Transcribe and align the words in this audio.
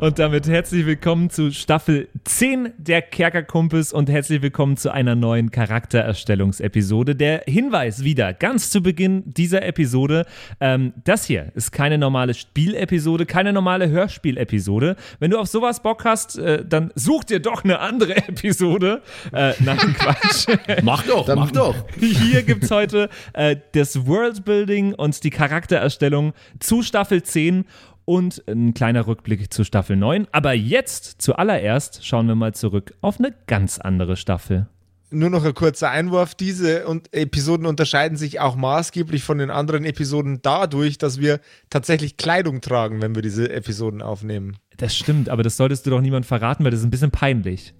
Und 0.00 0.18
damit 0.18 0.48
herzlich 0.48 0.86
willkommen 0.86 1.28
zu 1.28 1.52
Staffel 1.52 2.08
10 2.24 2.72
der 2.78 3.02
Kerkerkumpels 3.02 3.92
und 3.92 4.08
herzlich 4.08 4.40
willkommen 4.40 4.78
zu 4.78 4.90
einer 4.90 5.14
neuen 5.14 5.50
Charaktererstellungsepisode. 5.50 7.14
Der 7.14 7.42
Hinweis 7.46 8.02
wieder 8.02 8.32
ganz 8.32 8.70
zu 8.70 8.82
Beginn 8.82 9.22
dieser 9.26 9.62
Episode: 9.62 10.24
ähm, 10.58 10.94
Das 11.04 11.26
hier 11.26 11.52
ist 11.54 11.72
keine 11.72 11.98
normale 11.98 12.32
Spielepisode, 12.32 13.26
keine 13.26 13.52
normale 13.52 13.90
Hörspielepisode. 13.90 14.96
Wenn 15.18 15.32
du 15.32 15.38
auf 15.38 15.48
sowas 15.48 15.82
Bock 15.82 16.06
hast, 16.06 16.38
äh, 16.38 16.64
dann 16.66 16.92
such 16.94 17.24
dir 17.24 17.40
doch 17.40 17.62
eine 17.62 17.80
andere 17.80 18.16
Episode. 18.26 19.02
Äh, 19.34 19.52
nein, 19.58 19.76
Quatsch. 19.98 20.46
mach 20.82 21.02
doch, 21.02 21.26
dann, 21.26 21.38
mach 21.38 21.50
doch. 21.50 21.74
Hier 21.98 22.42
gibt 22.42 22.64
es 22.64 22.70
heute 22.70 23.10
äh, 23.34 23.54
das 23.72 24.06
Worldbuilding 24.06 24.94
und 24.94 25.22
die 25.24 25.30
Charaktererstellung 25.30 26.32
zu 26.58 26.82
Staffel 26.82 27.22
10 27.22 27.66
und 28.04 28.42
ein 28.48 28.74
kleiner 28.74 29.06
Rückblick 29.06 29.52
zu 29.52 29.64
Staffel 29.64 29.96
9. 29.96 30.26
Aber 30.32 30.52
jetzt, 30.52 31.22
zuallererst, 31.22 32.04
schauen 32.06 32.26
wir 32.26 32.34
mal 32.34 32.54
zurück 32.54 32.94
auf 33.00 33.18
eine 33.18 33.34
ganz 33.46 33.78
andere 33.78 34.16
Staffel. 34.16 34.66
Nur 35.12 35.30
noch 35.30 35.44
ein 35.44 35.54
kurzer 35.54 35.90
Einwurf. 35.90 36.36
Diese 36.36 36.84
Episoden 37.10 37.66
unterscheiden 37.66 38.16
sich 38.16 38.38
auch 38.38 38.54
maßgeblich 38.54 39.24
von 39.24 39.38
den 39.38 39.50
anderen 39.50 39.84
Episoden 39.84 40.38
dadurch, 40.40 40.98
dass 40.98 41.18
wir 41.18 41.40
tatsächlich 41.68 42.16
Kleidung 42.16 42.60
tragen, 42.60 43.02
wenn 43.02 43.16
wir 43.16 43.22
diese 43.22 43.50
Episoden 43.50 44.02
aufnehmen. 44.02 44.56
Das 44.76 44.96
stimmt, 44.96 45.28
aber 45.28 45.42
das 45.42 45.56
solltest 45.56 45.84
du 45.84 45.90
doch 45.90 46.00
niemand 46.00 46.26
verraten, 46.26 46.62
weil 46.62 46.70
das 46.70 46.80
ist 46.80 46.86
ein 46.86 46.90
bisschen 46.90 47.10
peinlich. 47.10 47.74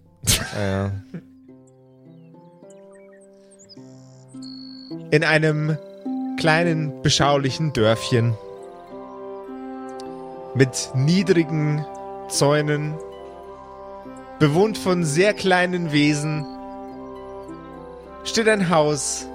Ja. 0.55 0.93
In 5.13 5.25
einem 5.25 5.79
kleinen, 6.37 7.01
beschaulichen 7.03 7.73
Dörfchen 7.73 8.35
mit 10.55 10.91
niedrigen 10.95 11.85
Zäunen, 12.29 12.95
bewohnt 14.39 14.79
von 14.79 15.05
sehr 15.05 15.35
kleinen 15.35 15.93
Wesen, 15.93 16.47
steht 18.25 18.49
ein 18.49 18.71
Haus. 18.71 19.27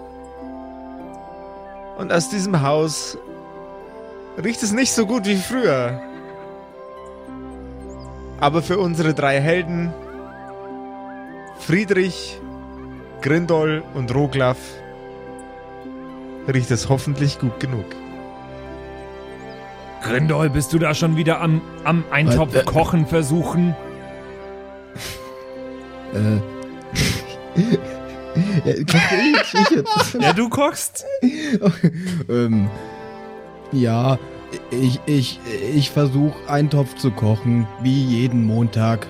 Und 1.98 2.12
aus 2.12 2.30
diesem 2.30 2.62
Haus 2.62 3.18
riecht 4.44 4.62
es 4.64 4.74
nicht 4.74 4.92
so 4.92 5.06
gut 5.06 5.26
wie 5.26 5.38
früher. 5.38 6.02
Aber 8.40 8.62
für 8.62 8.80
unsere 8.80 9.14
drei 9.14 9.40
Helden, 9.40 9.94
Friedrich, 11.60 12.42
Grindol 13.22 13.84
und 13.94 14.14
Roglaf, 14.14 14.58
riecht 16.48 16.72
es 16.72 16.90
hoffentlich 16.90 17.40
gut 17.40 17.60
genug. 17.60 17.86
Grindol, 20.02 20.50
bist 20.50 20.74
du 20.74 20.80
da 20.80 20.94
schon 20.94 21.18
wieder 21.18 21.42
am, 21.42 21.62
am 21.84 22.04
Eintopf 22.12 22.56
äh, 22.56 22.64
kochen 22.64 23.08
versuchen? 23.08 23.76
Äh. 26.14 26.38
ja, 28.66 28.84
koche 28.86 29.16
ich, 29.16 29.54
ich 29.54 29.70
jetzt. 29.72 30.18
ja, 30.20 30.34
du 30.34 30.50
kochst. 30.50 31.06
ähm, 32.30 32.70
ja, 33.72 34.18
ich, 34.72 35.00
ich, 35.06 35.40
ich 35.74 35.90
versuche 35.90 36.36
Eintopf 36.48 36.96
zu 36.96 37.12
kochen, 37.12 37.68
wie 37.82 38.04
jeden 38.04 38.46
Montag. 38.46 39.08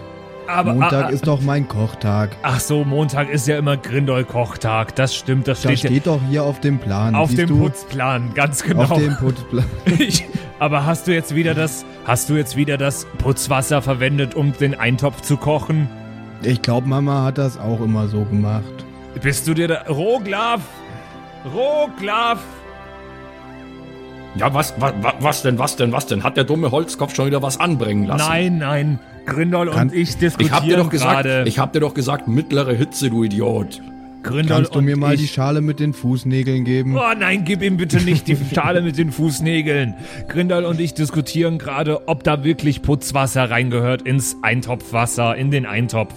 Aber, 0.48 0.74
Montag 0.74 1.06
ah, 1.06 1.08
ah, 1.08 1.10
ist 1.10 1.28
doch 1.28 1.42
mein 1.42 1.68
Kochtag. 1.68 2.36
Ach 2.44 2.60
so, 2.60 2.84
Montag 2.84 3.30
ist 3.30 3.48
ja 3.48 3.58
immer 3.58 3.78
Grindol-Kochtag. 3.78 4.96
Das 4.96 5.16
stimmt, 5.16 5.48
das 5.48 5.60
steht, 5.60 5.72
das 5.72 5.80
steht 5.80 6.08
doch 6.08 6.20
hier 6.30 6.44
auf 6.44 6.60
dem 6.60 6.78
Plan. 6.80 7.16
Auf 7.16 7.34
dem 7.34 7.48
du? 7.48 7.60
Putzplan, 7.60 8.34
ganz 8.36 8.64
genau. 8.64 8.84
Auf 8.84 9.00
dem 9.00 9.16
Putzplan. 9.18 9.66
ich, 10.00 10.26
aber 10.60 10.86
hast 10.86 11.08
du 11.08 11.14
jetzt 11.14 11.34
wieder 11.34 11.54
das, 11.54 11.86
hast 12.06 12.30
du 12.30 12.36
jetzt 12.36 12.56
wieder 12.56 12.78
das 12.78 13.08
Putzwasser 13.18 13.82
verwendet, 13.82 14.36
um 14.36 14.54
den 14.54 14.76
Eintopf 14.76 15.22
zu 15.22 15.38
kochen? 15.38 15.90
Ich 16.44 16.62
glaube, 16.62 16.88
Mama 16.88 17.24
hat 17.24 17.38
das 17.38 17.58
auch 17.58 17.82
immer 17.82 18.08
so 18.08 18.24
gemacht. 18.26 18.86
Bist 19.22 19.48
du 19.48 19.54
dir 19.54 19.68
da, 19.68 19.82
Roglaf? 19.90 20.62
Roglaf! 21.54 22.40
Ja, 24.36 24.54
was, 24.54 24.74
was, 24.78 24.94
was 25.20 25.42
denn, 25.44 25.58
was 25.58 25.76
denn, 25.76 25.92
was 25.92 26.08
denn? 26.08 26.24
Hat 26.24 26.36
der 26.38 26.44
dumme 26.44 26.70
Holzkopf 26.70 27.16
schon 27.16 27.28
wieder 27.28 27.42
was 27.42 27.60
anbringen 27.60 28.06
lassen? 28.06 28.28
Nein, 28.28 28.58
nein. 28.58 29.00
Grindol 29.26 29.70
und 29.70 29.94
ich 29.94 30.18
diskutieren 30.18 30.48
ich 30.48 30.52
hab 30.52 30.64
dir 30.64 30.78
doch 30.78 30.90
gesagt, 30.90 31.14
grade. 31.14 31.44
Ich 31.48 31.60
hab 31.60 31.74
dir 31.74 31.80
doch 31.80 31.94
gesagt, 31.94 32.28
mittlere 32.28 32.74
Hitze, 32.74 33.10
du 33.10 33.24
Idiot. 33.24 33.82
Grindol 34.24 34.58
Kannst 34.58 34.76
du 34.76 34.82
mir 34.82 34.98
mal 34.98 35.14
ich. 35.14 35.22
die 35.22 35.28
Schale 35.28 35.62
mit 35.62 35.80
den 35.80 35.94
Fußnägeln 35.94 36.64
geben? 36.66 36.98
Oh 36.98 37.14
nein, 37.18 37.44
gib 37.46 37.62
ihm 37.62 37.78
bitte 37.78 37.98
nicht 37.98 38.28
die 38.28 38.36
Schale 38.56 38.82
mit 38.82 38.98
den 38.98 39.12
Fußnägeln. 39.12 39.94
Grindol 40.28 40.66
und 40.66 40.80
ich 40.80 40.96
diskutieren 40.96 41.60
gerade, 41.60 42.08
ob 42.08 42.24
da 42.24 42.44
wirklich 42.44 42.82
Putzwasser 42.82 43.52
reingehört 43.52 44.02
ins 44.02 44.38
Eintopfwasser, 44.42 45.36
in 45.36 45.52
den 45.52 45.68
Eintopf. 45.68 46.14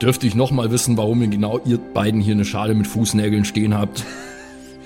Dürfte 0.00 0.26
ich 0.28 0.34
nochmal 0.36 0.70
wissen, 0.70 0.96
warum 0.96 1.22
ihr 1.22 1.28
genau 1.28 1.60
ihr 1.64 1.78
beiden 1.78 2.20
hier 2.20 2.34
eine 2.34 2.44
Schale 2.44 2.74
mit 2.74 2.86
Fußnägeln 2.86 3.44
stehen 3.44 3.76
habt? 3.76 4.04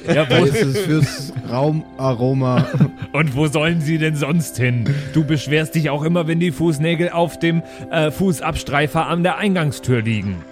Ja, 0.07 0.29
wo 0.29 0.45
ist 0.45 0.63
es 0.63 0.79
fürs 0.81 1.33
Raumaroma? 1.51 2.67
Und 3.13 3.37
wo 3.37 3.47
sollen 3.47 3.81
sie 3.81 3.99
denn 3.99 4.17
sonst 4.17 4.57
hin? 4.57 4.93
Du 5.13 5.25
beschwerst 5.25 5.75
dich 5.75 5.91
auch 5.91 6.03
immer, 6.03 6.27
wenn 6.27 6.41
die 6.41 6.53
Fußnägel 6.53 7.11
auf 7.11 7.39
dem 7.39 7.63
äh, 7.91 8.11
Fußabstreifer 8.11 9.07
an 9.07 9.23
der 9.23 9.39
Eingangstür 9.39 10.03
liegen. 10.03 10.45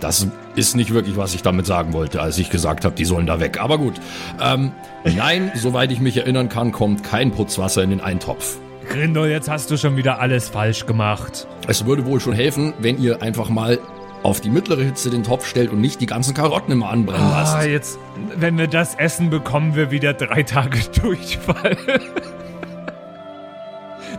Das 0.00 0.26
ist 0.56 0.74
nicht 0.74 0.92
wirklich, 0.92 1.16
was 1.16 1.34
ich 1.34 1.42
damit 1.42 1.66
sagen 1.66 1.92
wollte, 1.92 2.20
als 2.20 2.38
ich 2.38 2.50
gesagt 2.50 2.84
habe, 2.84 2.94
die 2.94 3.04
sollen 3.04 3.26
da 3.26 3.38
weg. 3.38 3.60
Aber 3.60 3.78
gut. 3.78 3.94
Ähm, 4.40 4.72
nein, 5.04 5.52
soweit 5.56 5.92
ich 5.92 6.00
mich 6.00 6.16
erinnern 6.16 6.48
kann, 6.48 6.72
kommt 6.72 7.04
kein 7.04 7.30
Putzwasser 7.30 7.82
in 7.82 7.90
den 7.90 8.00
Eintopf. 8.00 8.56
Grindel, 8.88 9.30
jetzt 9.30 9.48
hast 9.48 9.70
du 9.70 9.76
schon 9.76 9.96
wieder 9.96 10.18
alles 10.18 10.48
falsch 10.48 10.86
gemacht. 10.86 11.46
Es 11.68 11.86
würde 11.86 12.04
wohl 12.04 12.20
schon 12.20 12.32
helfen, 12.32 12.74
wenn 12.80 13.00
ihr 13.00 13.22
einfach 13.22 13.48
mal 13.48 13.78
auf 14.22 14.40
die 14.40 14.50
mittlere 14.50 14.82
Hitze 14.82 15.10
den 15.10 15.22
Topf 15.24 15.46
stellt 15.46 15.70
und 15.70 15.80
nicht 15.80 16.00
die 16.00 16.06
ganzen 16.06 16.34
Karotten 16.34 16.72
immer 16.72 16.90
anbrennen 16.90 17.26
ah, 17.26 17.40
lasst. 17.42 17.66
jetzt, 17.66 17.98
wenn 18.36 18.56
wir 18.56 18.68
das 18.68 18.94
essen, 18.94 19.30
bekommen 19.30 19.74
wir 19.74 19.90
wieder 19.90 20.14
drei 20.14 20.42
Tage 20.42 20.78
Durchfall. 21.00 21.76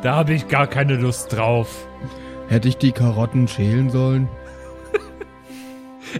da 0.02 0.16
habe 0.16 0.34
ich 0.34 0.47
gar 0.47 0.68
keine 0.68 0.96
Lust 0.96 1.34
drauf. 1.34 1.88
Hätte 2.50 2.68
ich 2.68 2.78
die 2.78 2.92
Karotten 2.92 3.47
schälen 3.47 3.90
sollen? 3.90 4.28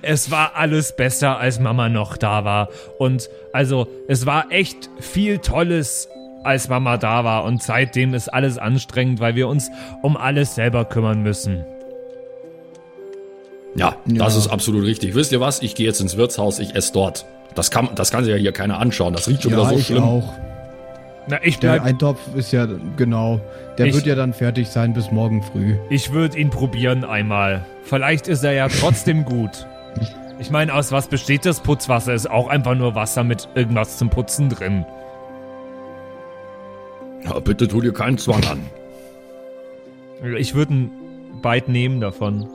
es 0.02 0.32
war 0.32 0.56
alles 0.56 0.96
besser, 0.96 1.38
als 1.38 1.60
Mama 1.60 1.90
noch 1.90 2.18
da 2.18 2.46
war. 2.46 2.70
Und 2.98 3.30
also, 3.52 3.88
es 4.08 4.26
war 4.26 4.52
echt 4.52 4.90
viel 5.00 5.40
Tolles, 5.40 6.08
als 6.44 6.70
Mama 6.70 6.98
da 6.98 7.24
war. 7.24 7.44
Und 7.44 7.62
seitdem 7.62 8.14
ist 8.14 8.30
alles 8.30 8.58
anstrengend, 8.58 9.20
weil 9.20 9.36
wir 9.36 9.48
uns 9.48 9.70
um 10.02 10.18
alles 10.18 10.56
selber 10.56 10.86
kümmern 10.86 11.22
müssen. 11.22 11.66
Ja, 13.76 13.96
ja, 14.06 14.26
das 14.26 14.36
ist 14.36 14.48
absolut 14.48 14.86
richtig. 14.86 15.16
Wisst 15.16 15.32
ihr 15.32 15.40
was? 15.40 15.62
Ich 15.62 15.76
gehe 15.76 15.86
jetzt 15.86 16.00
ins 16.00 16.18
Wirtshaus, 16.18 16.60
ich 16.60 16.76
esse 16.76 16.94
dort. 16.94 17.26
Das 17.56 17.72
kann, 17.72 17.90
das 17.96 18.12
kann 18.12 18.24
sich 18.24 18.34
ja 18.34 18.40
hier 18.40 18.52
keiner 18.52 18.80
anschauen. 18.80 19.14
Das 19.14 19.28
riecht 19.28 19.44
schon 19.44 19.52
ja, 19.52 19.58
wieder 19.58 19.70
so 19.70 19.76
ich 19.76 19.88
schlimm. 19.88 20.04
Auch. 20.04 20.34
Na, 21.28 21.40
ich 21.42 21.60
bleib, 21.60 21.82
Der 21.82 21.84
Eintopf 21.84 22.20
ist 22.36 22.52
ja, 22.52 22.68
genau, 22.98 23.40
der 23.78 23.86
ich, 23.88 23.96
wird 23.96 24.06
ja 24.06 24.16
dann 24.16 24.34
fertig 24.34 24.68
sein 24.68 24.94
bis 24.94 25.12
morgen 25.12 25.42
früh. 25.42 25.78
Ich 25.90 26.12
würde 26.12 26.38
ihn 26.38 26.50
probieren 26.50 27.06
einmal. 27.06 27.66
Vielleicht 27.84 28.28
ist 28.28 28.44
er 28.44 28.52
ja 28.52 28.68
trotzdem 28.68 29.24
gut. 29.26 29.68
Ich 30.40 30.52
meine, 30.52 30.74
aus 30.74 30.92
was 30.92 31.08
besteht 31.08 31.46
das 31.46 31.62
Putzwasser? 31.62 32.14
Ist 32.14 32.30
auch 32.30 32.48
einfach 32.48 32.76
nur 32.76 32.96
Wasser 32.96 33.24
mit 33.24 33.48
irgendwas 33.56 33.98
zum 33.98 34.10
Putzen 34.10 34.50
drin. 34.50 34.86
Ja, 37.24 37.40
bitte 37.40 37.68
tu 37.68 37.80
dir 37.80 37.94
keinen 37.94 38.18
Zwang 38.18 38.44
an. 38.46 38.60
Ich 40.38 40.54
würde 40.54 40.74
ein 40.74 40.92
Bite 41.42 41.72
nehmen 41.72 42.02
davon. 42.02 42.48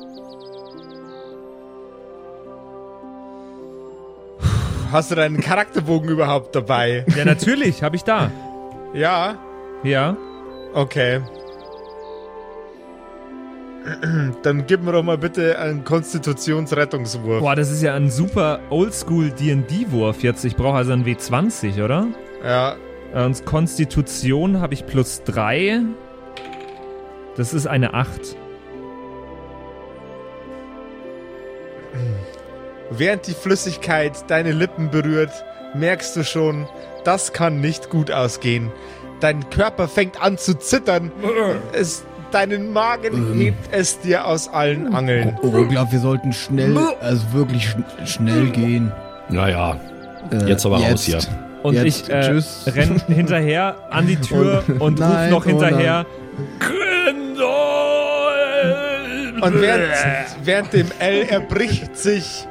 Hast 4.90 5.10
du 5.10 5.14
deinen 5.14 5.40
Charakterbogen 5.40 6.08
überhaupt 6.08 6.54
dabei? 6.54 7.04
Ja, 7.16 7.24
natürlich, 7.24 7.82
habe 7.82 7.96
ich 7.96 8.04
da. 8.04 8.30
Ja? 8.94 9.36
Ja. 9.82 10.16
Okay. 10.72 11.20
Dann 14.42 14.66
gib 14.66 14.82
mir 14.82 14.92
doch 14.92 15.02
mal 15.02 15.18
bitte 15.18 15.58
einen 15.58 15.84
Konstitutionsrettungswurf. 15.84 17.40
Boah, 17.40 17.56
das 17.56 17.70
ist 17.70 17.82
ja 17.82 17.94
ein 17.94 18.10
super 18.10 18.60
Oldschool 18.70 19.30
D&D-Wurf 19.30 20.22
jetzt. 20.22 20.44
Ich 20.44 20.56
brauche 20.56 20.76
also 20.76 20.92
einen 20.92 21.04
W20, 21.04 21.82
oder? 21.82 22.06
Ja. 22.44 22.76
Und 23.14 23.44
Konstitution 23.46 24.60
habe 24.60 24.74
ich 24.74 24.86
plus 24.86 25.22
3. 25.24 25.80
Das 27.36 27.54
ist 27.54 27.66
eine 27.66 27.94
8. 27.94 28.36
Während 32.90 33.26
die 33.26 33.34
Flüssigkeit 33.34 34.12
deine 34.28 34.52
Lippen 34.52 34.90
berührt, 34.90 35.44
merkst 35.74 36.16
du 36.16 36.24
schon, 36.24 36.66
das 37.04 37.32
kann 37.32 37.60
nicht 37.60 37.90
gut 37.90 38.10
ausgehen. 38.10 38.72
Dein 39.20 39.50
Körper 39.50 39.88
fängt 39.88 40.22
an 40.22 40.38
zu 40.38 40.54
zittern. 40.58 41.10
Es, 41.72 42.04
deinen 42.30 42.72
Magen 42.72 43.32
ähm. 43.32 43.40
hebt 43.40 43.68
es 43.72 44.00
dir 44.00 44.26
aus 44.26 44.48
allen 44.48 44.94
Angeln. 44.94 45.36
Oh, 45.42 45.52
oh, 45.52 45.62
ich 45.62 45.68
glaube, 45.68 45.92
wir 45.92 46.00
sollten 46.00 46.32
schnell, 46.32 46.76
also 47.00 47.32
wirklich 47.32 47.68
schn 47.68 47.84
schnell 48.04 48.50
gehen. 48.50 48.92
Naja, 49.28 49.78
äh, 50.30 50.46
jetzt 50.46 50.64
aber 50.64 50.78
jetzt. 50.78 50.92
raus 50.92 51.04
hier. 51.04 51.18
Und 51.62 51.74
jetzt, 51.74 52.08
ich 52.08 52.10
äh, 52.10 52.40
renn 52.70 53.02
hinterher 53.08 53.76
an 53.90 54.06
die 54.06 54.16
Tür 54.16 54.62
und, 54.68 54.80
und 54.80 55.02
ruf 55.02 55.30
noch 55.30 55.44
hinterher. 55.44 56.06
Oh 59.40 59.44
Und 59.44 59.60
während, 59.60 59.94
während 60.42 60.72
dem 60.72 60.88
L 60.98 61.22
erbricht 61.22 61.96
sich 61.96 62.46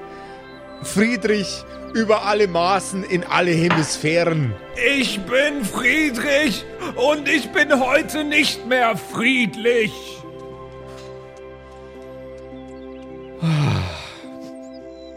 Friedrich 0.84 1.64
über 1.94 2.24
alle 2.24 2.48
Maßen 2.48 3.04
in 3.04 3.24
alle 3.24 3.52
Hemisphären. 3.52 4.54
Ich 4.98 5.20
bin 5.22 5.64
Friedrich 5.64 6.66
und 6.96 7.28
ich 7.28 7.52
bin 7.52 7.80
heute 7.80 8.24
nicht 8.24 8.68
mehr 8.68 8.96
friedlich. 8.96 9.92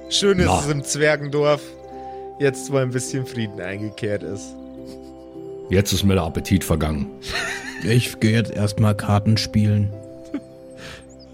Schön 0.08 0.38
ist 0.38 0.50
es 0.50 0.68
im 0.68 0.82
Zwergendorf, 0.82 1.62
jetzt 2.38 2.72
wo 2.72 2.76
ein 2.76 2.90
bisschen 2.90 3.26
Frieden 3.26 3.60
eingekehrt 3.60 4.22
ist. 4.22 4.54
Jetzt 5.70 5.92
ist 5.92 6.04
mir 6.04 6.14
der 6.14 6.24
Appetit 6.24 6.64
vergangen. 6.64 7.10
Ich 7.84 8.18
gehe 8.18 8.32
jetzt 8.32 8.50
erstmal 8.50 8.96
Karten 8.96 9.36
spielen. 9.36 9.92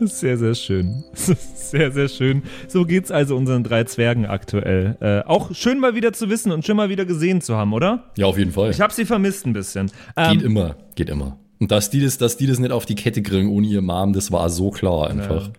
Sehr, 0.00 0.36
sehr 0.36 0.54
schön. 0.54 1.04
Sehr, 1.14 1.90
sehr 1.90 2.08
schön. 2.08 2.44
So 2.68 2.84
geht's 2.84 3.10
also 3.10 3.36
unseren 3.36 3.64
drei 3.64 3.82
Zwergen 3.82 4.24
aktuell. 4.24 4.96
Äh, 5.00 5.28
auch 5.28 5.52
schön 5.52 5.80
mal 5.80 5.96
wieder 5.96 6.12
zu 6.12 6.30
wissen 6.30 6.52
und 6.52 6.64
schön 6.64 6.76
mal 6.76 6.88
wieder 6.90 7.04
gesehen 7.04 7.40
zu 7.40 7.56
haben, 7.56 7.72
oder? 7.72 8.04
Ja, 8.16 8.26
auf 8.26 8.38
jeden 8.38 8.52
Fall. 8.52 8.70
Ich 8.70 8.80
habe 8.80 8.92
sie 8.92 9.04
vermisst 9.04 9.46
ein 9.46 9.52
bisschen. 9.52 9.90
Ähm, 10.16 10.34
geht 10.34 10.42
immer, 10.42 10.76
geht 10.94 11.10
immer. 11.10 11.38
Und 11.58 11.72
dass 11.72 11.90
die, 11.90 12.00
das, 12.00 12.18
dass 12.18 12.36
die 12.36 12.46
das 12.46 12.60
nicht 12.60 12.70
auf 12.70 12.86
die 12.86 12.94
Kette 12.94 13.20
kriegen 13.20 13.48
ohne 13.50 13.66
ihr 13.66 13.82
Mom, 13.82 14.12
das 14.12 14.30
war 14.30 14.48
so 14.48 14.70
klar 14.70 15.10
einfach. 15.10 15.48
Ja. 15.48 15.52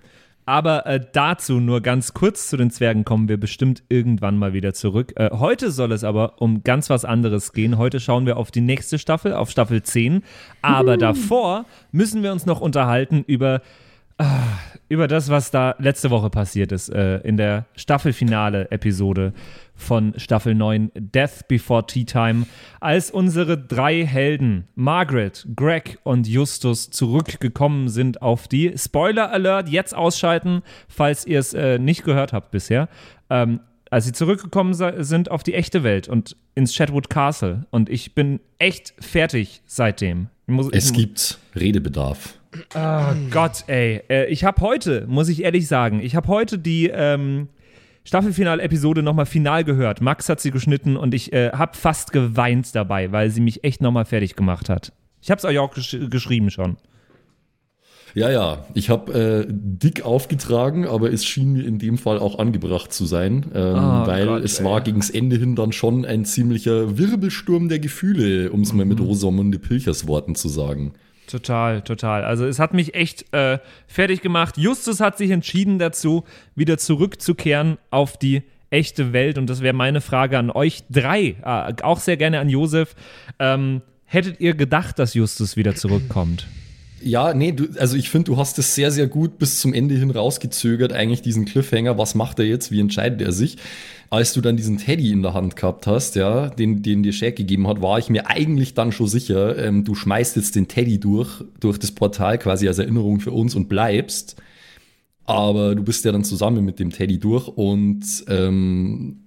Aber 0.45 0.85
äh, 0.85 1.01
dazu 1.11 1.59
nur 1.59 1.81
ganz 1.81 2.13
kurz 2.13 2.47
zu 2.47 2.55
den 2.55 2.71
Zwergen 2.71 3.03
kommen 3.03 3.27
wir 3.27 3.37
bestimmt 3.37 3.83
irgendwann 3.89 4.37
mal 4.37 4.53
wieder 4.53 4.73
zurück. 4.73 5.11
Äh, 5.17 5.31
heute 5.33 5.71
soll 5.71 5.91
es 5.91 6.05
aber 6.05 6.41
um 6.41 6.63
ganz 6.63 6.89
was 6.89 7.03
anderes 7.03 7.51
gehen. 7.51 7.77
Heute 7.77 7.99
schauen 7.99 8.25
wir 8.25 8.37
auf 8.37 8.49
die 8.49 8.61
nächste 8.61 8.97
Staffel, 8.97 9.33
auf 9.33 9.49
Staffel 9.49 9.83
10. 9.83 10.23
Aber 10.61 10.93
uh. 10.93 10.97
davor 10.97 11.65
müssen 11.91 12.23
wir 12.23 12.31
uns 12.31 12.45
noch 12.45 12.61
unterhalten 12.61 13.25
über 13.27 13.61
über 14.89 15.07
das, 15.07 15.29
was 15.29 15.51
da 15.51 15.75
letzte 15.79 16.09
Woche 16.09 16.29
passiert 16.29 16.71
ist, 16.71 16.89
äh, 16.89 17.17
in 17.19 17.37
der 17.37 17.65
Staffelfinale-Episode 17.75 19.33
von 19.75 20.13
Staffel 20.17 20.55
9 20.55 20.91
Death 20.95 21.47
Before 21.47 21.85
Tea 21.85 22.05
Time, 22.05 22.45
als 22.79 23.11
unsere 23.11 23.57
drei 23.57 24.05
Helden, 24.05 24.67
Margaret, 24.75 25.47
Greg 25.55 25.99
und 26.03 26.27
Justus, 26.27 26.89
zurückgekommen 26.89 27.89
sind 27.89 28.21
auf 28.21 28.47
die 28.47 28.73
Spoiler 28.77 29.31
Alert, 29.31 29.69
jetzt 29.69 29.95
ausschalten, 29.95 30.63
falls 30.87 31.25
ihr 31.25 31.39
es 31.39 31.53
äh, 31.53 31.77
nicht 31.77 32.03
gehört 32.03 32.33
habt 32.33 32.51
bisher. 32.51 32.89
Ähm, 33.29 33.59
als 33.89 34.05
sie 34.05 34.11
zurückgekommen 34.11 34.73
sind 34.73 35.31
auf 35.31 35.43
die 35.43 35.53
echte 35.53 35.83
Welt 35.83 36.09
und 36.09 36.35
ins 36.55 36.75
Chatwood 36.75 37.09
Castle. 37.09 37.65
Und 37.69 37.89
ich 37.89 38.15
bin 38.15 38.41
echt 38.59 38.93
fertig 38.99 39.61
seitdem. 39.65 40.27
Muss, 40.45 40.69
es 40.71 40.91
gibt 40.91 41.39
Redebedarf. 41.55 42.36
Oh 42.75 43.13
Gott, 43.31 43.63
ey. 43.67 44.01
Äh, 44.09 44.27
ich 44.27 44.43
habe 44.43 44.61
heute, 44.61 45.05
muss 45.07 45.29
ich 45.29 45.43
ehrlich 45.43 45.67
sagen, 45.67 45.99
ich 46.01 46.15
habe 46.15 46.27
heute 46.27 46.57
die 46.57 46.87
ähm, 46.87 47.49
Staffelfinal-Episode 48.03 49.03
nochmal 49.03 49.25
final 49.25 49.63
gehört. 49.63 50.01
Max 50.01 50.29
hat 50.29 50.39
sie 50.39 50.51
geschnitten 50.51 50.95
und 50.95 51.13
ich 51.13 51.33
äh, 51.33 51.51
habe 51.51 51.75
fast 51.77 52.13
geweint 52.13 52.73
dabei, 52.73 53.11
weil 53.11 53.29
sie 53.29 53.41
mich 53.41 53.63
echt 53.63 53.81
nochmal 53.81 54.05
fertig 54.05 54.35
gemacht 54.35 54.69
hat. 54.69 54.93
Ich 55.21 55.29
habe 55.29 55.39
es 55.39 55.45
euch 55.45 55.59
auch 55.59 55.73
gesch 55.73 55.97
geschrieben 56.09 56.49
schon. 56.49 56.77
Ja, 58.15 58.31
ja, 58.31 58.65
ich 58.73 58.89
habe 58.89 59.13
äh, 59.13 59.45
dick 59.47 60.03
aufgetragen, 60.03 60.87
aber 60.87 61.11
es 61.11 61.25
schien 61.25 61.53
mir 61.53 61.65
in 61.65 61.77
dem 61.77 61.97
Fall 61.97 62.17
auch 62.17 62.39
angebracht 62.39 62.91
zu 62.91 63.05
sein, 63.05 63.45
ähm, 63.53 63.75
oh, 63.75 64.07
weil 64.07 64.25
Gott, 64.25 64.43
es 64.43 64.59
ey. 64.59 64.65
war 64.65 64.81
gegens 64.81 65.09
Ende 65.09 65.35
hin 65.35 65.55
dann 65.55 65.71
schon 65.71 66.05
ein 66.05 66.25
ziemlicher 66.25 66.97
Wirbelsturm 66.97 67.69
der 67.69 67.79
Gefühle, 67.79 68.51
um 68.51 68.61
es 68.61 68.73
mal 68.73 68.85
mit 68.85 68.99
mhm. 68.99 69.05
Rosamunde 69.05 69.59
Pilchers 69.59 70.07
Worten 70.07 70.33
zu 70.33 70.49
sagen. 70.49 70.93
Total, 71.27 71.81
total. 71.81 72.23
Also 72.23 72.45
es 72.45 72.57
hat 72.57 72.73
mich 72.73 72.95
echt 72.95 73.33
äh, 73.33 73.59
fertig 73.85 74.21
gemacht. 74.21 74.57
Justus 74.57 74.99
hat 75.01 75.17
sich 75.17 75.29
entschieden 75.31 75.77
dazu, 75.77 76.23
wieder 76.55 76.77
zurückzukehren 76.77 77.77
auf 77.91 78.17
die 78.17 78.43
echte 78.69 79.13
Welt. 79.13 79.37
Und 79.37 79.49
das 79.49 79.61
wäre 79.61 79.73
meine 79.73 80.01
Frage 80.01 80.37
an 80.37 80.49
euch 80.49 80.83
drei, 80.89 81.35
äh, 81.43 81.83
auch 81.83 81.99
sehr 81.99 82.17
gerne 82.17 82.39
an 82.39 82.49
Josef. 82.49 82.95
Ähm, 83.39 83.81
hättet 84.05 84.39
ihr 84.39 84.55
gedacht, 84.55 84.99
dass 84.99 85.13
Justus 85.13 85.57
wieder 85.57 85.75
zurückkommt? 85.75 86.47
Ja, 87.01 87.33
nee, 87.33 87.51
du, 87.51 87.67
also 87.77 87.95
ich 87.95 88.09
finde, 88.09 88.31
du 88.31 88.37
hast 88.37 88.57
es 88.57 88.73
sehr, 88.73 88.91
sehr 88.91 89.07
gut 89.07 89.37
bis 89.37 89.59
zum 89.59 89.73
Ende 89.73 89.95
hin 89.95 90.09
rausgezögert, 90.09 90.93
eigentlich 90.93 91.21
diesen 91.21 91.45
Cliffhanger, 91.45 91.97
was 91.97 92.15
macht 92.15 92.39
er 92.39 92.45
jetzt, 92.45 92.71
wie 92.71 92.79
entscheidet 92.79 93.21
er 93.21 93.31
sich. 93.31 93.57
Als 94.09 94.33
du 94.33 94.41
dann 94.41 94.57
diesen 94.57 94.77
Teddy 94.77 95.11
in 95.11 95.21
der 95.21 95.33
Hand 95.33 95.55
gehabt 95.55 95.85
hast, 95.85 96.15
ja, 96.15 96.49
den, 96.49 96.81
den 96.81 97.03
dir 97.03 97.13
Shaq 97.13 97.35
gegeben 97.35 97.67
hat, 97.67 97.81
war 97.81 97.99
ich 97.99 98.09
mir 98.09 98.27
eigentlich 98.27 98.73
dann 98.73 98.91
schon 98.91 99.07
sicher, 99.07 99.57
ähm, 99.57 99.83
du 99.83 99.95
schmeißt 99.95 100.37
jetzt 100.37 100.55
den 100.55 100.67
Teddy 100.67 100.99
durch, 100.99 101.43
durch 101.59 101.77
das 101.77 101.91
Portal 101.91 102.37
quasi 102.37 102.67
als 102.67 102.79
Erinnerung 102.79 103.19
für 103.19 103.31
uns 103.31 103.53
und 103.53 103.67
bleibst. 103.69 104.37
Aber 105.25 105.75
du 105.75 105.83
bist 105.83 106.05
ja 106.05 106.13
dann 106.13 106.23
zusammen 106.23 106.63
mit 106.63 106.79
dem 106.79 106.91
Teddy 106.91 107.19
durch 107.19 107.49
und 107.49 108.01
ähm, 108.29 109.17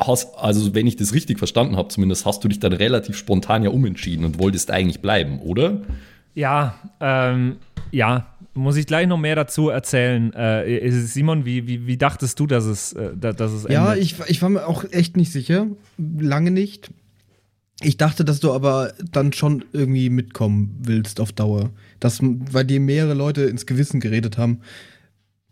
hast, 0.00 0.34
also 0.38 0.74
wenn 0.74 0.86
ich 0.86 0.96
das 0.96 1.12
richtig 1.12 1.38
verstanden 1.38 1.76
habe, 1.76 1.88
zumindest 1.88 2.24
hast 2.24 2.42
du 2.42 2.48
dich 2.48 2.58
dann 2.58 2.72
relativ 2.72 3.16
spontan 3.16 3.62
ja 3.62 3.70
umentschieden 3.70 4.24
und 4.24 4.38
wolltest 4.38 4.70
eigentlich 4.70 5.00
bleiben, 5.00 5.40
oder? 5.40 5.82
Ja, 6.34 6.74
ähm, 7.00 7.56
ja, 7.90 8.26
muss 8.54 8.76
ich 8.76 8.86
gleich 8.86 9.06
noch 9.06 9.18
mehr 9.18 9.36
dazu 9.36 9.68
erzählen. 9.68 10.32
Äh, 10.32 10.90
Simon, 10.90 11.44
wie, 11.44 11.66
wie, 11.66 11.86
wie 11.86 11.96
dachtest 11.96 12.38
du, 12.40 12.46
dass 12.46 12.64
es, 12.64 12.92
äh, 12.92 13.16
dass 13.16 13.52
es 13.52 13.64
endet? 13.64 13.70
Ja, 13.70 13.94
ich, 13.94 14.16
ich 14.26 14.42
war 14.42 14.48
mir 14.48 14.66
auch 14.66 14.84
echt 14.90 15.16
nicht 15.16 15.32
sicher. 15.32 15.66
Lange 15.98 16.50
nicht. 16.50 16.90
Ich 17.82 17.96
dachte, 17.96 18.24
dass 18.24 18.40
du 18.40 18.52
aber 18.52 18.92
dann 19.10 19.32
schon 19.32 19.64
irgendwie 19.72 20.10
mitkommen 20.10 20.76
willst 20.82 21.20
auf 21.20 21.32
Dauer. 21.32 21.70
Das, 21.98 22.18
weil 22.20 22.64
dir 22.64 22.80
mehrere 22.80 23.14
Leute 23.14 23.42
ins 23.44 23.66
Gewissen 23.66 24.00
geredet 24.00 24.36
haben. 24.36 24.60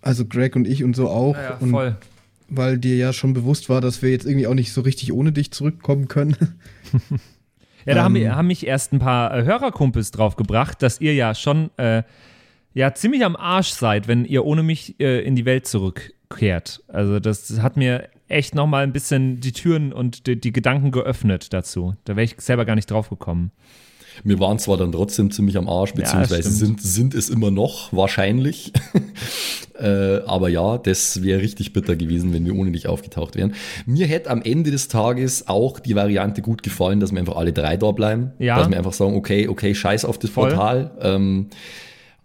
Also 0.03 0.27
Greg 0.27 0.55
und 0.55 0.69
ich 0.69 0.85
und 0.85 0.95
so 0.95 1.09
auch. 1.09 1.35
Ja, 1.35 1.59
ja 1.61 1.67
voll. 1.67 1.97
Weil 2.51 2.79
dir 2.79 2.97
ja 2.97 3.13
schon 3.13 3.33
bewusst 3.33 3.69
war, 3.69 3.81
dass 3.81 4.03
wir 4.03 4.11
jetzt 4.11 4.27
irgendwie 4.27 4.47
auch 4.47 4.55
nicht 4.55 4.73
so 4.73 4.81
richtig 4.81 5.13
ohne 5.13 5.33
dich 5.33 5.53
zurückkommen 5.53 6.09
können. 6.09 6.37
Ja, 7.87 7.95
da 7.95 8.07
ähm, 8.07 8.17
haben, 8.17 8.37
haben, 8.37 8.47
mich 8.47 8.67
erst 8.67 8.93
ein 8.93 8.99
paar 8.99 9.37
äh, 9.37 9.45
Hörerkumpels 9.45 10.11
drauf 10.11 10.37
gebracht, 10.37 10.83
dass 10.83 11.01
ihr 11.01 11.15
ja 11.15 11.35
schon 11.35 11.71
äh, 11.77 12.03
ja 12.75 12.95
ziemlich 12.95 13.25
am 13.25 13.37
Arsch 13.37 13.71
seid, 13.71 14.09
wenn 14.09 14.25
ihr 14.25 14.45
ohne 14.45 14.63
mich 14.63 14.99
äh, 15.01 15.21
in 15.21 15.37
die 15.37 15.45
Welt 15.45 15.67
zurückkehrt. 15.67 16.83
Also 16.89 17.21
das 17.21 17.61
hat 17.61 17.77
mir 17.77 18.09
echt 18.29 18.55
noch 18.55 18.67
mal 18.67 18.83
ein 18.83 18.93
bisschen 18.93 19.41
die 19.41 19.53
Türen 19.53 19.93
und 19.93 20.27
die, 20.27 20.39
die 20.39 20.53
Gedanken 20.53 20.91
geöffnet 20.91 21.53
dazu. 21.53 21.95
Da 22.05 22.17
wäre 22.17 22.25
ich 22.25 22.37
selber 22.39 22.65
gar 22.65 22.75
nicht 22.75 22.91
drauf 22.91 23.09
gekommen. 23.09 23.53
Wir 24.25 24.41
waren 24.41 24.59
zwar 24.59 24.77
dann 24.77 24.93
trotzdem 24.93 25.31
ziemlich 25.31 25.57
am 25.57 25.69
Arsch, 25.69 25.93
beziehungsweise 25.93 26.49
ja, 26.49 26.55
sind, 26.55 26.81
sind 26.81 27.15
es 27.15 27.29
immer 27.29 27.51
noch, 27.51 27.93
wahrscheinlich. 27.93 28.73
äh, 29.79 30.19
aber 30.27 30.49
ja, 30.49 30.79
das 30.79 31.23
wäre 31.23 31.41
richtig 31.41 31.73
bitter 31.73 31.97
gewesen, 31.97 32.33
wenn 32.33 32.45
wir 32.45 32.55
ohne 32.55 32.73
dich 32.73 32.87
aufgetaucht 32.89 33.37
wären. 33.37 33.55
Mir 33.87 34.07
hätte 34.07 34.31
am 34.31 34.43
Ende 34.43 34.71
des 34.71 34.89
Tages 34.89 35.49
auch 35.49 35.81
die 35.81 35.95
Variante 35.95 36.43
gut 36.43 36.63
gefallen, 36.63 37.01
dass 37.01 37.13
wir 37.13 37.19
einfach 37.19 37.37
alle 37.37 37.53
drei 37.53 37.77
da 37.77 37.93
bleiben. 37.93 38.33
Ja. 38.39 38.59
Dass 38.59 38.71
wir 38.71 38.77
einfach 38.77 38.93
sagen, 38.93 39.17
okay, 39.17 39.49
okay, 39.49 39.75
scheiß 39.75 40.05
auf 40.05 40.19
das 40.19 40.31
Voll. 40.31 40.51
Portal. 40.51 40.91
Ähm, 41.01 41.47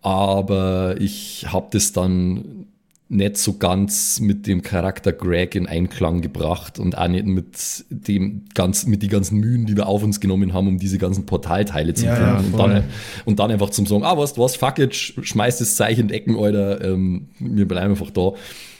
aber 0.02 0.96
ich 1.00 1.46
habe 1.48 1.68
das 1.72 1.94
dann 1.94 2.63
nicht 3.10 3.38
so 3.38 3.58
ganz 3.58 4.20
mit 4.20 4.48
dem 4.48 4.62
Charakter 4.62 5.14
Greg 5.14 5.56
in 5.56 5.68
Einklang 5.68 6.22
gebracht 6.22 6.80
und 6.80 6.98
auch 6.98 7.08
nicht 7.08 7.26
mit 7.26 7.86
dem 7.90 8.46
ganz, 8.54 8.86
mit 8.86 9.04
die 9.04 9.08
ganzen 9.08 9.40
Mühen, 9.40 9.66
die 9.66 9.76
wir 9.76 9.88
auf 9.88 10.04
uns 10.04 10.20
genommen 10.20 10.54
haben, 10.54 10.68
um 10.68 10.80
diese 10.80 10.98
ganzen 10.98 11.26
Portalteile 11.26 11.94
zu 11.94 12.06
ja, 12.06 12.16
finden. 12.16 12.58
Ja, 12.58 12.64
und, 12.64 12.72
dann, 12.72 12.84
und 13.26 13.40
dann 13.40 13.52
einfach 13.52 13.70
zum 13.70 13.86
sagen, 13.86 14.04
ah, 14.04 14.18
was, 14.18 14.38
was, 14.38 14.56
fuck 14.56 14.80
it, 14.80 14.96
schmeißt 14.96 15.62
das 15.62 15.76
Zeichen 15.76 16.10
in 16.10 16.10
Ecken, 16.10 16.38
Alter, 16.38 16.84
ähm, 16.84 17.28
wir 17.40 17.68
bleiben 17.68 17.92
einfach 17.92 18.10
da. 18.10 18.32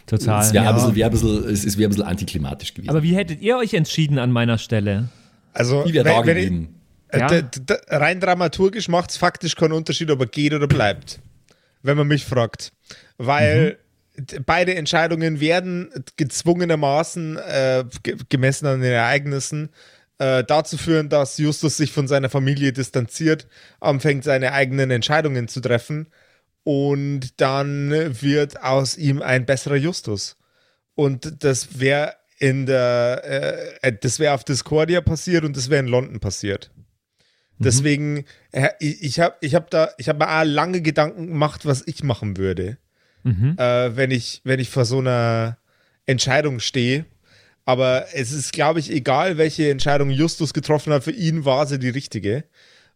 Total. 0.06 0.42
Es 0.42 0.54
wäre 0.54 0.66
ja. 0.66 0.76
ein, 0.76 0.96
wär 0.96 1.06
ein, 1.06 1.12
bisschen, 1.12 1.50
es, 1.50 1.78
wär 1.78 1.88
ein 1.88 1.90
bisschen 1.90 2.06
antiklimatisch 2.06 2.74
gewesen. 2.74 2.90
Aber 2.90 3.04
wie 3.04 3.16
hättet 3.16 3.42
ihr 3.42 3.58
euch 3.58 3.74
entschieden 3.74 4.20
an 4.20 4.32
meiner 4.32 4.58
Stelle? 4.58 5.10
Also, 5.54 5.86
ich 5.86 5.94
wäre 5.94 6.06
da 6.06 6.22
geblieben. 6.22 6.76
Ich, 7.14 7.22
äh, 7.22 7.44
ja. 7.70 7.78
rein 7.90 8.20
dramaturgisch 8.20 8.90
macht 8.90 9.12
es 9.12 9.18
faktisch 9.18 9.56
keinen 9.56 9.74
Unterschied, 9.74 10.10
ob 10.10 10.20
er 10.20 10.26
geht 10.26 10.54
oder 10.54 10.68
bleibt. 10.68 11.20
Wenn 11.84 11.96
man 11.98 12.08
mich 12.08 12.26
fragt. 12.26 12.74
Weil 13.18 13.78
mhm 13.78 13.83
beide 14.46 14.76
Entscheidungen 14.76 15.40
werden 15.40 15.90
gezwungenermaßen 16.18 17.38
äh, 17.38 17.86
gemessen 18.30 18.68
an 18.68 18.82
den 18.82 18.92
Ereignissen 18.92 19.70
äh, 20.20 20.44
dazu 20.44 20.78
führen, 20.78 21.10
dass 21.10 21.38
Justus 21.38 21.78
sich 21.78 21.92
von 21.92 22.08
seiner 22.08 22.30
Familie 22.30 22.74
distanziert, 22.74 23.48
anfängt 23.80 24.24
seine 24.24 24.54
eigenen 24.54 24.92
Entscheidungen 24.92 25.48
zu 25.48 25.62
treffen 25.62 26.08
und 26.64 27.42
dann 27.42 27.92
wird 28.22 28.62
aus 28.62 28.98
ihm 28.98 29.22
ein 29.22 29.46
besserer 29.46 29.76
Justus. 29.76 30.38
Und 30.96 31.44
das 31.44 31.80
wäre 31.80 32.16
in 32.38 32.66
der, 32.68 33.22
äh, 33.82 33.88
äh 33.88 33.98
das 34.00 34.20
wäre 34.20 34.36
auf 34.36 34.44
Discordia 34.44 35.02
passiert 35.02 35.44
und 35.44 35.58
das 35.58 35.70
wäre 35.70 35.80
in 35.80 35.88
London 35.88 36.20
passiert. 36.20 36.72
Mhm. 37.58 37.64
Deswegen, 37.64 38.26
äh, 38.52 38.70
ich, 38.80 39.20
habe 39.20 39.36
ich 39.42 39.56
hab 39.56 39.72
da, 39.72 39.90
ich 39.98 40.08
habe 40.08 40.20
mir 40.20 40.30
auch 40.30 40.44
lange 40.44 40.82
Gedanken 40.82 41.28
gemacht, 41.28 41.66
was 41.66 41.82
ich 41.88 42.04
machen 42.04 42.38
würde 42.38 42.78
mhm. 43.24 43.56
äh, 43.58 43.96
wenn, 43.96 44.12
ich, 44.12 44.42
wenn 44.44 44.60
ich 44.60 44.70
vor 44.70 44.86
so 44.86 45.00
einer 45.00 45.58
Entscheidung 46.06 46.60
stehe. 46.60 47.06
Aber 47.66 48.08
es 48.14 48.32
ist, 48.32 48.52
glaube 48.52 48.80
ich, 48.80 48.92
egal, 48.92 49.38
welche 49.38 49.70
Entscheidung 49.70 50.10
Justus 50.10 50.54
getroffen 50.54 50.92
hat, 50.92 51.04
für 51.04 51.12
ihn 51.12 51.46
war 51.46 51.66
sie 51.66 51.80
die 51.80 51.90
richtige. 51.90 52.44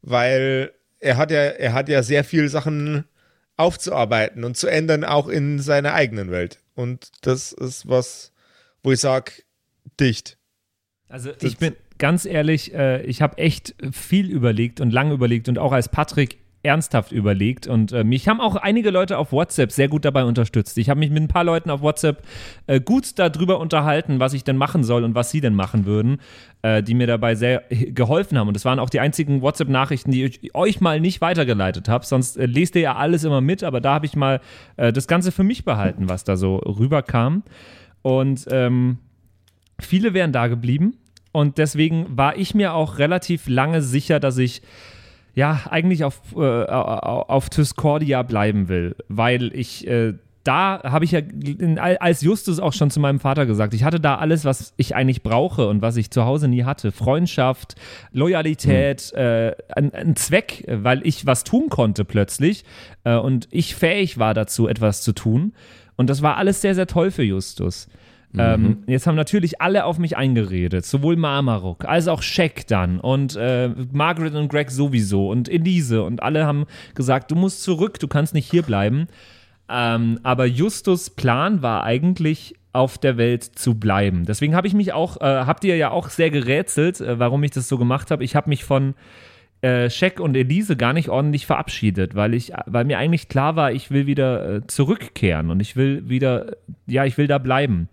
Weil 0.02 0.72
er 1.00 1.18
hat 1.18 1.32
ja, 1.32 1.40
er 1.40 1.74
hat 1.74 1.90
ja 1.90 2.04
sehr 2.04 2.24
viele 2.24 2.50
Sachen 2.50 3.06
aufzuarbeiten 3.56 4.44
und 4.44 4.56
zu 4.56 4.68
ändern, 4.68 5.04
auch 5.04 5.28
in 5.28 5.60
seiner 5.60 5.94
eigenen 5.94 6.32
Welt. 6.32 6.60
Und 6.76 7.10
das 7.22 7.54
ist 7.54 7.88
was, 7.88 8.32
wo 8.84 8.92
ich 8.92 9.00
sage, 9.00 9.32
dicht. 10.00 10.38
Also 11.10 11.32
ich 11.42 11.58
bin 11.58 11.76
ganz 11.98 12.26
ehrlich, 12.26 12.74
äh, 12.74 13.02
ich 13.04 13.22
habe 13.22 13.38
echt 13.38 13.76
viel 13.92 14.30
überlegt 14.30 14.82
und 14.82 14.92
lang 14.92 15.12
überlegt 15.12 15.50
und 15.50 15.58
auch 15.58 15.72
als 15.72 15.90
Patrick 15.90 16.38
ernsthaft 16.68 17.12
überlegt 17.12 17.66
und 17.66 17.94
äh, 17.94 18.04
mich 18.04 18.28
haben 18.28 18.42
auch 18.42 18.58
einige 18.58 18.92
Leute 18.92 19.18
auf 19.18 19.32
WhatsApp 19.32 19.72
sehr 19.72 19.88
gut 19.88 20.04
dabei 20.04 20.26
unterstützt. 20.26 20.78
Ich 20.78 20.90
habe 20.90 21.00
mich 21.00 21.10
mit 21.10 21.24
ein 21.24 21.28
paar 21.30 21.46
Leuten 21.46 21.70
auf 21.70 21.82
WhatsApp 21.82 22.22
äh, 22.68 22.82
gut 22.82 23.18
darüber 23.18 23.60
unterhalten, 23.60 24.20
was 24.20 24.34
ich 24.34 24.44
denn 24.44 24.58
machen 24.58 24.84
soll 24.84 25.04
und 25.04 25.16
was 25.16 25.32
sie 25.32 25.40
denn 25.40 25.56
machen 25.56 25.86
würden, 25.86 26.20
äh, 26.62 26.84
die 26.84 26.94
mir 26.94 27.08
dabei 27.08 27.36
sehr 27.36 27.64
geholfen 27.70 28.38
haben. 28.38 28.50
Und 28.50 28.54
das 28.54 28.66
waren 28.66 28.80
auch 28.80 28.90
die 28.90 29.00
einzigen 29.00 29.42
WhatsApp-Nachrichten, 29.42 30.12
die 30.12 30.26
ich 30.26 30.54
euch 30.54 30.82
mal 30.82 31.00
nicht 31.00 31.22
weitergeleitet 31.22 31.88
habe. 31.88 32.06
Sonst 32.06 32.38
äh, 32.38 32.46
lest 32.46 32.76
ihr 32.76 32.82
ja 32.82 32.96
alles 32.96 33.24
immer 33.24 33.42
mit, 33.42 33.64
aber 33.64 33.80
da 33.80 33.94
habe 33.94 34.06
ich 34.06 34.16
mal 34.16 34.42
äh, 34.76 34.92
das 34.92 35.08
Ganze 35.08 35.32
für 35.32 35.44
mich 35.44 35.64
behalten, 35.64 36.10
was 36.10 36.26
da 36.26 36.36
so 36.36 36.58
rüberkam. 36.58 37.44
Und 38.02 38.46
ähm, 38.52 38.98
viele 39.80 40.14
wären 40.14 40.34
da 40.34 40.48
geblieben. 40.48 40.98
Und 41.32 41.58
deswegen 41.58 42.06
war 42.18 42.36
ich 42.38 42.56
mir 42.56 42.74
auch 42.74 42.98
relativ 42.98 43.48
lange 43.48 43.82
sicher, 43.82 44.20
dass 44.20 44.38
ich 44.38 44.62
ja, 45.38 45.62
eigentlich 45.70 46.04
auf, 46.04 46.20
äh, 46.36 46.40
auf 46.66 47.52
Discordia 47.52 48.24
bleiben 48.24 48.70
will, 48.70 48.96
weil 49.08 49.54
ich 49.54 49.88
äh, 49.88 50.16
da 50.44 50.82
habe 50.82 51.06
ich 51.06 51.12
ja 51.12 51.20
als 52.00 52.22
Justus 52.22 52.60
auch 52.60 52.74
schon 52.74 52.90
zu 52.90 53.00
meinem 53.00 53.20
Vater 53.20 53.46
gesagt, 53.46 53.76
ich 53.76 53.84
hatte 53.84 54.00
da 54.00 54.16
alles, 54.16 54.46
was 54.46 54.74
ich 54.78 54.96
eigentlich 54.96 55.22
brauche 55.22 55.68
und 55.68 55.84
was 55.84 55.96
ich 55.96 56.10
zu 56.10 56.26
Hause 56.26 56.48
nie 56.48 56.64
hatte. 56.64 56.92
Freundschaft, 56.92 57.76
Loyalität, 58.14 59.12
mhm. 59.14 59.22
äh, 59.22 59.56
ein, 59.76 59.94
ein, 59.94 60.16
Zweck, 60.16 60.64
weil 60.68 61.06
ich 61.06 61.28
was 61.28 61.44
tun 61.44 61.70
konnte 61.70 62.04
plötzlich 62.04 62.64
äh, 63.04 63.16
und 63.16 63.48
ich 63.52 63.76
fähig 63.76 64.18
war 64.18 64.34
dazu, 64.34 64.68
etwas 64.68 65.04
zu 65.04 65.12
tun. 65.12 65.54
Und 65.98 66.10
das 66.10 66.24
war 66.24 66.38
alles 66.38 66.62
sehr, 66.62 66.74
sehr 66.74 66.88
toll 66.88 67.12
für 67.12 67.24
Justus. 67.24 67.90
Mhm. 68.34 68.40
Ähm, 68.40 68.78
jetzt 68.88 69.08
haben 69.08 69.16
natürlich 69.16 69.62
alle 69.62 69.86
auf 69.86 70.00
mich 70.00 70.18
eingeredet, 70.18 70.86
sowohl 70.86 71.16
Marmaruk 71.16 71.86
als 71.86 72.08
auch 72.08 72.22
Shaq 72.22 72.68
dann 72.68 73.00
und 73.00 73.36
äh, 73.36 73.70
Margaret 73.92 74.36
und 74.36 74.50
Greg 74.50 74.70
sowieso 74.70 75.30
und 75.30 75.50
Elise 75.50 76.04
und 76.04 76.22
alle 76.22 76.46
haben 76.46 76.66
gesagt, 76.94 77.32
du 77.32 77.36
musst 77.36 77.64
zurück, 77.64 78.00
du 78.00 78.08
kannst 78.08 78.34
nicht 78.34 78.50
hier 78.50 78.64
bleiben. 78.64 79.08
Ähm, 79.70 80.20
aber 80.24 80.46
Justus 80.46 81.10
Plan 81.10 81.62
war 81.62 81.84
eigentlich 81.84 82.56
auf 82.74 82.98
der 82.98 83.18
Welt 83.18 83.44
zu 83.44 83.76
bleiben. 83.76 84.26
Deswegen 84.26 84.56
habe 84.56 84.68
ich 84.68 84.74
mich 84.74 84.94
auch, 84.94 85.18
äh, 85.18 85.24
habt 85.24 85.64
ihr 85.64 85.76
ja 85.78 85.92
auch 85.92 86.10
sehr 86.10 86.30
gerätselt, 86.30 87.02
äh, 87.02 87.20
warum 87.20 87.44
ich 87.44 87.52
das 87.52 87.68
so 87.68 87.78
gemacht 87.78 88.12
habe. 88.12 88.24
Ich 88.24 88.36
habe 88.36 88.50
mich 88.50 88.64
von 88.64 88.94
äh, 89.62 89.90
Shaq 89.90 90.20
und 90.20 90.36
Elise 90.36 90.76
gar 90.76 90.94
nicht 90.94 91.10
ordentlich 91.10 91.46
verabschiedet, 91.46 92.16
weil 92.16 92.34
ich, 92.34 92.52
weil 92.66 92.86
mir 92.86 92.98
eigentlich 92.98 93.28
klar 93.28 93.56
war, 93.56 93.72
ich 93.72 93.90
will 93.90 94.06
wieder 94.06 94.56
äh, 94.56 94.68
zurückkehren 94.68 95.50
und 95.50 95.60
ich 95.60 95.76
will 95.76 96.08
wieder, 96.10 96.58
ja, 96.86 97.06
ich 97.06 97.18
will 97.18 97.28
da 97.28 97.38
bleiben. 97.38 97.90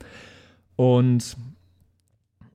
Und 0.76 1.36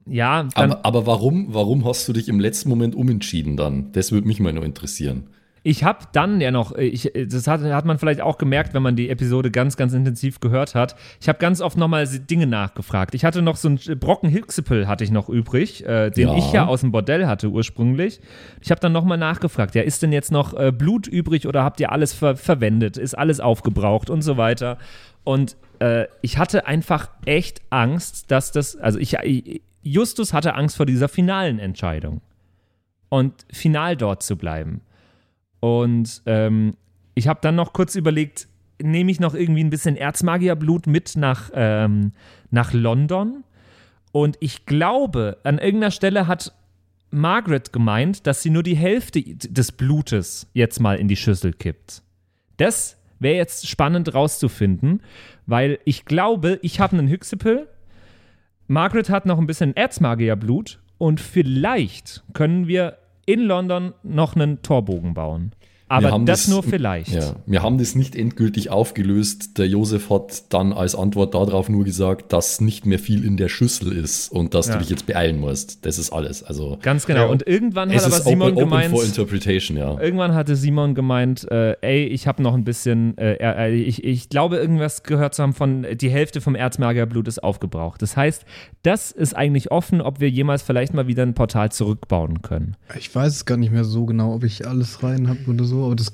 ja. 0.06 0.48
Aber, 0.56 0.86
aber, 0.86 1.06
warum, 1.06 1.54
warum 1.54 1.86
hast 1.86 2.08
du 2.08 2.14
dich 2.14 2.28
im 2.28 2.40
letzten 2.40 2.70
Moment 2.70 2.96
umentschieden 2.96 3.58
dann? 3.58 3.92
Das 3.92 4.12
würde 4.12 4.28
mich 4.28 4.40
mal 4.40 4.54
nur 4.54 4.66
interessieren. 4.66 5.28
Ich 5.64 5.84
habe 5.84 6.06
dann 6.14 6.42
ja 6.42 6.52
noch, 6.52 6.76
ich, 6.76 7.12
das 7.28 7.48
hat, 7.48 7.62
hat 7.62 7.86
man 7.86 7.98
vielleicht 8.00 8.22
auch 8.22 8.38
gemerkt, 8.38 8.74
wenn 8.74 8.82
man 8.82 8.96
die 8.96 9.10
Episode 9.10 9.52
ganz, 9.52 9.78
ganz 9.78 9.94
intensiv 9.94 10.40
gehört 10.40 10.76
hat. 10.76 10.96
Ich 11.20 11.28
habe 11.28 11.40
ganz 11.40 11.62
oft 11.62 11.78
nochmal 11.78 12.08
Dinge 12.08 12.48
nachgefragt. 12.48 13.14
Ich 13.16 13.26
hatte 13.26 13.42
noch 13.42 13.56
so 13.56 13.68
einen 13.68 14.00
Brocken 14.00 14.30
Hilxipel 14.30 14.88
hatte 14.88 15.04
ich 15.04 15.12
noch 15.12 15.30
übrig, 15.30 15.86
äh, 15.86 16.10
den 16.10 16.30
ja. 16.30 16.38
ich 16.38 16.52
ja 16.52 16.68
aus 16.68 16.82
dem 16.82 16.92
Bordell 16.92 17.28
hatte 17.28 17.50
ursprünglich. 17.50 18.22
Ich 18.62 18.72
habe 18.72 18.80
dann 18.80 18.92
nochmal 18.92 19.18
nachgefragt, 19.18 19.76
ja, 19.76 19.82
ist 19.82 20.02
denn 20.02 20.12
jetzt 20.12 20.32
noch 20.32 20.54
äh, 20.54 20.72
Blut 20.72 21.08
übrig 21.08 21.48
oder 21.48 21.64
habt 21.64 21.80
ihr 21.80 21.92
alles 21.92 22.14
ver 22.14 22.36
verwendet? 22.36 22.98
Ist 22.98 23.18
alles 23.18 23.40
aufgebraucht 23.40 24.10
und 24.10 24.22
so 24.22 24.38
weiter? 24.38 24.78
Und 25.24 25.58
äh, 25.80 26.06
ich 26.22 26.38
hatte 26.38 26.68
einfach 26.68 27.10
echt 27.26 27.62
Angst, 27.70 28.32
dass 28.32 28.52
das, 28.52 28.76
also 28.78 29.00
ich, 29.00 29.18
Justus 29.84 30.34
hatte 30.34 30.56
Angst 30.56 30.78
vor 30.78 30.86
dieser 30.86 31.08
finalen 31.08 31.60
Entscheidung 31.60 32.22
und 33.10 33.34
final 33.52 33.96
dort 33.96 34.24
zu 34.24 34.38
bleiben. 34.38 34.82
Und 35.60 36.22
ähm, 36.26 36.76
ich 37.16 37.28
habe 37.28 37.40
dann 37.42 37.56
noch 37.56 37.74
kurz 37.74 37.96
überlegt, 37.96 38.48
nehme 38.82 39.12
ich 39.12 39.20
noch 39.20 39.34
irgendwie 39.34 39.64
ein 39.64 39.70
bisschen 39.70 39.96
Erzmagierblut 39.96 40.88
mit 40.88 41.16
nach, 41.16 41.52
ähm, 41.54 42.14
nach 42.50 42.74
London? 42.74 43.44
Und 44.12 44.38
ich 44.40 44.66
glaube, 44.66 45.38
an 45.44 45.60
irgendeiner 45.60 45.92
Stelle 45.92 46.28
hat 46.28 46.54
Margaret 47.12 47.74
gemeint, 47.74 48.28
dass 48.28 48.42
sie 48.42 48.50
nur 48.50 48.64
die 48.64 48.78
Hälfte 48.78 49.22
des 49.22 49.72
Blutes 49.72 50.48
jetzt 50.54 50.80
mal 50.80 50.98
in 50.98 51.08
die 51.08 51.16
Schüssel 51.16 51.54
kippt. 51.54 52.04
Das 52.58 52.98
wäre 53.20 53.36
jetzt 53.36 53.68
spannend 53.68 54.14
rauszufinden, 54.14 55.02
weil 55.46 55.80
ich 55.86 56.06
glaube, 56.06 56.60
ich 56.62 56.80
habe 56.80 56.98
einen 56.98 57.08
Hyxipel, 57.08 57.68
Margaret 58.68 59.10
hat 59.10 59.26
noch 59.26 59.40
ein 59.40 59.48
bisschen 59.48 59.76
Erzmagierblut 59.76 60.80
und 61.00 61.20
vielleicht 61.20 62.24
können 62.34 62.68
wir 62.68 62.99
in 63.30 63.42
London 63.42 63.94
noch 64.02 64.36
einen 64.36 64.64
Torbogen 64.64 65.14
bauen. 65.14 65.52
Aber 65.90 66.12
das, 66.20 66.44
das, 66.44 66.48
nur 66.48 66.62
vielleicht. 66.62 67.12
Ja, 67.12 67.36
wir 67.48 67.64
haben 67.64 67.80
das 67.80 67.96
nicht 67.96 68.16
endgültig 68.16 68.70
aufgelöst. 68.70 69.58
Der 69.58 69.68
Josef 69.68 70.12
hat 70.12 70.54
dann 70.54 70.72
als 70.72 70.94
Antwort 70.94 71.34
darauf 71.34 71.68
nur 71.68 71.84
gesagt, 71.84 72.32
dass 72.32 72.62
nicht 72.62 72.86
mehr 72.86 73.00
viel 73.00 73.26
in 73.26 73.38
der 73.38 73.50
Schüssel 73.50 73.92
ist 73.92 74.32
und 74.32 74.54
dass 74.54 74.68
ja. 74.68 74.74
du 74.74 74.80
dich 74.82 74.92
jetzt 74.92 75.08
beeilen 75.08 75.40
musst. 75.40 75.84
Das 75.88 75.98
ist 75.98 76.12
alles. 76.12 76.44
Also 76.44 76.78
ganz 76.84 77.08
genau. 77.08 77.22
Ja. 77.22 77.26
Und 77.26 77.48
irgendwann 77.48 77.92
hat 77.92 78.04
aber 78.04 78.22
Simon 78.22 78.52
open, 78.52 78.60
gemeint. 78.60 78.94
Open 78.94 79.06
interpretation, 79.08 79.78
ja. 79.78 80.00
Irgendwann 80.00 80.36
hatte 80.36 80.56
Simon 80.56 80.94
gemeint, 80.94 81.50
äh, 81.50 81.76
ey, 81.82 82.06
ich 82.06 82.28
habe 82.28 82.44
noch 82.44 82.54
ein 82.54 82.64
bisschen, 82.64 83.18
äh, 83.18 83.38
äh, 83.40 83.74
ich, 83.74 84.04
ich 84.04 84.30
glaube 84.30 84.58
irgendwas 84.58 85.02
gehört 85.02 85.34
zu 85.34 85.42
haben 85.42 85.54
von 85.54 85.88
die 85.92 86.10
Hälfte 86.12 86.40
vom 86.40 86.54
Erzmagerblut 86.54 87.28
ist 87.28 87.44
aufgebraucht. 87.44 88.04
Das 88.04 88.16
heißt, 88.16 88.46
das 88.84 89.12
ist 89.12 89.36
eigentlich 89.36 89.72
offen, 89.72 90.02
ob 90.02 90.20
wir 90.20 90.30
jemals 90.30 90.62
vielleicht 90.62 90.94
mal 90.94 91.08
wieder 91.08 91.24
ein 91.24 91.34
Portal 91.34 91.72
zurückbauen 91.72 92.44
können. 92.44 92.78
Ich 92.98 93.14
weiß 93.14 93.34
es 93.34 93.46
gar 93.46 93.58
nicht 93.58 93.72
mehr 93.72 93.86
so 93.86 94.06
genau, 94.06 94.36
ob 94.36 94.44
ich 94.44 94.68
alles 94.68 95.02
rein 95.02 95.28
habe 95.28 95.40
oder 95.48 95.64
so 95.66 95.79
aber 95.86 95.96
das 95.96 96.14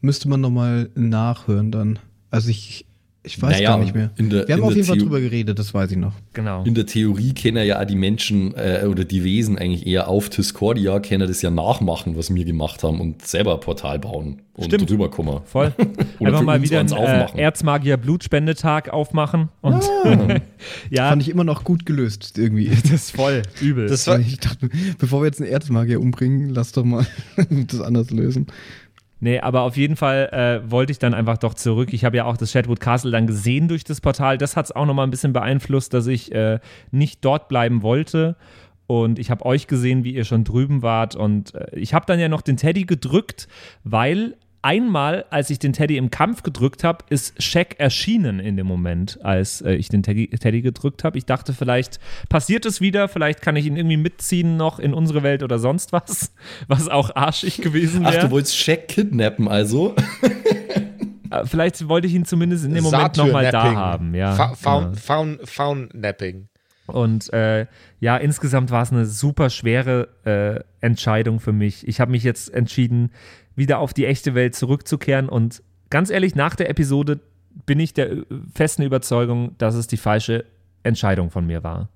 müsste 0.00 0.28
man 0.28 0.40
nochmal 0.40 0.90
nachhören 0.94 1.70
dann. 1.70 1.98
Also 2.30 2.50
ich, 2.50 2.86
ich 3.22 3.40
weiß 3.40 3.56
naja, 3.56 3.70
gar 3.70 3.78
nicht 3.78 3.94
mehr. 3.94 4.10
Der, 4.18 4.46
Wir 4.46 4.54
haben 4.54 4.62
auf 4.64 4.74
jeden 4.74 4.86
Fall 4.86 4.98
drüber 4.98 5.20
geredet, 5.20 5.58
das 5.58 5.72
weiß 5.72 5.90
ich 5.92 5.96
noch. 5.96 6.12
Genau. 6.34 6.62
In 6.64 6.74
der 6.74 6.84
Theorie 6.84 7.32
kennen 7.32 7.66
ja 7.66 7.82
die 7.84 7.96
Menschen 7.96 8.54
äh, 8.54 8.86
oder 8.86 9.04
die 9.04 9.24
Wesen 9.24 9.56
eigentlich 9.58 9.86
eher 9.86 10.08
auf 10.08 10.28
Discordia, 10.28 11.00
können 11.00 11.26
das 11.26 11.40
ja 11.40 11.50
nachmachen, 11.50 12.16
was 12.16 12.34
wir 12.34 12.44
gemacht 12.44 12.82
haben 12.82 13.00
und 13.00 13.26
selber 13.26 13.54
ein 13.54 13.60
Portal 13.60 13.98
bauen 13.98 14.42
und 14.52 14.66
Stimmt. 14.66 14.90
drüber 14.90 15.10
kommen. 15.10 15.40
Voll. 15.46 15.72
Einfach 16.20 16.42
mal 16.42 16.60
wieder 16.60 16.80
einen 16.80 16.92
äh, 16.92 17.40
Erzmagier 17.40 17.96
Blutspendetag 17.96 18.90
aufmachen. 18.90 19.48
Und 19.62 19.82
ah. 20.04 20.40
ja. 20.90 21.08
Fand 21.08 21.22
ich 21.22 21.30
immer 21.30 21.44
noch 21.44 21.64
gut 21.64 21.86
gelöst 21.86 22.36
irgendwie. 22.36 22.68
Das 22.68 22.90
ist 22.90 23.16
voll 23.16 23.42
übel. 23.60 23.88
Das 23.88 24.06
war, 24.06 24.18
ich 24.18 24.38
dachte, 24.38 24.68
bevor 24.98 25.22
wir 25.22 25.26
jetzt 25.26 25.40
einen 25.40 25.50
Erzmagier 25.50 26.00
umbringen, 26.00 26.50
lass 26.50 26.72
doch 26.72 26.84
mal 26.84 27.06
das 27.48 27.80
anders 27.80 28.10
lösen. 28.10 28.46
Nee, 29.24 29.40
aber 29.40 29.62
auf 29.62 29.78
jeden 29.78 29.96
Fall 29.96 30.28
äh, 30.32 30.70
wollte 30.70 30.92
ich 30.92 30.98
dann 30.98 31.14
einfach 31.14 31.38
doch 31.38 31.54
zurück. 31.54 31.94
Ich 31.94 32.04
habe 32.04 32.14
ja 32.18 32.26
auch 32.26 32.36
das 32.36 32.52
Shadwood 32.52 32.78
Castle 32.78 33.10
dann 33.10 33.26
gesehen 33.26 33.68
durch 33.68 33.82
das 33.82 34.02
Portal. 34.02 34.36
Das 34.36 34.54
hat 34.54 34.66
es 34.66 34.72
auch 34.72 34.84
nochmal 34.84 35.06
ein 35.06 35.10
bisschen 35.10 35.32
beeinflusst, 35.32 35.94
dass 35.94 36.06
ich 36.08 36.30
äh, 36.32 36.58
nicht 36.90 37.24
dort 37.24 37.48
bleiben 37.48 37.80
wollte. 37.80 38.36
Und 38.86 39.18
ich 39.18 39.30
habe 39.30 39.46
euch 39.46 39.66
gesehen, 39.66 40.04
wie 40.04 40.14
ihr 40.14 40.26
schon 40.26 40.44
drüben 40.44 40.82
wart. 40.82 41.16
Und 41.16 41.54
äh, 41.54 41.74
ich 41.74 41.94
habe 41.94 42.04
dann 42.04 42.20
ja 42.20 42.28
noch 42.28 42.42
den 42.42 42.58
Teddy 42.58 42.84
gedrückt, 42.84 43.48
weil 43.82 44.36
einmal, 44.64 45.26
als 45.30 45.50
ich 45.50 45.58
den 45.58 45.72
Teddy 45.72 45.96
im 45.98 46.10
Kampf 46.10 46.42
gedrückt 46.42 46.84
habe, 46.84 47.04
ist 47.10 47.40
Shaq 47.40 47.78
erschienen 47.78 48.40
in 48.40 48.56
dem 48.56 48.66
Moment, 48.66 49.18
als 49.22 49.60
äh, 49.60 49.74
ich 49.74 49.88
den 49.88 50.02
Teddy, 50.02 50.28
Teddy 50.28 50.62
gedrückt 50.62 51.04
habe. 51.04 51.18
Ich 51.18 51.26
dachte, 51.26 51.52
vielleicht 51.52 52.00
passiert 52.30 52.64
es 52.64 52.80
wieder, 52.80 53.08
vielleicht 53.08 53.42
kann 53.42 53.56
ich 53.56 53.66
ihn 53.66 53.76
irgendwie 53.76 53.98
mitziehen 53.98 54.56
noch 54.56 54.78
in 54.78 54.94
unsere 54.94 55.22
Welt 55.22 55.42
oder 55.42 55.58
sonst 55.58 55.92
was, 55.92 56.32
was 56.66 56.88
auch 56.88 57.14
arschig 57.14 57.58
gewesen 57.58 58.04
wäre. 58.04 58.18
Ach, 58.18 58.24
du 58.24 58.30
wolltest 58.30 58.56
Shaq 58.56 58.88
kidnappen 58.88 59.48
also? 59.48 59.94
Äh, 61.30 61.44
vielleicht 61.44 61.86
wollte 61.88 62.06
ich 62.06 62.14
ihn 62.14 62.24
zumindest 62.24 62.64
in 62.64 62.74
dem 62.74 62.84
Moment 62.84 63.16
nochmal 63.16 63.50
da 63.50 63.74
haben. 63.74 64.14
Ja, 64.14 64.32
Fa 64.32 64.54
Found, 64.54 64.98
Found, 64.98 65.48
Found 65.48 65.94
Napping. 65.94 66.48
Und 66.86 67.32
äh, 67.32 67.66
ja, 68.00 68.16
insgesamt 68.16 68.70
war 68.70 68.82
es 68.82 68.92
eine 68.92 69.06
super 69.06 69.48
schwere 69.48 70.08
äh, 70.24 70.84
Entscheidung 70.84 71.40
für 71.40 71.52
mich. 71.52 71.88
Ich 71.88 71.98
habe 72.00 72.10
mich 72.10 72.22
jetzt 72.24 72.52
entschieden, 72.52 73.10
wieder 73.56 73.78
auf 73.78 73.94
die 73.94 74.06
echte 74.06 74.34
Welt 74.34 74.54
zurückzukehren. 74.54 75.28
Und 75.28 75.62
ganz 75.90 76.10
ehrlich, 76.10 76.34
nach 76.34 76.56
der 76.56 76.70
Episode 76.70 77.20
bin 77.66 77.80
ich 77.80 77.94
der 77.94 78.10
äh, 78.10 78.24
festen 78.54 78.82
Überzeugung, 78.82 79.54
dass 79.58 79.74
es 79.74 79.86
die 79.86 79.96
falsche 79.96 80.44
Entscheidung 80.82 81.30
von 81.30 81.46
mir 81.46 81.62
war. 81.62 81.88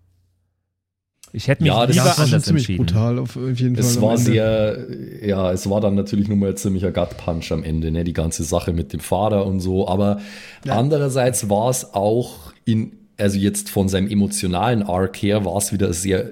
Ich 1.33 1.47
hätte 1.47 1.62
mich 1.62 1.73
ja, 1.73 1.85
lieber 1.85 2.05
das 2.05 2.19
anders 2.19 2.45
ziemlich 2.45 2.69
entschieden. 2.69 2.87
brutal 2.87 3.19
auf 3.19 3.37
jeden 3.37 3.77
Fall. 3.77 3.85
Es 3.85 4.00
war 4.00 4.12
Ende. 4.12 4.23
sehr, 4.23 4.87
ja, 5.27 5.53
es 5.53 5.69
war 5.69 5.81
dann 5.81 5.95
natürlich 5.95 6.27
nur 6.29 6.38
mal 6.38 6.50
ein 6.50 6.57
ziemlicher 6.57 6.91
Gut-Punch 6.91 7.53
am 7.53 7.62
Ende, 7.62 7.91
ne, 7.91 8.03
die 8.05 8.15
ganze 8.15 8.45
Sache 8.45 8.73
mit 8.73 8.95
dem 8.95 9.00
Vater 9.00 9.45
und 9.45 9.61
so. 9.61 9.87
Aber 9.88 10.21
ja. 10.65 10.79
andererseits 10.79 11.50
war 11.50 11.69
es 11.69 11.93
auch 11.93 12.53
in, 12.65 12.93
also 13.19 13.37
jetzt 13.37 13.69
von 13.69 13.91
seinem 13.91 14.09
emotionalen 14.09 14.83
Arc 14.83 15.17
her, 15.19 15.45
war 15.45 15.57
es 15.59 15.71
wieder 15.71 15.87
eine 15.87 15.95
sehr 15.95 16.31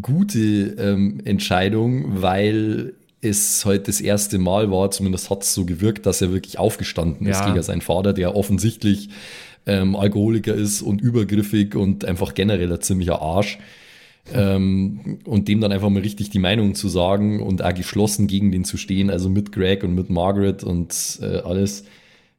gute 0.00 0.38
ähm, 0.38 1.20
Entscheidung, 1.24 2.22
weil 2.22 2.94
es 3.22 3.64
heute 3.64 3.84
das 3.84 4.00
erste 4.00 4.38
Mal 4.38 4.70
war, 4.70 4.90
zumindest 4.90 5.28
hat 5.30 5.42
es 5.42 5.52
so 5.54 5.64
gewirkt, 5.66 6.06
dass 6.06 6.22
er 6.22 6.32
wirklich 6.32 6.58
aufgestanden 6.58 7.26
ist 7.26 7.40
Ja. 7.40 7.50
gegen 7.50 7.62
seinen 7.62 7.82
Vater, 7.82 8.12
der 8.12 8.34
offensichtlich 8.34 9.08
ähm, 9.66 9.94
Alkoholiker 9.94 10.54
ist 10.54 10.80
und 10.80 11.00
übergriffig 11.02 11.74
und 11.74 12.04
einfach 12.04 12.32
generell 12.34 12.72
ein 12.72 12.80
ziemlicher 12.80 13.20
Arsch. 13.20 13.58
Ähm, 14.32 15.18
und 15.24 15.48
dem 15.48 15.60
dann 15.60 15.72
einfach 15.72 15.88
mal 15.88 16.02
richtig 16.02 16.30
die 16.30 16.38
Meinung 16.38 16.74
zu 16.74 16.88
sagen 16.88 17.40
und 17.40 17.62
auch 17.62 17.74
geschlossen 17.74 18.26
gegen 18.26 18.52
den 18.52 18.64
zu 18.64 18.76
stehen, 18.76 19.10
also 19.10 19.28
mit 19.28 19.50
Greg 19.50 19.82
und 19.82 19.94
mit 19.94 20.08
Margaret 20.10 20.62
und 20.62 21.18
äh, 21.22 21.38
alles, 21.38 21.84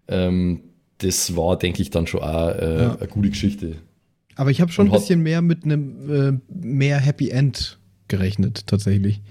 ähm, 0.08 0.62
das 1.00 1.36
war, 1.36 1.58
denke 1.58 1.82
ich, 1.82 1.90
dann 1.90 2.08
schon 2.08 2.22
auch 2.22 2.50
äh, 2.50 2.82
Ja. 2.84 2.96
eine 2.98 3.08
gute 3.08 3.30
Geschichte. 3.30 3.78
Aber 4.36 4.52
ich 4.52 4.62
habe 4.62 4.72
schon 4.72 4.86
ein 4.86 4.90
Und 4.90 4.96
hat- 4.96 5.02
bisschen 5.02 5.22
mehr 5.22 5.42
mit 5.42 5.64
einem 5.66 6.40
äh, 6.50 6.66
mehr 6.66 6.98
Happy 7.00 7.30
End 7.30 7.78
gerechnet, 8.08 8.68
tatsächlich. 8.68 9.22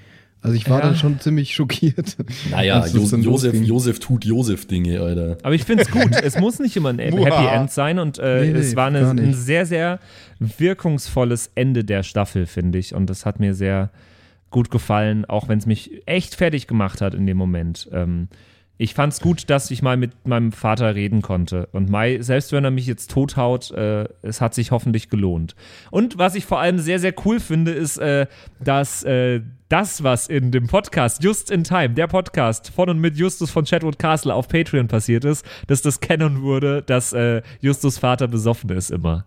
Also 0.43 0.57
ich 0.57 0.69
war 0.71 0.79
Ja. 0.81 0.87
dann 0.87 0.97
schon 0.97 1.21
ziemlich 1.21 1.55
schockiert. 1.55 2.17
Naja, 2.51 2.87
jo 2.87 3.01
Josef. 3.03 3.55
Josef 3.55 3.99
tut 4.01 4.25
Josef-Dinge, 4.25 5.01
Alter. 5.01 5.37
Aber 5.43 5.55
ich 5.55 5.65
finde 5.65 5.83
es 5.83 5.91
gut. 5.91 6.11
es 6.23 6.39
muss 6.39 6.59
nicht 6.59 6.77
immer 6.77 6.91
ein. 6.91 6.99
Happy 6.99 7.47
End 7.47 7.71
sein 7.71 7.99
und 7.99 8.19
äh, 8.19 8.41
Nee, 8.47 8.53
nee, 8.53 8.59
es 8.59 8.75
war 8.77 8.87
eine, 8.87 9.09
ein 9.11 9.35
sehr, 9.35 9.67
sehr 9.67 9.99
wirkungsvolles 10.39 11.51
Ende 11.55 11.85
der 11.85 12.03
Staffel, 12.03 12.47
finde 12.47 12.79
ich. 12.79 12.95
Und 12.95 13.09
das 13.11 13.27
hat 13.27 13.41
mir 13.41 13.55
sehr 13.55 13.91
gut 14.51 14.71
gefallen, 14.71 15.25
auch 15.25 15.49
wenn 15.49 15.59
es 15.59 15.67
mich 15.67 16.03
echt 16.07 16.35
fertig 16.35 16.67
gemacht 16.67 17.01
hat 17.01 17.15
in 17.15 17.27
dem 17.27 17.37
Moment. 17.37 17.89
Ähm, 17.93 18.29
ich 18.81 18.95
fand 18.95 19.13
es 19.13 19.21
gut, 19.21 19.51
dass 19.51 19.71
ich 19.71 19.83
mal 19.83 19.99
mit 19.99 20.27
meinem 20.27 20.53
Vater 20.53 20.95
reden 20.95 21.21
konnte. 21.21 21.69
Und 21.73 21.91
Mai, 21.91 22.23
selbst 22.23 22.51
wenn 22.53 22.65
er 22.65 22.71
mich 22.71 22.87
jetzt 22.87 23.11
tothaut, 23.11 23.71
äh, 23.73 24.09
es 24.23 24.41
hat 24.41 24.55
sich 24.55 24.71
hoffentlich 24.71 25.11
gelohnt. 25.11 25.55
Und 25.91 26.17
was 26.17 26.35
ich 26.35 26.47
vor 26.47 26.61
allem 26.61 26.79
sehr, 26.79 26.99
sehr 26.99 27.13
cool 27.27 27.41
finde, 27.41 27.73
ist, 27.73 27.99
äh, 27.99 28.27
dass 28.59 29.03
äh, 29.03 29.43
das, 29.69 30.03
was 30.03 30.29
in 30.29 30.51
dem 30.51 30.67
Podcast 30.67 31.23
Just 31.23 31.51
in 31.51 31.63
Time, 31.63 31.91
der 31.91 32.07
Podcast 32.07 32.71
von 32.71 32.89
und 32.89 33.01
mit 33.01 33.19
Justus 33.19 33.51
von 33.51 33.67
Chatwood 33.67 33.99
Castle 33.99 34.33
auf 34.33 34.49
Patreon 34.49 34.89
passiert 34.89 35.27
ist, 35.27 35.45
dass 35.67 35.83
das 35.83 36.01
kennen 36.01 36.41
wurde, 36.41 36.81
dass 36.81 37.13
äh, 37.13 37.43
Justus 37.61 37.99
Vater 37.99 38.29
besoffen 38.29 38.71
ist 38.71 38.91
immer. 38.91 39.27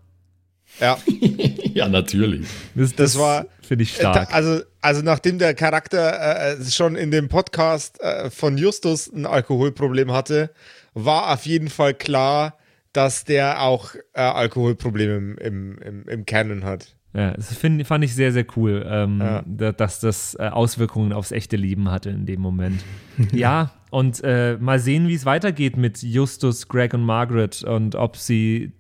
Ja, 0.80 0.98
ja, 1.74 1.88
natürlich. 1.88 2.48
Das, 2.76 2.94
Das 2.96 3.18
war- 3.18 3.46
finde 3.62 3.84
ich 3.84 3.94
Äh, 3.98 4.02
stark. 4.02 4.34
Also, 4.34 4.62
also 4.82 5.02
nachdem 5.02 5.40
der 5.40 5.54
Charakter 5.54 6.58
äh, 6.60 6.64
schon 6.66 6.96
in 6.96 7.12
dem 7.12 7.30
Podcast 7.30 8.02
äh, 8.02 8.30
von 8.30 8.58
Justus 8.58 9.12
ein 9.12 9.26
Alkoholproblem 9.26 10.12
hatte, 10.12 10.52
war 10.94 11.32
auf 11.34 11.46
jeden 11.46 11.70
Fall 11.70 11.94
klar, 11.94 12.58
dass 12.92 13.24
der 13.24 13.62
auch 13.62 13.96
äh, 14.14 14.22
Alkoholprobleme 14.22 15.16
im, 15.16 15.38
im, 15.38 15.78
im, 15.80 16.04
im 16.08 16.26
Canon 16.26 16.64
hat. 16.64 16.96
Ja, 17.16 17.32
das 17.32 17.56
find, 17.56 17.86
fand 17.88 18.04
ich 18.04 18.16
sehr, 18.16 18.32
sehr 18.32 18.46
cool, 18.56 18.84
ähm, 18.90 19.20
Ja. 19.22 19.44
da, 19.46 19.72
dass 19.72 20.00
das 20.00 20.36
äh, 20.40 20.48
Auswirkungen 20.48 21.14
aufs 21.14 21.32
echte 21.32 21.56
Leben 21.56 21.90
hatte 21.92 22.10
in 22.10 22.26
dem 22.26 22.42
Moment. 22.42 22.84
ja, 23.32 23.72
und 23.92 24.22
äh, 24.24 24.58
mal 24.60 24.80
sehen, 24.80 25.08
wie 25.08 25.14
es 25.14 25.26
weitergeht 25.26 25.78
mit 25.78 26.02
Justus, 26.02 26.68
Greg 26.68 26.94
und 26.96 27.04
Margaret 27.04 27.64
und 27.64 27.94
ob 27.96 28.18
sie 28.18 28.74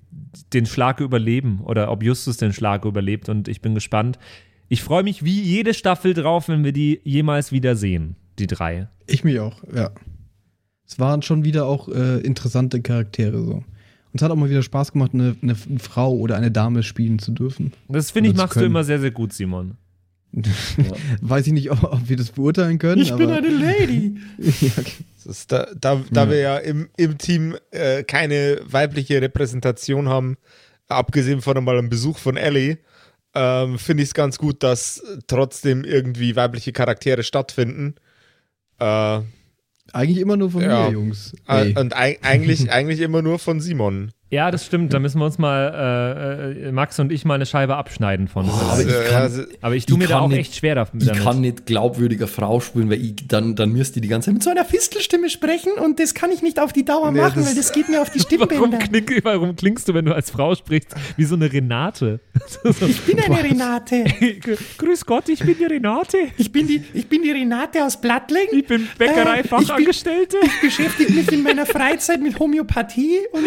den 0.53 0.65
Schlag 0.65 0.99
überleben 0.99 1.61
oder 1.63 1.91
ob 1.91 2.03
Justus 2.03 2.37
den 2.37 2.53
Schlag 2.53 2.85
überlebt. 2.85 3.29
Und 3.29 3.47
ich 3.47 3.61
bin 3.61 3.75
gespannt. 3.75 4.19
Ich 4.69 4.81
freue 4.81 5.03
mich 5.03 5.23
wie 5.23 5.41
jede 5.41 5.73
Staffel 5.73 6.13
drauf, 6.13 6.47
wenn 6.47 6.63
wir 6.63 6.73
die 6.73 7.01
jemals 7.03 7.51
wieder 7.51 7.75
sehen, 7.75 8.15
die 8.39 8.47
drei. 8.47 8.87
Ich 9.07 9.23
mich 9.23 9.39
auch, 9.39 9.61
ja. 9.73 9.91
Es 10.85 10.99
waren 10.99 11.21
schon 11.21 11.43
wieder 11.43 11.65
auch 11.65 11.87
äh, 11.89 12.19
interessante 12.19 12.81
Charaktere 12.81 13.43
so. 13.43 13.53
Und 14.13 14.21
es 14.21 14.21
hat 14.21 14.31
auch 14.31 14.35
mal 14.35 14.49
wieder 14.49 14.61
Spaß 14.61 14.91
gemacht, 14.91 15.11
eine, 15.13 15.35
eine 15.41 15.55
Frau 15.55 16.13
oder 16.15 16.35
eine 16.35 16.51
Dame 16.51 16.83
spielen 16.83 17.17
zu 17.17 17.31
dürfen. 17.31 17.73
Das 17.87 18.11
finde 18.11 18.29
ich, 18.29 18.35
machst 18.35 18.55
du 18.57 18.65
immer 18.65 18.83
sehr, 18.83 18.99
sehr 18.99 19.09
gut, 19.09 19.33
Simon. 19.33 19.77
Weiß 21.21 21.47
ich 21.47 21.53
nicht, 21.53 21.71
ob, 21.71 21.83
ob 21.83 22.09
wir 22.09 22.17
das 22.17 22.31
beurteilen 22.31 22.79
können. 22.79 23.09
aber, 23.11 23.41
Lady. 23.41 24.15
ja, 24.37 24.71
okay. 24.77 25.03
Da 25.47 25.67
da, 25.79 26.01
da 26.11 26.29
wir 26.29 26.37
ja 26.39 26.57
im, 26.57 26.89
im 26.97 27.17
Team 27.17 27.55
äh, 27.71 28.03
keine 28.03 28.59
weibliche 28.65 29.21
Repräsentation 29.21 30.09
haben, 30.09 30.37
abgesehen 30.87 31.41
von 31.41 31.57
einmal 31.57 31.77
einem 31.77 31.89
Besuch 31.89 32.17
von 32.17 32.37
Ellie, 32.37 32.77
ähm, 33.35 33.79
finde 33.79 34.03
ich 34.03 34.09
es 34.09 34.13
ganz 34.13 34.37
gut, 34.37 34.61
dass 34.63 35.01
trotzdem 35.27 35.83
irgendwie 35.83 36.35
weibliche 36.35 36.71
Charaktere 36.73 37.23
stattfinden. 37.23 37.95
Äh, 38.79 39.21
Eigentlich 39.91 40.19
immer 40.19 40.37
nur 40.37 40.49
von 40.51 40.61
Ja. 40.61 40.85
mir, 40.87 40.93
Jungs. 40.93 41.33
Äh, 41.47 41.67
Ey. 41.71 41.77
Und 41.77 41.95
eig- 41.95 42.19
eigentlich, 42.21 42.71
eigentlich 42.71 42.99
immer 43.01 43.21
nur 43.21 43.37
von 43.39 43.59
Simon. 43.59 44.11
Ja, 44.33 44.49
das 44.51 44.65
stimmt. 44.65 44.93
Da 44.93 44.99
müssen 44.99 45.19
wir 45.19 45.25
uns 45.25 45.37
mal, 45.37 46.53
äh, 46.63 46.67
äh, 46.69 46.71
Max 46.71 46.99
und 46.99 47.11
ich 47.11 47.23
mal 47.23 47.35
eine 47.35 47.45
Scheibe 47.45 47.75
abschneiden 47.75 48.27
von. 48.27 48.49
aber 48.49 48.81
ich 48.81 48.87
Äh, 48.87 49.03
kann- 49.09 49.21
also, 49.21 49.43
Aber 49.61 49.75
ich 49.75 49.85
tue 49.85 49.95
Ich 49.95 49.99
mir 50.03 50.07
da 50.07 50.19
auch 50.21 50.27
nicht- 50.27 50.39
echt 50.39 50.55
schwer 50.55 50.75
damit. 50.75 51.03
Ich 51.03 51.11
kann 51.23 51.41
nicht 51.41 51.65
glaubwürdiger 51.65 52.27
Frau 52.27 52.59
spielen, 52.59 52.89
weil 52.89 53.01
ich 53.01 53.27
dann, 53.27 53.55
dann 53.55 53.71
müsste 53.71 53.95
die 53.95 54.01
die 54.01 54.07
ganze 54.09 54.25
Zeit 54.27 54.33
mit 54.33 54.43
so 54.43 54.49
einer 54.49 54.65
Fistelstimme 54.65 55.29
sprechen 55.29 55.71
und 55.83 55.99
das 55.99 56.13
kann 56.13 56.31
ich 56.31 56.41
nicht 56.41 56.59
auf 56.59 56.73
die 56.73 56.83
Dauer 56.83 57.11
Nee, 57.11 57.19
machen, 57.21 57.33
das- 57.35 57.47
weil 57.47 57.55
das 57.55 57.71
geht 57.71 57.89
mir 57.89 58.01
auf 58.01 58.09
die 58.09 58.19
Warum, 58.39 58.47
Stimmbänder. 58.73 59.01
kling, 59.01 59.19
warum 59.23 59.55
klingst 59.55 59.87
du, 59.87 59.93
wenn 59.93 60.05
du 60.05 60.13
als 60.15 60.29
Frau 60.31 60.55
sprichst, 60.55 60.89
wie 61.15 61.23
so 61.25 61.35
eine 61.35 61.51
Renate? 61.53 62.19
Ich 62.87 63.01
bin 63.01 63.19
eine 63.19 63.43
Renate. 63.43 64.03
Grüß 64.77 65.05
Gott, 65.05 65.29
ich 65.29 65.39
bin 65.39 65.55
die 65.57 65.65
Renate. 65.65 66.17
Ich 66.37 66.51
bin 66.51 66.67
die, 66.67 66.83
ich 66.93 67.07
bin 67.07 67.21
die 67.21 67.31
Renate 67.31 67.83
aus 67.85 67.99
Blattling. 68.01 68.47
Ich 68.51 68.65
bin 68.67 68.87
Bäckerei-Fachangestellte. 68.97 70.37
Ich 70.43 70.61
beschäftige 70.61 71.13
mich 71.13 71.31
in 71.31 71.43
meiner 71.43 71.65
Freizeit 71.65 72.21
mit 72.21 72.39
Homöopathie 72.39 73.19
und 73.31 73.45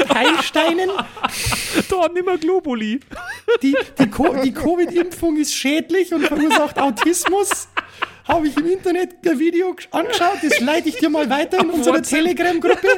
Heilsteinen. 0.78 1.86
Da, 1.88 2.08
nimmer 2.08 2.38
Globuli. 2.38 3.00
Die, 3.62 3.76
die, 3.98 4.06
Co 4.10 4.34
die 4.42 4.52
Covid-Impfung 4.52 5.36
ist 5.38 5.54
schädlich 5.54 6.12
und 6.12 6.26
verursacht 6.26 6.78
Autismus. 6.78 7.68
Habe 8.26 8.48
ich 8.48 8.56
im 8.56 8.66
Internet 8.66 9.10
ein 9.24 9.38
Video 9.38 9.70
gesch- 9.70 9.86
angeschaut, 9.92 10.38
das 10.42 10.58
leite 10.58 10.88
ich 10.88 10.96
dir 10.96 11.08
mal 11.08 11.30
weiter 11.30 11.60
in 11.60 11.70
unserer. 11.70 12.02
Telegram-Gruppe. 12.02 12.88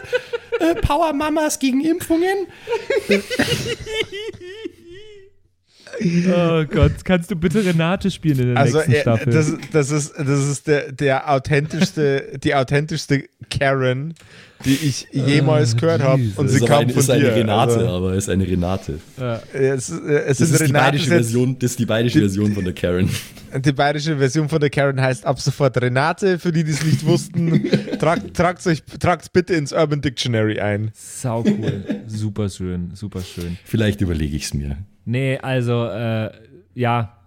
Äh, 0.58 0.74
Power 0.76 1.12
Mamas 1.12 1.58
gegen 1.58 1.84
Impfungen. 1.84 2.46
Oh 6.30 6.64
Gott, 6.64 7.04
kannst 7.04 7.30
du 7.30 7.36
bitte 7.36 7.64
Renate 7.64 8.10
spielen 8.10 8.40
in 8.40 8.54
der 8.54 8.56
also 8.58 8.78
nächsten 8.78 8.92
äh, 8.92 9.00
Staffel? 9.00 9.32
das, 9.32 9.52
das 9.72 9.90
ist, 9.90 10.14
das 10.16 10.48
ist 10.48 10.66
der, 10.66 10.92
der 10.92 11.30
authentischste, 11.30 12.38
die 12.42 12.54
authentischste 12.54 13.24
Karen, 13.50 14.14
die 14.64 14.74
ich 14.74 15.06
jemals 15.12 15.76
gehört 15.76 16.02
habe. 16.02 16.22
Und 16.36 16.48
sie 16.48 16.56
ist, 16.58 16.66
kam 16.66 16.78
eine, 16.80 16.92
von 16.92 17.00
ist 17.02 17.10
eine 17.10 17.24
dir. 17.24 17.34
Renate, 17.36 17.72
Also, 17.74 17.88
aber 17.88 18.14
ist 18.14 18.28
eine 18.28 18.46
Renate. 18.46 18.98
es, 19.52 19.88
ist- 19.90 20.02
äh, 20.02 20.24
es 20.26 20.38
Das 20.38 20.50
ist, 20.50 20.66
die 20.68 20.72
bayerische 20.72 21.08
Version, 21.08 21.58
das 21.58 21.70
ist 21.72 21.78
die 21.78 21.86
bayerische 21.86 22.18
Version 22.20 22.52
von 22.52 22.64
der 22.64 22.72
Karen. 22.74 23.08
Die 23.64 23.72
bayerische 23.72 24.18
Version 24.18 24.48
von 24.48 24.60
der 24.60 24.68
Karen 24.68 25.00
heißt 25.00 25.24
ab 25.24 25.40
sofort 25.40 25.80
Renate. 25.80 26.38
Für 26.38 26.52
die, 26.52 26.64
die 26.64 26.72
es 26.72 26.84
nicht 26.84 27.04
wussten, 27.06 27.62
tragt, 27.98 28.34
tragt 28.36 28.66
euch 28.66 28.82
tragt's 29.00 29.28
bitte 29.30 29.54
ins 29.54 29.72
Urban 29.72 30.00
Dictionary 30.02 30.60
ein. 30.60 30.90
Sau 30.94 31.42
cool. 31.46 31.82
super 32.06 32.48
schön, 32.50 32.90
super 32.94 33.22
schön. 33.22 33.56
Vielleicht 33.64 34.00
überlege 34.00 34.36
ich 34.36 34.44
es 34.44 34.54
mir. 34.54 34.76
Nee, 35.06 35.38
also, 35.38 35.86
äh, 35.86 36.30
ja, 36.74 37.17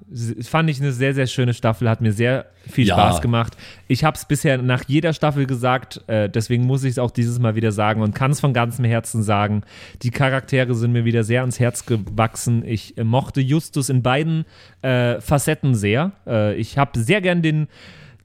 fand 0.41 0.69
ich 0.69 0.81
eine 0.81 0.91
sehr, 0.91 1.13
sehr 1.13 1.27
schöne 1.27 1.53
Staffel, 1.53 1.89
hat 1.89 2.01
mir 2.01 2.11
sehr 2.13 2.47
viel 2.69 2.85
Ja. 2.87 2.95
Spaß 2.95 3.21
gemacht. 3.21 3.55
Ich 3.87 4.03
habe 4.03 4.17
es 4.17 4.25
bisher 4.25 4.57
nach 4.57 4.83
jeder 4.87 5.13
Staffel 5.13 5.45
gesagt, 5.45 6.01
äh, 6.07 6.29
deswegen 6.29 6.65
muss 6.65 6.83
ich 6.83 6.91
es 6.91 6.99
auch 6.99 7.11
dieses 7.11 7.39
Mal 7.39 7.55
wieder 7.55 7.71
sagen 7.71 8.01
und 8.01 8.13
kann 8.13 8.31
es 8.31 8.39
von 8.39 8.53
ganzem 8.53 8.85
Herzen 8.85 9.23
sagen. 9.23 9.63
Die 10.01 10.11
Charaktere 10.11 10.75
sind 10.75 10.91
mir 10.91 11.05
wieder 11.05 11.23
sehr 11.23 11.41
ans 11.41 11.59
Herz 11.59 11.85
gewachsen. 11.85 12.63
Ich 12.65 12.97
äh, 12.97 13.03
mochte 13.03 13.41
Justus 13.41 13.89
in 13.89 14.01
beiden 14.03 14.45
äh, 14.81 15.21
Facetten 15.21 15.75
sehr. 15.75 16.11
Äh, 16.27 16.55
ich 16.55 16.77
habe 16.77 16.99
sehr 16.99 17.21
gern 17.21 17.41
den 17.41 17.67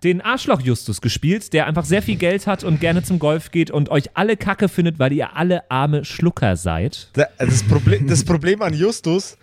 den 0.04 0.20
Arschloch-Justus 0.20 1.00
gespielt, 1.00 1.54
der 1.54 1.66
einfach 1.66 1.86
sehr 1.86 2.02
viel 2.02 2.16
Geld 2.16 2.46
hat 2.46 2.64
und 2.64 2.80
gerne 2.80 3.02
zum 3.02 3.18
Golf 3.18 3.50
geht 3.50 3.70
und 3.70 3.88
euch 3.88 4.10
alle 4.14 4.36
Kacke 4.36 4.68
findet, 4.68 4.98
weil 4.98 5.10
ihr 5.10 5.34
alle 5.36 5.68
arme 5.70 6.04
Schlucker 6.04 6.54
seid. 6.56 7.08
Da- 7.14 7.26
Das 7.38 7.62
Problem, 7.62 8.06
das 8.06 8.22
Problem 8.22 8.60
an 8.60 8.74
Justus, 8.74 9.38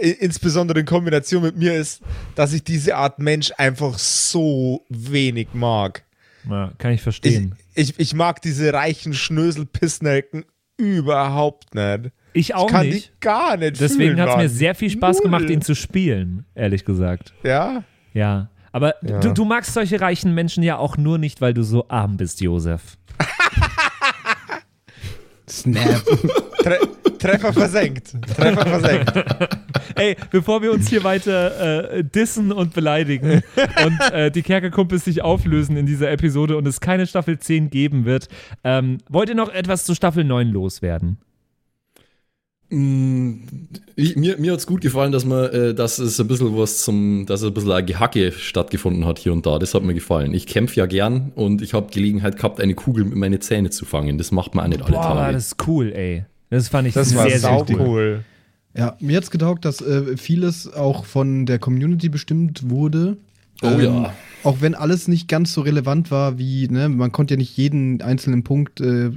insbesondere 0.00 0.80
in 0.80 0.86
Kombination 0.86 1.42
mit 1.42 1.56
mir, 1.56 1.74
ist, 1.74 2.02
dass 2.34 2.52
ich 2.52 2.64
diese 2.64 2.96
Art 2.96 3.18
Mensch 3.18 3.52
einfach 3.56 3.98
so 3.98 4.84
wenig 4.88 5.48
mag. 5.52 6.04
Ja, 6.48 6.72
kann 6.78 6.92
ich 6.92 6.96
Ich, 6.98 7.02
verstehen. 7.02 7.54
ich, 7.74 7.98
ich 7.98 8.14
mag 8.14 8.40
diese 8.42 8.72
reichen 8.72 9.14
Schnösel-Pissnelken 9.14 10.44
überhaupt 10.76 11.74
nicht. 11.74 12.12
Ich 12.32 12.54
auch 12.54 12.66
ich 12.66 12.72
kann 12.72 12.88
nicht. 12.88 13.08
die 13.08 13.20
gar 13.20 13.56
nicht 13.56 13.80
Deswegen 13.80 14.20
hat 14.20 14.28
es 14.30 14.36
mir 14.36 14.48
sehr 14.48 14.74
viel 14.74 14.90
Spaß 14.90 15.16
Null. 15.16 15.22
gemacht, 15.24 15.50
ihn 15.50 15.62
zu 15.62 15.74
spielen, 15.74 16.44
ehrlich 16.54 16.84
gesagt. 16.84 17.32
Ja? 17.42 17.82
Ja. 18.12 18.50
Aber 18.72 18.94
Ja. 19.02 19.20
Du, 19.20 19.32
du 19.32 19.44
magst 19.46 19.72
solche 19.72 20.00
reichen 20.00 20.34
Menschen 20.34 20.62
ja 20.62 20.76
auch 20.76 20.98
nur 20.98 21.16
nicht, 21.18 21.40
weil 21.40 21.54
du 21.54 21.62
so 21.62 21.88
arm 21.88 22.18
bist, 22.18 22.40
Josef. 22.42 22.98
Snap. 25.48 26.02
Tre 27.26 27.38
Treffer 27.38 27.52
versenkt. 27.52 28.14
Treffer 28.36 28.66
versenkt. 28.66 29.12
Ey, 29.96 30.16
bevor 30.30 30.62
wir 30.62 30.72
uns 30.72 30.88
hier 30.88 31.02
weiter 31.04 31.92
äh, 31.92 32.04
dissen 32.04 32.52
und 32.52 32.72
beleidigen 32.74 33.42
und 33.84 34.12
äh, 34.12 34.30
die 34.30 34.42
Kerkerkumpels 34.42 35.04
sich 35.04 35.22
auflösen 35.22 35.76
in 35.76 35.86
dieser 35.86 36.10
Episode 36.10 36.56
und 36.56 36.66
es 36.66 36.80
keine 36.80 37.06
Staffel 37.06 37.38
10 37.38 37.70
geben 37.70 38.04
wird, 38.04 38.28
ähm, 38.64 38.98
wollt 39.08 39.28
ihr 39.28 39.34
noch 39.34 39.52
etwas 39.52 39.84
zu 39.84 39.94
Staffel 39.94 40.24
9 40.24 40.48
loswerden? 40.48 41.18
Mm, 42.68 43.34
ich, 43.94 44.16
mir 44.16 44.38
mir 44.38 44.52
hat 44.52 44.58
es 44.58 44.66
gut 44.66 44.80
gefallen, 44.80 45.12
dass 45.12 45.24
man, 45.24 45.50
äh, 45.50 45.74
dass 45.74 45.98
es 45.98 46.18
ein 46.20 46.26
bisschen 46.26 46.56
was 46.56 46.82
zum, 46.82 47.24
dass 47.26 47.44
ein 47.44 47.54
bisschen 47.54 47.72
ein 47.72 47.86
Gehacke 47.86 48.32
stattgefunden 48.32 49.04
hat 49.04 49.18
hier 49.18 49.32
und 49.32 49.46
da. 49.46 49.58
Das 49.58 49.74
hat 49.74 49.82
mir 49.82 49.94
gefallen. 49.94 50.34
Ich 50.34 50.46
kämpfe 50.46 50.76
ja 50.76 50.86
gern 50.86 51.32
und 51.34 51.62
ich 51.62 51.74
habe 51.74 51.90
Gelegenheit 51.92 52.36
gehabt, 52.36 52.60
eine 52.60 52.74
Kugel 52.74 53.04
mit 53.04 53.14
meinen 53.14 53.40
Zähnen 53.40 53.70
zu 53.70 53.84
fangen. 53.84 54.18
Das 54.18 54.32
macht 54.32 54.54
man 54.54 54.64
auch 54.64 54.68
nicht 54.68 54.82
alle 54.82 54.92
Boah, 54.92 55.02
Tage. 55.02 55.32
das 55.32 55.46
ist 55.46 55.68
cool, 55.68 55.92
ey. 55.92 56.24
Das 56.50 56.68
fand 56.68 56.88
ich 56.88 56.94
Das 56.94 57.10
sehr, 57.10 57.18
war 57.18 57.28
sehr 57.30 57.38
sau 57.40 57.66
cool. 57.68 57.80
cool. 57.80 58.24
Ja, 58.76 58.96
mir 59.00 59.16
hat's 59.16 59.30
getaugt, 59.30 59.64
dass 59.64 59.80
äh, 59.80 60.16
vieles 60.16 60.72
auch 60.72 61.04
von 61.06 61.46
der 61.46 61.58
Community 61.58 62.08
bestimmt 62.08 62.68
wurde. 62.70 63.16
Oh 63.62 63.78
ja. 63.80 64.12
Auch 64.42 64.60
wenn 64.60 64.74
alles 64.74 65.08
nicht 65.08 65.28
ganz 65.28 65.52
so 65.54 65.62
relevant 65.62 66.10
war 66.10 66.38
wie, 66.38 66.68
ne, 66.68 66.88
man 66.88 67.10
konnte 67.10 67.34
ja 67.34 67.38
nicht 67.38 67.56
jeden 67.56 68.02
einzelnen 68.02 68.44
Punkt 68.44 68.80
äh, 68.80 69.10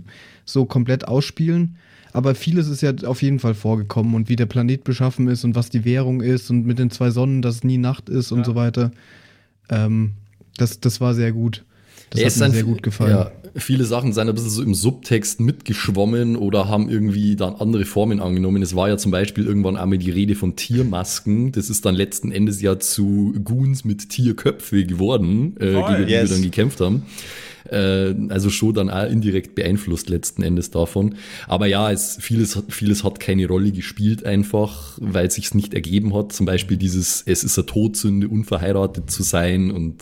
so 0.45 0.65
komplett 0.65 1.07
ausspielen. 1.07 1.75
Aber 2.13 2.33
vieles 2.33 2.67
ist 2.67 2.81
ja 2.81 2.91
auf 3.05 3.21
jeden 3.21 3.37
Fall 3.39 3.53
vorgekommen 3.53 4.15
und 4.15 4.29
wie 4.29 4.35
der 4.35 4.47
Planet 4.47 4.83
beschaffen 4.83 5.27
ist 5.27 5.43
und 5.43 5.53
was 5.55 5.69
die 5.69 5.85
Währung 5.85 6.21
ist 6.21 6.49
und 6.49 6.65
mit 6.65 6.79
den 6.79 6.89
zwei 6.89 7.11
Sonnen, 7.11 7.41
dass 7.43 7.55
es 7.55 7.63
nie 7.63 7.77
Nacht 7.77 8.09
ist 8.09 8.31
und 8.31 8.39
Ja. 8.39 8.45
so 8.45 8.55
weiter. 8.55 8.91
Ähm, 9.69 10.13
das, 10.57 10.79
das 10.79 10.99
war 11.01 11.13
sehr 11.13 11.31
gut. 11.31 11.63
Das 12.09 12.21
Ja, 12.21 12.27
hat 12.29 12.37
mir 12.37 12.49
sehr 12.51 12.63
gut 12.63 12.81
gefallen. 12.81 13.11
Ja, 13.11 13.31
viele 13.55 13.85
Sachen 13.85 14.13
sind 14.13 14.27
ein 14.29 14.33
bisschen 14.35 14.49
so 14.49 14.63
im 14.63 14.73
Subtext 14.73 15.39
mitgeschwommen 15.39 16.35
oder 16.35 16.67
haben 16.67 16.89
irgendwie 16.89 17.35
dann 17.35 17.55
andere 17.55 17.85
Formen 17.85 18.19
angenommen. 18.19 18.61
Es 18.61 18.75
war 18.75 18.89
ja 18.89 18.97
zum 18.97 19.11
Beispiel 19.11 19.45
irgendwann 19.45 19.77
einmal 19.77 19.97
die 19.97 20.11
Rede 20.11 20.35
von 20.35 20.55
Tiermasken. 20.55 21.51
Das 21.51 21.69
ist 21.69 21.85
dann 21.85 21.95
letzten 21.95 22.31
Endes 22.31 22.61
ja 22.61 22.79
zu 22.79 23.33
Goons 23.43 23.85
mit 23.85 24.09
Tierköpfe 24.09 24.85
geworden, 24.85 25.55
äh, 25.59 25.73
Voll, 25.73 25.93
gegen 25.95 26.07
die 26.07 26.13
yes. 26.13 26.29
wir 26.29 26.35
dann 26.35 26.43
gekämpft 26.43 26.79
haben. 26.81 27.03
Äh, 27.69 28.15
also 28.29 28.49
schon 28.49 28.73
dann 28.73 28.89
auch 28.89 29.09
indirekt 29.09 29.53
beeinflusst 29.55 30.09
letzten 30.09 30.41
Endes 30.43 30.71
davon. 30.71 31.15
Aber 31.47 31.67
ja, 31.67 31.91
es, 31.91 32.17
vieles, 32.21 32.55
hat- 32.55 32.71
vieles 32.71 33.03
hat 33.03 33.19
keine 33.19 33.47
Rolle 33.47 33.71
gespielt 33.71 34.25
einfach, 34.25 34.97
weil 35.01 35.27
es 35.27 35.35
sich 35.35 35.53
nicht 35.53 35.73
ergeben 35.73 36.15
hat. 36.15 36.31
Zum 36.33 36.45
Beispiel 36.45 36.77
dieses, 36.77 37.21
es 37.25 37.43
ist 37.43 37.57
eine 37.57 37.65
Todsünde, 37.65 38.27
unverheiratet 38.29 39.11
zu 39.11 39.23
sein 39.23 39.71
und 39.71 39.95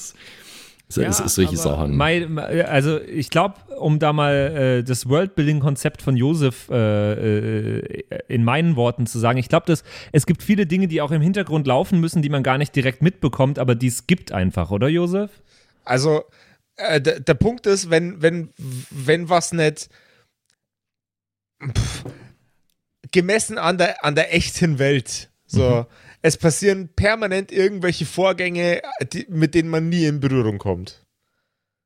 so, 0.90 1.02
Ja, 1.02 1.10
es, 1.10 1.20
es 1.20 1.36
solche 1.36 1.58
Sachen. 1.58 1.98
Mein, 1.98 2.40
also 2.40 3.02
ich 3.02 3.30
glaube, 3.30 3.56
um 3.78 4.00
da 4.00 4.14
mal 4.14 4.34
äh, 4.34 4.84
das 4.84 5.10
Worldbuilding-Konzept 5.10 6.02
von 6.02 6.16
Josef 6.16 6.70
äh, 6.70 7.90
äh, 7.90 8.04
in 8.30 8.44
meinen 8.44 8.78
Worten 8.78 9.06
zu 9.06 9.20
sagen, 9.20 9.38
ich 9.38 9.50
glaube, 9.50 9.74
es 10.12 10.26
gibt 10.26 10.44
viele 10.44 10.66
Dinge, 10.66 10.88
die 10.88 11.02
auch 11.02 11.12
im 11.12 11.22
Hintergrund 11.22 11.68
laufen 11.68 12.00
müssen, 12.00 12.22
die 12.22 12.30
man 12.30 12.42
gar 12.42 12.58
nicht 12.58 12.74
direkt 12.76 13.02
mitbekommt, 13.02 13.60
aber 13.60 13.76
die 13.76 13.88
es 13.88 14.08
gibt 14.08 14.32
einfach, 14.32 14.72
oder 14.72 14.88
Josef? 14.88 15.30
Also, 15.84 16.24
äh, 16.78 17.02
der, 17.02 17.20
der 17.20 17.34
Punkt 17.34 17.66
ist, 17.66 17.90
wenn, 17.90 18.22
wenn, 18.22 18.54
wenn 18.90 19.28
was 19.28 19.52
nicht 19.52 19.90
pff, 21.62 22.06
gemessen 23.12 23.58
an 23.58 23.78
der, 23.78 24.06
an 24.06 24.16
der 24.16 24.34
echten 24.34 24.80
Welt, 24.80 25.30
so, 25.46 25.86
es 26.22 26.38
passieren 26.38 26.90
permanent 26.96 27.52
irgendwelche 27.52 28.06
Vorgänge, 28.06 28.82
die, 29.14 29.26
mit 29.30 29.54
denen 29.54 29.70
man 29.70 29.90
nie 29.90 30.06
in 30.06 30.20
Berührung 30.20 30.58
kommt. 30.58 31.06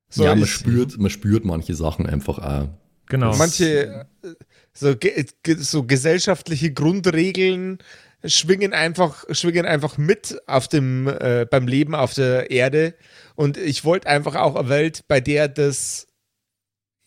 So, 0.10 0.24
ja, 0.24 0.36
man 0.36 0.48
spürt, 0.48 0.98
man 0.98 1.10
spürt 1.10 1.46
manche 1.46 1.76
Sachen 1.76 2.06
einfach 2.06 2.40
auch. 2.40 2.70
Genau. 3.08 3.36
manche 3.36 4.08
so, 4.74 4.96
so 5.58 5.84
gesellschaftliche 5.84 6.72
Grundregeln 6.72 7.80
schwingen 8.24 8.74
einfach, 8.74 9.26
schwingen 9.32 9.66
einfach 9.66 9.98
mit 9.98 10.42
auf 10.48 10.68
dem, 10.68 11.08
äh, 11.08 11.46
beim 11.50 11.68
Leben 11.68 11.96
auf 11.96 12.14
der 12.14 12.52
Erde. 12.52 12.94
Und 13.36 13.58
ich 13.58 13.84
wollte 13.84 14.08
einfach 14.08 14.36
auch 14.36 14.56
eine 14.56 14.70
Welt, 14.70 15.06
bei 15.08 15.20
der 15.20 15.48
das 15.50 16.08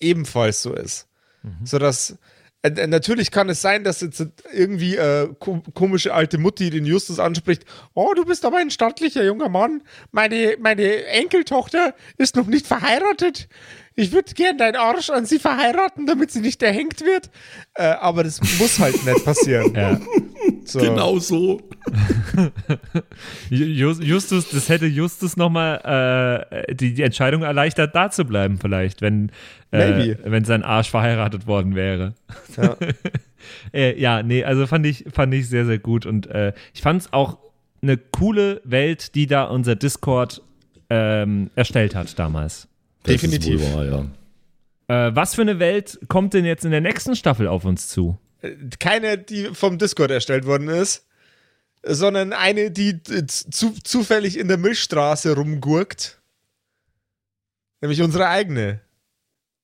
ebenfalls 0.00 0.62
so 0.62 0.74
ist. 0.74 1.08
So 1.62 1.78
dass 1.78 2.10
äh, 2.10 2.14
äh, 2.14 2.16
natürlich 2.70 3.30
kann 3.30 3.48
es 3.48 3.60
sein, 3.60 3.84
dass 3.84 4.00
jetzt 4.00 4.26
irgendwie 4.52 4.96
äh, 4.96 5.28
ko 5.38 5.62
komische 5.74 6.14
alte 6.14 6.38
Mutti 6.38 6.70
den 6.70 6.86
Justus 6.86 7.18
anspricht. 7.18 7.64
Oh, 7.94 8.14
du 8.14 8.24
bist 8.24 8.44
aber 8.44 8.58
ein 8.58 8.70
stattlicher 8.70 9.24
junger 9.24 9.48
Mann. 9.48 9.82
Meine, 10.12 10.56
meine 10.60 11.04
Enkeltochter 11.06 11.94
ist 12.16 12.36
noch 12.36 12.46
nicht 12.46 12.66
verheiratet. 12.66 13.48
Ich 13.96 14.12
würde 14.12 14.32
gern 14.34 14.58
deinen 14.58 14.76
Arsch 14.76 15.10
an 15.10 15.26
sie 15.26 15.38
verheiraten, 15.38 16.06
damit 16.06 16.30
sie 16.30 16.40
nicht 16.40 16.62
erhängt 16.62 17.02
wird. 17.02 17.30
Äh, 17.74 17.84
aber 17.84 18.24
das 18.24 18.40
muss 18.58 18.78
halt 18.78 19.04
nicht 19.04 19.24
passieren. 19.24 19.74
Ja. 19.74 20.00
So. 20.66 20.78
Genau 20.80 21.18
so. 21.18 21.60
Ju- 23.50 24.02
Justus, 24.02 24.48
das 24.50 24.68
hätte 24.68 24.86
Justus 24.86 25.36
nochmal 25.36 26.46
äh, 26.66 26.74
die, 26.74 26.94
die 26.94 27.02
Entscheidung 27.02 27.42
erleichtert, 27.42 27.94
da 27.94 28.10
zu 28.10 28.24
bleiben, 28.24 28.58
vielleicht, 28.58 29.02
wenn, 29.02 29.30
äh, 29.70 30.16
wenn 30.24 30.44
sein 30.44 30.62
Arsch 30.62 30.90
verheiratet 30.90 31.46
worden 31.46 31.74
wäre. 31.74 32.14
Ja. 32.56 32.76
äh, 33.74 34.00
ja, 34.00 34.22
nee, 34.22 34.44
also 34.44 34.66
fand 34.66 34.86
ich, 34.86 35.04
fand 35.12 35.34
ich 35.34 35.48
sehr, 35.48 35.66
sehr 35.66 35.78
gut. 35.78 36.06
Und 36.06 36.26
äh, 36.28 36.52
ich 36.72 36.80
fand 36.82 37.02
es 37.02 37.12
auch 37.12 37.38
eine 37.82 37.98
coole 37.98 38.60
Welt, 38.64 39.14
die 39.14 39.26
da 39.26 39.44
unser 39.44 39.76
Discord 39.76 40.40
ähm, 40.88 41.50
erstellt 41.54 41.94
hat 41.94 42.18
damals. 42.18 42.68
Das 43.02 43.12
Definitiv. 43.12 43.60
Wahr, 43.74 43.84
ja. 43.84 45.08
Äh, 45.08 45.14
was 45.14 45.34
für 45.34 45.42
eine 45.42 45.58
Welt 45.58 45.98
kommt 46.08 46.34
denn 46.34 46.44
jetzt 46.44 46.64
in 46.64 46.70
der 46.70 46.80
nächsten 46.80 47.16
Staffel 47.16 47.48
auf 47.48 47.64
uns 47.64 47.88
zu? 47.88 48.18
Keine, 48.78 49.18
die 49.18 49.44
vom 49.52 49.78
Discord 49.78 50.10
erstellt 50.10 50.46
worden 50.46 50.68
ist, 50.68 51.06
sondern 51.82 52.32
eine, 52.32 52.70
die 52.70 53.02
zu, 53.02 53.74
zufällig 53.82 54.38
in 54.38 54.48
der 54.48 54.58
Milchstraße 54.58 55.34
rumgurkt. 55.34 56.20
Nämlich 57.80 58.00
unsere 58.02 58.28
eigene. 58.28 58.80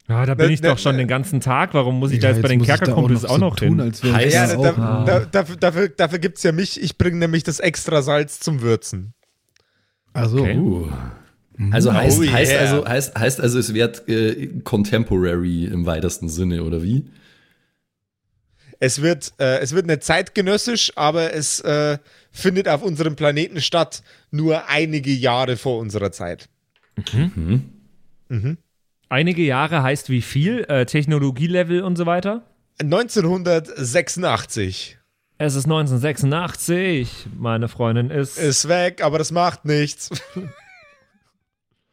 Ja, 0.08 0.26
da 0.26 0.34
bin 0.34 0.48
Ne- 0.48 0.52
ich 0.52 0.60
ne- 0.60 0.68
doch 0.70 0.78
schon 0.78 0.96
den 0.98 1.06
ganzen 1.08 1.40
Tag. 1.40 1.72
Warum 1.72 1.98
muss 2.00 2.10
ich 2.10 2.18
da 2.18 2.28
Ja, 2.30 2.34
jetzt 2.34 2.42
bei 2.42 2.48
den 2.48 2.58
da 2.58 2.64
Kerkerkumpels 2.66 3.24
auch 3.24 3.34
so 3.34 3.38
noch, 3.38 3.58
hin? 3.58 3.80
Heißt 3.80 4.34
Ja, 4.34 4.46
da 4.48 4.56
da, 4.56 4.72
da, 4.72 5.04
da, 5.04 5.20
dafür, 5.24 5.56
dafür, 5.56 5.88
dafür 5.88 6.18
gibt 6.18 6.38
es 6.38 6.42
ja 6.42 6.52
mich. 6.52 6.82
Ich 6.82 6.98
bringe 6.98 7.16
nämlich 7.16 7.44
das 7.44 7.60
extra 7.60 8.02
Salz 8.02 8.40
zum 8.40 8.60
Würzen. 8.60 9.14
Also, 10.12 10.40
Okay. 10.40 10.56
Uh. 10.58 10.90
Also 11.72 11.92
heißt, 11.92 12.18
Oh, 12.18 12.24
heißt, 12.26 12.52
yeah. 12.52 12.60
also, 12.60 12.86
heißt, 12.88 13.18
heißt 13.18 13.40
also, 13.40 13.58
es 13.58 13.74
wird 13.74 14.08
äh, 14.08 14.48
contemporary 14.64 15.66
im 15.66 15.84
weitesten 15.84 16.28
Sinne, 16.30 16.64
oder 16.64 16.82
wie? 16.82 17.04
Es 18.82 19.02
wird, 19.02 19.34
äh, 19.38 19.58
es 19.58 19.74
wird 19.74 19.86
nicht 19.86 20.02
zeitgenössisch, 20.02 20.92
aber 20.96 21.34
es 21.34 21.60
äh, 21.60 21.98
findet 22.32 22.66
auf 22.66 22.82
unserem 22.82 23.14
Planeten 23.14 23.60
statt, 23.60 24.02
nur 24.30 24.68
einige 24.68 25.12
Jahre 25.12 25.58
vor 25.58 25.78
unserer 25.78 26.12
Zeit. 26.12 26.48
Einige 29.10 29.42
Jahre 29.42 29.82
heißt 29.82 30.08
wie 30.08 30.22
viel? 30.22 30.64
Äh, 30.64 30.86
Technologielevel 30.86 31.82
und 31.82 31.96
so 31.96 32.06
weiter? 32.06 32.42
1986 32.80 34.96
Es 35.36 35.54
ist 35.54 35.66
1986. 35.66 37.26
Meine 37.36 37.68
Freundin 37.68 38.10
ist. 38.10 38.38
ist 38.38 38.66
weg, 38.66 39.04
aber 39.04 39.18
das 39.18 39.30
macht 39.30 39.66
nichts. 39.66 40.08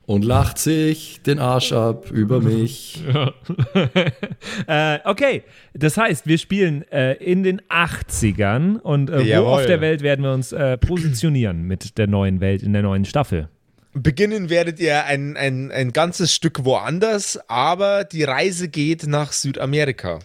Und 0.08 0.24
lacht 0.24 0.58
sich 0.58 1.22
den 1.22 1.38
Arsch 1.38 1.74
ab 1.74 2.12
über 2.12 2.40
mich. 2.40 3.04
äh, 4.68 5.00
okay, 5.04 5.44
das 5.74 5.98
heißt, 5.98 6.26
wir 6.26 6.38
spielen 6.38 6.90
äh, 6.94 7.16
in 7.16 7.44
den 7.44 7.62
80ern 7.64 8.78
und 8.78 9.10
äh, 9.10 9.38
wo 9.38 9.48
auf 9.48 9.66
der 9.66 9.82
Welt 9.82 10.04
werden 10.04 10.24
wir 10.24 10.32
uns 10.32 10.54
äh, 10.54 10.78
positionieren 10.78 11.64
mit 11.64 11.98
der 11.98 12.08
neuen 12.08 12.40
Welt 12.40 12.64
in 12.64 12.72
der 12.72 12.84
neuen 12.84 13.04
Staffel? 13.04 13.50
Beginnen 13.92 14.50
werdet 14.50 14.80
ihr 14.80 15.04
ein, 15.04 15.36
ein, 15.36 15.72
ein 15.72 15.92
ganzes 15.92 16.34
Stück 16.34 16.64
woanders, 16.64 17.38
aber 17.50 18.06
die 18.06 18.24
Reise 18.24 18.70
geht 18.70 19.08
nach 19.08 19.34
Südamerika. 19.34 20.20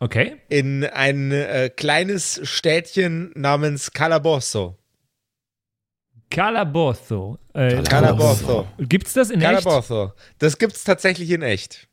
Okay. 0.00 0.34
In 0.48 0.82
ein 0.82 1.30
äh, 1.30 1.70
kleines 1.70 2.40
Städtchen 2.42 3.30
namens 3.36 3.92
Calabozo. 3.92 4.76
Calabozo. 6.32 7.38
Äh, 7.54 7.82
Calabozo. 7.82 8.66
Gibt's 8.78 9.12
das 9.12 9.30
in 9.30 9.40
echt? 9.42 9.64
Calabozo. 9.64 10.12
Das 10.38 10.58
gibt's 10.58 10.82
tatsächlich 10.84 11.30
in 11.30 11.42
echt. 11.42 11.88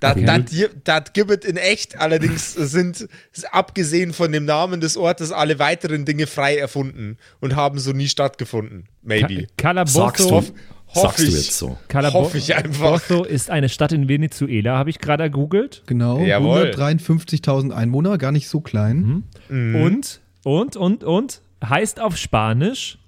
Das, 0.00 0.16
Okay. 0.16 0.68
das, 0.82 1.12
gibt 1.12 1.30
es 1.44 1.48
in 1.48 1.56
echt, 1.56 2.00
allerdings 2.00 2.54
sind, 2.54 3.06
abgesehen 3.52 4.12
von 4.12 4.32
dem 4.32 4.44
Namen 4.44 4.80
des 4.80 4.96
Ortes, 4.96 5.30
alle 5.30 5.60
weiteren 5.60 6.04
Dinge 6.04 6.26
frei 6.26 6.56
erfunden 6.56 7.18
und 7.40 7.54
haben 7.54 7.78
so 7.78 7.92
nie 7.92 8.08
stattgefunden. 8.08 8.88
Maybe. 9.02 9.46
Calabozo. 9.56 10.10
du, 10.16 10.30
Hoff- 10.34 10.52
hoffe 10.88 11.00
sagst 11.08 11.18
du 11.20 11.22
ich. 11.22 11.32
jetzt 11.34 11.56
so. 11.56 11.78
Hoffe 11.94 12.38
ich 12.38 12.56
einfach. 12.56 13.00
Calabozo 13.06 13.22
ist 13.22 13.48
eine 13.50 13.68
Stadt 13.68 13.92
in 13.92 14.08
Venezuela, 14.08 14.76
habe 14.76 14.90
ich 14.90 14.98
gerade 14.98 15.22
gegoogelt. 15.30 15.84
genau. 15.86 16.18
Jawohl. 16.18 16.72
153.000 16.74 17.70
Einwohner, 17.70 18.18
gar 18.18 18.32
nicht 18.32 18.48
so 18.48 18.60
klein. 18.60 19.22
Mhm. 19.48 19.74
Und, 19.76 20.20
und, 20.42 20.76
und, 20.76 21.04
und 21.04 21.42
heißt 21.64 22.00
auf 22.00 22.16
Spanisch 22.16 22.98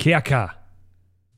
Kerker. 0.00 0.50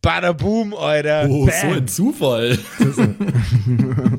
Bada 0.01 0.33
boom, 0.33 0.73
Alter. 0.75 1.27
Oh, 1.29 1.47
so 1.47 1.67
Bam. 1.67 1.77
ein 1.77 1.89
Zufall. 1.89 2.59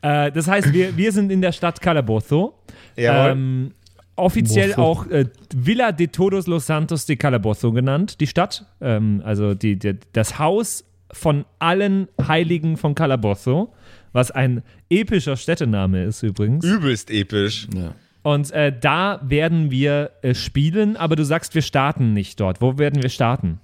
Äh, 0.00 0.30
das 0.30 0.46
heißt, 0.46 0.72
wir, 0.72 0.96
wir 0.96 1.10
sind 1.10 1.32
in 1.32 1.40
der 1.42 1.50
Stadt 1.50 1.80
Calabozo. 1.80 2.54
Jawohl. 2.94 3.30
Ähm, 3.32 3.74
offiziell 4.14 4.68
Bozo. 4.68 4.80
auch 4.80 5.06
äh, 5.08 5.24
Villa 5.52 5.90
de 5.90 6.06
Todos 6.06 6.46
los 6.46 6.66
Santos 6.66 7.04
de 7.04 7.16
Calabozo 7.16 7.72
genannt, 7.72 8.20
die 8.20 8.28
Stadt. 8.28 8.64
Ähm, 8.80 9.20
also 9.24 9.54
die, 9.54 9.76
die, 9.76 9.98
das 10.12 10.38
Haus 10.38 10.84
von 11.10 11.44
allen 11.58 12.06
Heiligen 12.28 12.76
von 12.76 12.94
Calabozo. 12.94 13.74
was 14.12 14.30
ein 14.30 14.62
epischer 14.88 15.36
Städtename 15.36 16.04
ist 16.04 16.22
übrigens. 16.22 16.64
Übelst 16.64 17.10
episch. 17.10 17.66
Ja. 17.74 17.92
Und 18.28 18.50
äh, 18.50 18.78
da 18.78 19.20
werden 19.22 19.70
wir 19.70 20.10
äh, 20.20 20.34
spielen, 20.34 20.96
aber 20.98 21.16
du 21.16 21.24
sagst, 21.24 21.54
wir 21.54 21.62
starten 21.62 22.12
nicht 22.12 22.38
dort. 22.40 22.60
Wo 22.60 22.76
werden 22.76 23.02
wir 23.02 23.08
starten? 23.08 23.58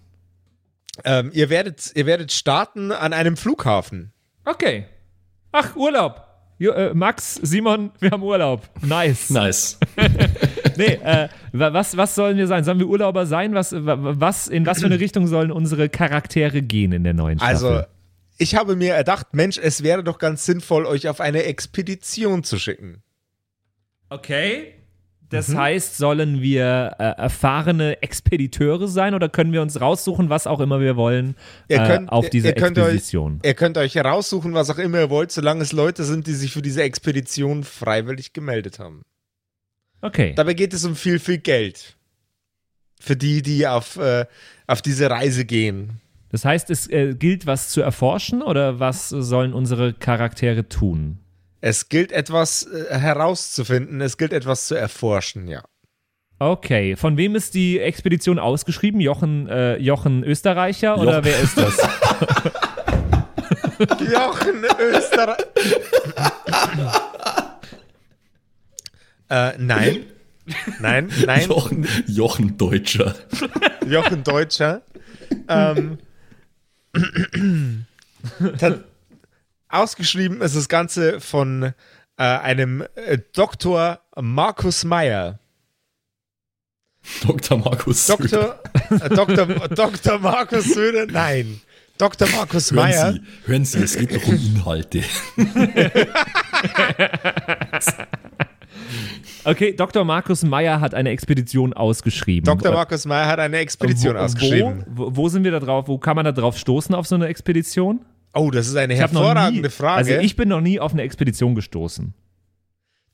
Ähm, 1.04 1.30
ihr, 1.34 1.50
werdet, 1.50 1.92
ihr 1.94 2.06
werdet 2.06 2.32
starten 2.32 2.90
an 2.90 3.12
einem 3.12 3.36
Flughafen. 3.36 4.12
Okay. 4.46 4.86
Ach, 5.52 5.76
Urlaub. 5.76 6.22
Jo, 6.58 6.70
äh, 6.72 6.94
Max, 6.94 7.34
Simon, 7.42 7.90
wir 8.00 8.10
haben 8.12 8.22
Urlaub. 8.22 8.62
Nice. 8.80 9.28
Nice. 9.30 9.78
Nee, 10.76 10.94
äh, 11.04 11.28
wa- 11.52 11.72
was, 11.72 11.96
was 11.96 12.16
sollen 12.16 12.36
wir 12.36 12.48
sein? 12.48 12.64
Sollen 12.64 12.80
wir 12.80 12.88
Urlauber 12.88 13.26
sein? 13.26 13.54
Was, 13.54 13.70
wa- 13.72 13.96
was, 14.00 14.48
in 14.48 14.66
was 14.66 14.80
für 14.80 14.86
eine 14.86 14.98
Richtung 14.98 15.28
sollen 15.28 15.52
unsere 15.52 15.88
Charaktere 15.88 16.62
gehen 16.62 16.90
in 16.90 17.04
der 17.04 17.14
neuen 17.14 17.38
Staffel? 17.38 17.54
Also, 17.54 17.82
ich 18.38 18.56
habe 18.56 18.74
mir 18.74 18.92
erdacht, 18.94 19.34
Mensch, 19.34 19.56
es 19.56 19.84
wäre 19.84 20.02
doch 20.02 20.18
ganz 20.18 20.44
sinnvoll, 20.46 20.84
euch 20.86 21.06
auf 21.08 21.20
eine 21.20 21.44
Expedition 21.44 22.42
zu 22.42 22.58
schicken. 22.58 23.03
Okay. 24.10 24.74
Das 25.30 25.48
Mhm. 25.48 25.58
heißt, 25.58 25.96
sollen 25.96 26.42
wir 26.42 26.94
äh, 26.98 27.02
erfahrene 27.02 28.00
Expediteure 28.02 28.86
sein 28.86 29.14
oder 29.14 29.28
können 29.28 29.52
wir 29.52 29.62
uns 29.62 29.80
raussuchen, 29.80 30.28
was 30.28 30.46
auch 30.46 30.60
immer 30.60 30.80
wir 30.80 30.96
wollen, 30.96 31.34
Ihr 31.66 31.80
äh, 31.82 31.86
könnt- 31.86 32.08
auf 32.12 32.28
diese 32.30 32.48
ihr 32.48 32.54
könnt 32.54 32.78
Expedition? 32.78 33.40
Ihr 33.42 33.54
könnt 33.54 33.76
euch 33.78 33.94
heraussuchen, 33.96 34.54
was 34.54 34.70
auch 34.70 34.78
immer 34.78 35.00
ihr 35.00 35.10
wollt, 35.10 35.32
solange 35.32 35.62
es 35.62 35.72
Leute 35.72 36.04
sind, 36.04 36.26
die 36.26 36.34
sich 36.34 36.52
für 36.52 36.62
diese 36.62 36.82
Expedition 36.82 37.64
freiwillig 37.64 38.32
gemeldet 38.32 38.78
haben. 38.78 39.02
Okay. 40.02 40.34
Dabei 40.36 40.54
geht 40.54 40.74
es 40.74 40.84
um 40.84 40.94
viel, 40.94 41.18
viel 41.18 41.38
Geld. 41.38 41.96
Für 43.00 43.16
die, 43.16 43.42
die 43.42 43.66
auf, 43.66 43.96
äh, 43.96 44.26
auf 44.66 44.82
diese 44.82 45.10
Reise 45.10 45.44
gehen. 45.46 46.00
Das 46.30 46.44
heißt, 46.44 46.70
es 46.70 46.88
äh, 46.90 47.14
gilt, 47.14 47.46
was 47.46 47.70
zu 47.70 47.80
erforschen 47.80 48.42
oder 48.42 48.78
was 48.78 49.08
sollen 49.08 49.52
unsere 49.54 49.94
Charaktere 49.94 50.68
tun? 50.68 51.18
Es 51.66 51.88
gilt 51.88 52.12
etwas 52.12 52.66
äh, 52.66 52.94
herauszufinden, 52.98 54.02
es 54.02 54.18
gilt 54.18 54.34
etwas 54.34 54.66
zu 54.66 54.74
erforschen, 54.74 55.48
ja. 55.48 55.64
Okay, 56.38 56.94
von 56.94 57.16
wem 57.16 57.34
ist 57.36 57.54
die 57.54 57.80
Expedition 57.80 58.38
ausgeschrieben? 58.38 59.00
Jochen, 59.00 59.48
äh, 59.48 59.76
Jochen 59.78 60.24
Österreicher 60.24 60.98
oder 60.98 61.24
wer 61.24 61.40
ist 61.40 61.56
das? 61.56 61.78
Jochen 64.12 64.62
Österreich. 64.78 65.38
äh, 69.30 69.52
nein. 69.56 70.04
Nein, 70.80 71.10
nein. 71.24 71.48
Jochen, 71.48 71.88
Jochen 72.06 72.58
Deutscher. 72.58 73.14
Jochen 73.88 74.22
Deutscher. 74.22 74.82
Ähm, 75.48 75.96
ausgeschrieben 79.74 80.40
ist 80.40 80.56
das 80.56 80.68
Ganze 80.68 81.20
von 81.20 81.74
äh, 82.16 82.22
einem 82.22 82.84
äh, 82.94 83.18
Dr. 83.32 84.00
Markus 84.16 84.84
Meyer. 84.84 85.38
Dr. 87.22 87.58
Markus 87.58 88.06
Söder. 88.06 88.60
Dr. 88.88 89.00
Äh, 89.00 89.08
Dr. 89.10 89.68
Dr. 89.68 90.18
Markus 90.18 90.64
Söder, 90.64 91.06
nein. 91.06 91.60
Dr. 91.98 92.28
Markus 92.28 92.72
Hören 92.72 92.82
Meyer. 92.82 93.12
Sie, 93.12 93.20
hören 93.46 93.64
Sie, 93.64 93.82
es 93.82 93.96
geht 93.96 94.14
doch 94.14 94.26
um 94.26 94.34
Inhalte. 94.34 95.02
Okay, 99.46 99.74
Dr. 99.74 100.04
Markus 100.04 100.42
Meyer 100.42 100.80
hat 100.80 100.94
eine 100.94 101.10
Expedition 101.10 101.74
ausgeschrieben. 101.74 102.46
Dr. 102.46 102.72
Äh, 102.72 102.74
Markus 102.74 103.04
Meyer 103.04 103.26
hat 103.26 103.38
eine 103.38 103.58
Expedition 103.58 104.14
wo, 104.14 104.20
ausgeschrieben. 104.20 104.84
Wo, 104.88 105.04
wo, 105.04 105.16
wo 105.16 105.28
sind 105.28 105.44
wir 105.44 105.50
da 105.50 105.60
drauf? 105.60 105.86
Wo 105.86 105.98
kann 105.98 106.16
man 106.16 106.24
da 106.24 106.32
drauf 106.32 106.56
stoßen 106.56 106.94
auf 106.94 107.06
so 107.06 107.14
eine 107.14 107.26
Expedition? 107.26 108.00
Oh, 108.34 108.50
das 108.50 108.66
ist 108.66 108.76
eine 108.76 108.94
Ich 108.94 109.00
hervorragende 109.00 109.68
nie, 109.68 109.72
Frage. 109.72 109.96
Also 109.96 110.12
ich 110.24 110.36
bin 110.36 110.48
noch 110.48 110.60
nie 110.60 110.80
auf 110.80 110.92
eine 110.92 111.02
Expedition 111.02 111.54
gestoßen. 111.54 112.12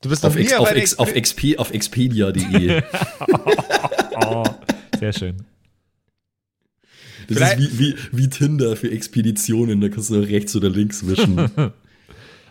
du 0.01 0.09
bist 0.09 0.23
noch 0.23 0.31
Auf, 0.31 0.59
auf 0.59 0.71
ex, 0.75 0.97
auf. 0.99 1.13
XP, 1.13 1.57
auf 1.57 1.71
expedia.de. 1.73 2.81
Oh, 4.23 4.43
sehr 4.99 5.13
schön. 5.13 5.37
Das 7.27 7.37
Vielleicht- 7.37 7.59
ist 7.59 7.79
wie, 7.79 7.93
wie, 7.93 7.95
wie 8.11 8.29
Tinder 8.29 8.75
für 8.75 8.91
Expeditionen. 8.91 9.79
Da 9.81 9.89
kannst 9.89 10.09
du 10.09 10.15
rechts 10.19 10.55
oder 10.55 10.69
links 10.69 11.05
wischen. 11.07 11.49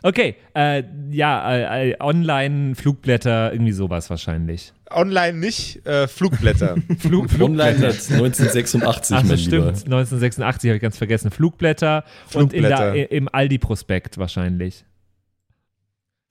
Okay, 0.02 0.36
äh, 0.54 0.82
ja, 1.10 1.52
äh, 1.76 1.90
äh, 1.90 1.96
Online-Flugblätter, 2.00 3.52
irgendwie 3.52 3.72
sowas 3.72 4.08
wahrscheinlich. 4.08 4.72
Online 4.90 5.38
nicht, 5.38 5.84
äh, 5.86 6.08
Flugblätter. 6.08 6.76
Flug, 6.98 7.28
Online-Netz 7.40 8.10
1986, 8.10 9.16
Ach, 9.16 9.22
mein 9.22 9.30
das 9.30 9.40
stimmt. 9.40 9.52
Lieber. 9.52 9.68
1986 9.68 10.68
habe 10.70 10.76
ich 10.76 10.82
ganz 10.82 10.96
vergessen. 10.98 11.30
Flugblätter, 11.30 12.04
und 12.34 12.52
in 12.52 12.60
Flugblätter. 12.60 12.92
der, 12.92 13.12
im 13.12 13.28
Aldi-Prospekt 13.32 14.18
wahrscheinlich. 14.18 14.84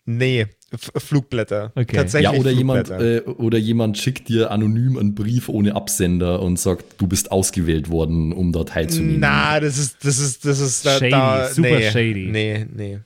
nee, 0.06 0.48
F 0.72 0.91
Flugblätter. 0.98 1.72
Okay. 1.76 1.95
Tatsächlich 1.95 2.32
Ja, 2.32 2.39
oder 2.39 2.52
jemand, 2.52 2.88
Flugblätter. 2.88 3.28
äh, 3.28 3.32
oder 3.32 3.58
jemand 3.58 3.98
schickt 3.98 4.30
dir 4.30 4.52
anonym 4.52 4.98
einen 4.98 5.15
Brief 5.15 5.50
ohne 5.50 5.76
Absender 5.76 6.41
und 6.43 6.60
sagt, 6.60 7.02
du 7.02 7.08
bist 7.08 7.32
ausgewählt 7.32 7.89
worden, 7.89 8.32
um 8.34 8.52
da 8.52 8.63
teilzunehmen. 8.65 9.19
Na, 9.19 9.60
das 9.60 9.78
ist, 9.80 10.06
das 10.06 10.19
ist, 10.19 10.45
das 10.45 10.60
ist 10.60 10.86
da, 10.86 10.98
Shady, 11.00 11.10
da 11.12 11.48
super 11.48 11.69
nee, 11.69 11.89
shady. 11.91 12.30
Nee, 12.32 12.65
nee. 12.72 13.00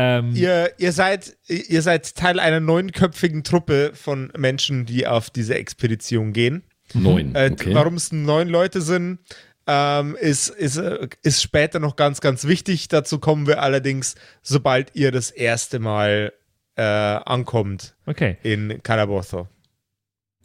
Ähm, 0.00 0.30
Ihr, 0.36 0.70
ihr, 0.78 0.92
seid, 0.92 1.36
ihr 1.48 1.82
seid 1.82 2.14
Teil 2.14 2.38
einer 2.38 2.60
neunköpfigen 2.60 3.42
Truppe 3.42 3.90
von 3.94 4.30
Menschen, 4.36 4.86
die 4.86 5.08
auf 5.08 5.28
diese 5.28 5.56
Expedition 5.56 6.32
gehen. 6.32 6.62
Neun. 6.94 7.34
Äh, 7.34 7.50
okay. 7.52 7.74
Warum 7.74 7.94
es 7.94 8.12
neun 8.12 8.48
Leute 8.48 8.80
sind, 8.80 9.18
ähm, 9.66 10.14
ist, 10.20 10.50
ist, 10.50 10.76
äh, 10.76 11.08
ist 11.22 11.42
später 11.42 11.80
noch 11.80 11.96
ganz, 11.96 12.20
ganz 12.20 12.46
wichtig. 12.46 12.86
Dazu 12.86 13.18
kommen 13.18 13.48
wir 13.48 13.60
allerdings, 13.60 14.14
sobald 14.40 14.94
ihr 14.94 15.10
das 15.10 15.32
erste 15.32 15.80
Mal 15.80 16.32
äh, 16.76 16.82
ankommt 16.82 17.96
Okay. 18.06 18.36
in 18.44 18.80
Calabozo. 18.84 19.48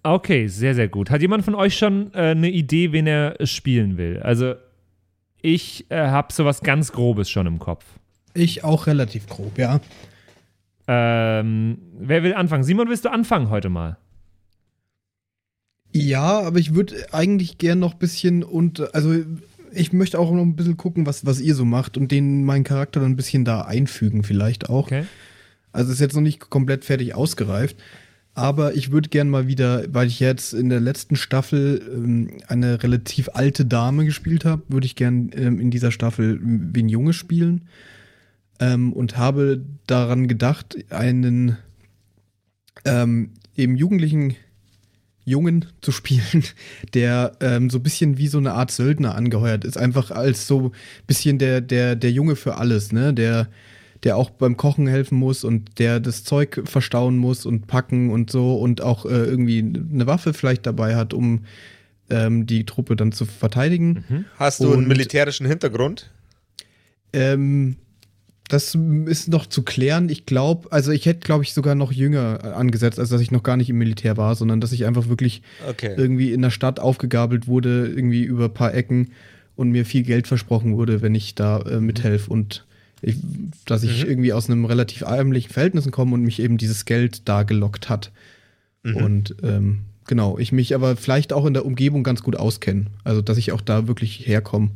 Okay, 0.01 0.47
sehr, 0.47 0.73
sehr 0.73 0.87
gut. 0.87 1.11
Hat 1.11 1.21
jemand 1.21 1.45
von 1.45 1.53
euch 1.53 1.77
schon 1.77 2.11
äh, 2.15 2.31
eine 2.31 2.49
Idee, 2.49 2.91
wen 2.91 3.05
er 3.05 3.35
spielen 3.45 3.97
will? 3.97 4.19
Also, 4.19 4.55
ich 5.41 5.89
äh, 5.91 5.97
habe 6.07 6.33
sowas 6.33 6.61
ganz 6.61 6.91
Grobes 6.91 7.29
schon 7.29 7.45
im 7.45 7.59
Kopf. 7.59 7.85
Ich 8.33 8.63
auch 8.63 8.87
relativ 8.87 9.27
grob, 9.27 9.57
ja. 9.57 9.79
Ähm, 10.87 11.77
wer 11.97 12.23
will 12.23 12.33
anfangen? 12.33 12.63
Simon, 12.63 12.89
willst 12.89 13.05
du 13.05 13.11
anfangen 13.11 13.49
heute 13.49 13.69
mal? 13.69 13.97
Ja, 15.91 16.39
aber 16.41 16.59
ich 16.59 16.73
würde 16.73 17.13
eigentlich 17.13 17.57
gern 17.59 17.79
noch 17.79 17.93
ein 17.93 17.99
bisschen 17.99 18.43
und 18.43 18.93
also 18.95 19.13
ich 19.71 19.93
möchte 19.93 20.19
auch 20.19 20.31
noch 20.31 20.41
ein 20.41 20.55
bisschen 20.55 20.77
gucken, 20.77 21.05
was, 21.05 21.25
was 21.25 21.39
ihr 21.39 21.55
so 21.55 21.65
macht 21.65 21.97
und 21.97 22.11
den 22.11 22.43
meinen 22.43 22.63
Charakter 22.63 22.99
dann 22.99 23.11
ein 23.11 23.15
bisschen 23.15 23.45
da 23.45 23.61
einfügen, 23.61 24.23
vielleicht 24.23 24.69
auch. 24.69 24.87
Okay. 24.87 25.05
Also 25.71 25.91
ist 25.91 25.99
jetzt 25.99 26.15
noch 26.15 26.21
nicht 26.21 26.49
komplett 26.49 26.85
fertig 26.85 27.15
ausgereift. 27.15 27.77
Aber 28.35 28.73
ich 28.73 28.91
würde 28.91 29.09
gern 29.09 29.29
mal 29.29 29.47
wieder, 29.47 29.83
weil 29.89 30.07
ich 30.07 30.19
jetzt 30.19 30.53
in 30.53 30.69
der 30.69 30.79
letzten 30.79 31.15
Staffel 31.15 31.81
ähm, 31.93 32.39
eine 32.47 32.81
relativ 32.81 33.29
alte 33.33 33.63
Dame 33.63 34.05
gespielt 34.05 34.43
habe, 34.43 34.63
würde 34.69 34.87
ich 34.87 34.95
gern 34.95 35.29
ähm, 35.35 35.59
in 35.59 35.69
dieser 35.69 35.91
Staffel 35.91 36.39
wen 36.41 36.89
Junge 36.89 37.13
spielen. 37.13 37.67
Ähm, 38.63 38.93
und 38.93 39.17
habe 39.17 39.61
daran 39.87 40.27
gedacht, 40.27 40.77
einen 40.91 41.57
ähm, 42.85 43.31
eben 43.55 43.75
jugendlichen 43.75 44.35
Jungen 45.25 45.65
zu 45.81 45.91
spielen, 45.91 46.43
der 46.93 47.33
ähm, 47.39 47.69
so 47.69 47.79
ein 47.79 47.83
bisschen 47.83 48.17
wie 48.17 48.27
so 48.27 48.37
eine 48.37 48.53
Art 48.53 48.71
Söldner 48.71 49.15
angeheuert 49.15 49.63
ist. 49.65 49.77
Einfach 49.77 50.11
als 50.11 50.47
so 50.47 50.67
ein 50.67 50.71
bisschen 51.07 51.37
der, 51.39 51.61
der, 51.61 51.95
der 51.95 52.11
Junge 52.11 52.35
für 52.35 52.57
alles, 52.57 52.91
ne? 52.91 53.13
Der, 53.13 53.47
der 54.03 54.17
auch 54.17 54.29
beim 54.31 54.57
Kochen 54.57 54.85
helfen 54.87 55.17
muss 55.17 55.45
und 55.45 55.79
der 55.79 56.01
das 56.01 56.25
Zeug 56.25 56.61
verstauen 56.65 57.17
muss 57.17 57.45
und 57.45 57.67
packen 57.67 58.09
und 58.09 58.29
so 58.29 58.55
und 58.57 58.81
auch 58.81 59.05
äh, 59.05 59.09
irgendwie 59.23 59.59
eine 59.59 60.05
Waffe 60.07 60.33
vielleicht 60.33 60.65
dabei 60.65 60.97
hat, 60.97 61.13
um 61.13 61.45
ähm, 62.09 62.45
die 62.45 62.65
Truppe 62.65 62.97
dann 62.97 63.13
zu 63.13 63.25
verteidigen. 63.25 64.25
Hast 64.37 64.59
du 64.59 64.65
einen 64.73 64.79
Und- 64.79 64.87
militärischen 64.89 65.47
Hintergrund? 65.47 66.11
Ähm, 67.13 67.77
das 68.49 68.75
ist 69.05 69.29
noch 69.29 69.45
zu 69.45 69.63
klären. 69.63 70.09
Ich 70.09 70.25
glaube, 70.25 70.71
also 70.71 70.91
ich 70.91 71.05
hätte, 71.05 71.21
glaube 71.21 71.43
ich, 71.43 71.53
sogar 71.53 71.75
noch 71.75 71.91
jünger 71.91 72.39
äh, 72.43 72.47
angesetzt, 72.49 72.99
als 72.99 73.09
dass 73.09 73.21
ich 73.21 73.31
noch 73.31 73.43
gar 73.43 73.57
nicht 73.57 73.69
im 73.69 73.77
Militär 73.77 74.17
war, 74.17 74.35
sondern 74.35 74.59
dass 74.59 74.71
ich 74.73 74.85
einfach 74.85 75.07
wirklich 75.07 75.41
Okay. 75.69 75.93
irgendwie 75.97 76.33
in 76.33 76.41
der 76.41 76.49
Stadt 76.49 76.79
aufgegabelt 76.79 77.47
wurde, 77.47 77.87
irgendwie 77.87 78.23
über 78.23 78.45
ein 78.45 78.53
paar 78.53 78.73
Ecken 78.73 79.11
und 79.55 79.69
mir 79.69 79.85
viel 79.85 80.03
Geld 80.03 80.27
versprochen 80.27 80.75
wurde, 80.75 81.01
wenn 81.01 81.15
ich 81.15 81.35
da 81.35 81.59
äh, 81.61 81.79
mithelfe 81.79 82.29
und 82.29 82.65
ich, 83.01 83.17
dass 83.65 83.83
ich 83.83 84.05
irgendwie 84.05 84.31
aus 84.31 84.49
einem 84.49 84.63
relativ 84.63 85.01
ärmlichen 85.01 85.51
Verhältnissen 85.51 85.91
komme 85.91 86.13
und 86.13 86.23
mich 86.23 86.39
eben 86.39 86.57
dieses 86.57 86.85
Geld 86.85 87.27
da 87.27 87.43
gelockt 87.43 87.89
hat. 87.89 88.11
Und 88.95 89.35
ähm, 89.43 89.79
genau, 90.07 90.37
ich 90.37 90.53
mich 90.53 90.73
aber 90.73 90.95
vielleicht 90.95 91.33
auch 91.33 91.45
in 91.45 91.53
der 91.53 91.65
Umgebung 91.65 92.03
ganz 92.03 92.23
gut 92.23 92.37
auskenne. 92.37 92.85
Also, 93.03 93.21
dass 93.21 93.37
ich 93.37 93.51
auch 93.51 93.59
da 93.61 93.87
wirklich 93.87 94.25
herkomme 94.25 94.71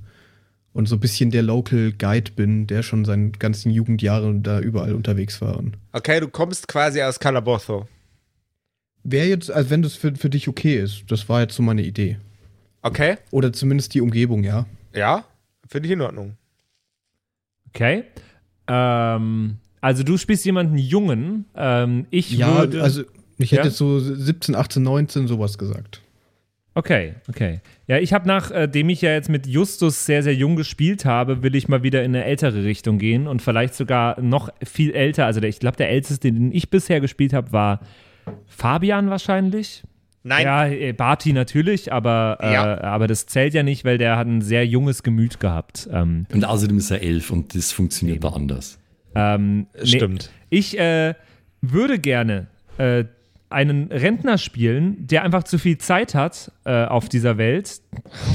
und 0.78 0.88
so 0.88 0.96
ein 0.96 1.00
bisschen 1.00 1.32
der 1.32 1.42
Local 1.42 1.92
Guide 1.92 2.32
bin, 2.36 2.68
der 2.68 2.84
schon 2.84 3.04
seine 3.04 3.32
ganzen 3.32 3.72
Jugendjahre 3.72 4.34
da 4.36 4.60
überall 4.60 4.94
unterwegs 4.94 5.42
war. 5.42 5.62
Okay, 5.92 6.20
du 6.20 6.28
kommst 6.28 6.68
quasi 6.68 7.02
aus 7.02 7.20
Calabozo. 7.20 7.88
Wäre 9.04 9.26
jetzt, 9.28 9.50
also 9.50 9.70
wenn 9.72 9.82
das 9.82 9.96
für, 9.96 10.16
für 10.16 10.30
dich 10.30 10.48
okay 10.48 10.76
ist, 10.80 11.06
das 11.08 11.28
war 11.30 11.42
jetzt 11.42 11.56
so 11.56 11.64
meine 11.64 11.82
Idee. 11.82 12.18
Okay? 12.84 13.18
Oder 13.32 13.52
zumindest 13.54 13.96
die 13.96 14.02
Umgebung, 14.02 14.44
ja. 14.44 14.66
Ja, 14.94 15.26
finde 15.68 15.88
ich 15.88 15.94
in 15.94 16.02
Ordnung. 16.02 16.38
Okay. 17.70 18.04
Ähm, 18.68 19.58
also 19.82 20.04
du 20.04 20.18
spielst 20.18 20.46
jemanden 20.46 20.78
Jungen. 20.78 21.46
Ähm, 21.56 22.06
ich 22.12 22.32
Ja, 22.32 22.60
würde. 22.60 22.84
also 22.84 23.02
ich 23.40 23.52
hätte 23.52 23.62
Ja? 23.62 23.68
jetzt 23.68 23.78
so 23.78 24.00
17, 24.00 24.54
18, 24.56 24.84
19 24.84 25.28
sowas 25.28 25.58
gesagt. 25.58 26.02
Okay, 26.78 27.16
okay. 27.28 27.60
Ja, 27.88 27.98
ich 27.98 28.14
habe 28.14 28.28
nachdem 28.28 28.90
ich 28.90 29.02
ja 29.02 29.12
jetzt 29.12 29.30
mit 29.30 29.48
Justus 29.48 30.06
sehr, 30.06 30.22
sehr 30.22 30.36
jung 30.36 30.56
gespielt 30.56 31.06
habe, 31.06 31.42
will 31.42 31.56
ich 31.56 31.68
mal 31.68 31.82
wieder 31.82 32.04
in 32.04 32.16
eine 32.16 32.24
ältere 32.26 32.64
Richtung 32.64 33.00
gehen 33.00 33.26
und 33.28 33.42
vielleicht 33.42 33.74
sogar 33.74 34.22
noch 34.22 34.50
viel 34.64 34.94
älter. 34.94 35.26
Also 35.26 35.40
der, 35.40 35.50
ich 35.50 35.60
glaube, 35.60 35.78
der 35.78 35.90
älteste, 35.90 36.32
den 36.32 36.52
ich 36.52 36.70
bisher 36.70 37.00
gespielt 37.02 37.34
habe, 37.34 37.52
war 37.52 37.80
Fabian 38.46 39.10
wahrscheinlich. 39.10 39.84
Nein. 40.24 40.44
Ja, 40.44 40.68
äh, 40.68 40.94
Barty 40.94 41.34
natürlich, 41.34 41.92
aber, 41.92 42.38
äh, 42.42 42.54
Ja. 42.54 42.82
aber 42.84 43.08
das 43.08 43.26
zählt 43.26 43.54
ja 43.56 43.64
nicht, 43.64 43.84
weil 43.86 43.98
der 43.98 44.18
hat 44.18 44.28
ein 44.28 44.42
sehr 44.42 44.66
junges 44.68 45.02
Gemüt 45.02 45.40
gehabt. 45.40 45.88
Ähm, 45.92 46.28
Und 46.32 46.46
außerdem 46.46 46.78
ist 46.78 46.92
er 46.92 47.02
elf 47.02 47.32
und 47.32 47.56
das 47.56 47.72
funktioniert 47.72 48.24
da 48.24 48.30
anders. 48.30 48.78
ähm, 49.16 49.66
nee, 49.80 49.86
Stimmt. 49.88 50.32
Ich 50.50 50.78
äh, 50.78 51.16
würde 51.62 51.98
gerne 51.98 52.48
äh, 52.78 53.06
einen 53.50 53.92
Rentner 53.92 54.38
spielen, 54.38 55.08
der 55.08 55.24
einfach 55.24 55.44
zu 55.44 55.58
viel 55.58 55.78
Zeit 55.78 56.16
hat 56.16 56.52
äh, 56.66 56.84
auf 56.86 57.08
dieser 57.08 57.38
Welt 57.38 57.82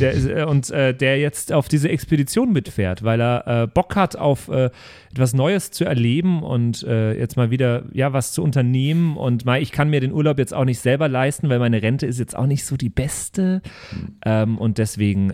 der, 0.00 0.14
äh, 0.14 0.44
und 0.44 0.70
äh, 0.70 0.94
der 0.94 1.18
jetzt 1.18 1.52
auf 1.52 1.68
diese 1.68 1.90
Expedition 1.90 2.52
mitfährt, 2.52 3.02
weil 3.02 3.20
er 3.20 3.46
äh, 3.46 3.66
Bock 3.66 3.94
hat 3.94 4.16
auf 4.16 4.48
äh, 4.48 4.70
etwas 5.10 5.34
Neues 5.34 5.70
zu 5.70 5.84
erleben 5.84 6.42
und 6.42 6.82
äh, 6.84 7.12
jetzt 7.18 7.36
mal 7.36 7.50
wieder 7.50 7.84
ja 7.92 8.14
was 8.14 8.32
zu 8.32 8.42
unternehmen 8.42 9.18
und 9.18 9.44
mal 9.44 9.60
ich 9.60 9.70
kann 9.70 9.90
mir 9.90 10.00
den 10.00 10.12
Urlaub 10.12 10.38
jetzt 10.38 10.54
auch 10.54 10.64
nicht 10.64 10.80
selber 10.80 11.08
leisten, 11.08 11.50
weil 11.50 11.58
meine 11.58 11.82
Rente 11.82 12.06
ist 12.06 12.18
jetzt 12.18 12.34
auch 12.34 12.46
nicht 12.46 12.64
so 12.64 12.78
die 12.78 12.88
beste 12.88 13.60
ähm, 14.24 14.56
und 14.56 14.78
deswegen 14.78 15.32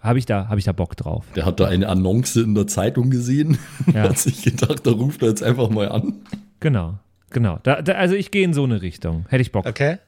habe 0.00 0.18
ich 0.18 0.26
da 0.26 0.48
habe 0.48 0.58
ich 0.58 0.64
da 0.64 0.72
Bock 0.72 0.96
drauf. 0.96 1.26
Der 1.36 1.44
hat 1.44 1.60
da 1.60 1.66
eine 1.66 1.88
Annonce 1.88 2.36
in 2.36 2.54
der 2.54 2.66
Zeitung 2.66 3.10
gesehen 3.10 3.58
Ja. 3.92 4.02
hat 4.08 4.18
sich 4.18 4.42
gedacht, 4.42 4.86
da 4.86 4.90
ruft 4.90 5.22
er 5.22 5.28
jetzt 5.28 5.42
einfach 5.42 5.68
mal 5.70 5.88
an. 5.90 6.14
Genau, 6.60 6.98
genau. 7.30 7.58
Da, 7.62 7.82
da, 7.82 7.92
also 7.94 8.14
ich 8.14 8.30
gehe 8.30 8.44
in 8.44 8.52
so 8.54 8.64
eine 8.64 8.82
Richtung. 8.82 9.26
Hätte 9.28 9.42
ich 9.42 9.52
Bock. 9.52 9.66
Okay. 9.66 9.98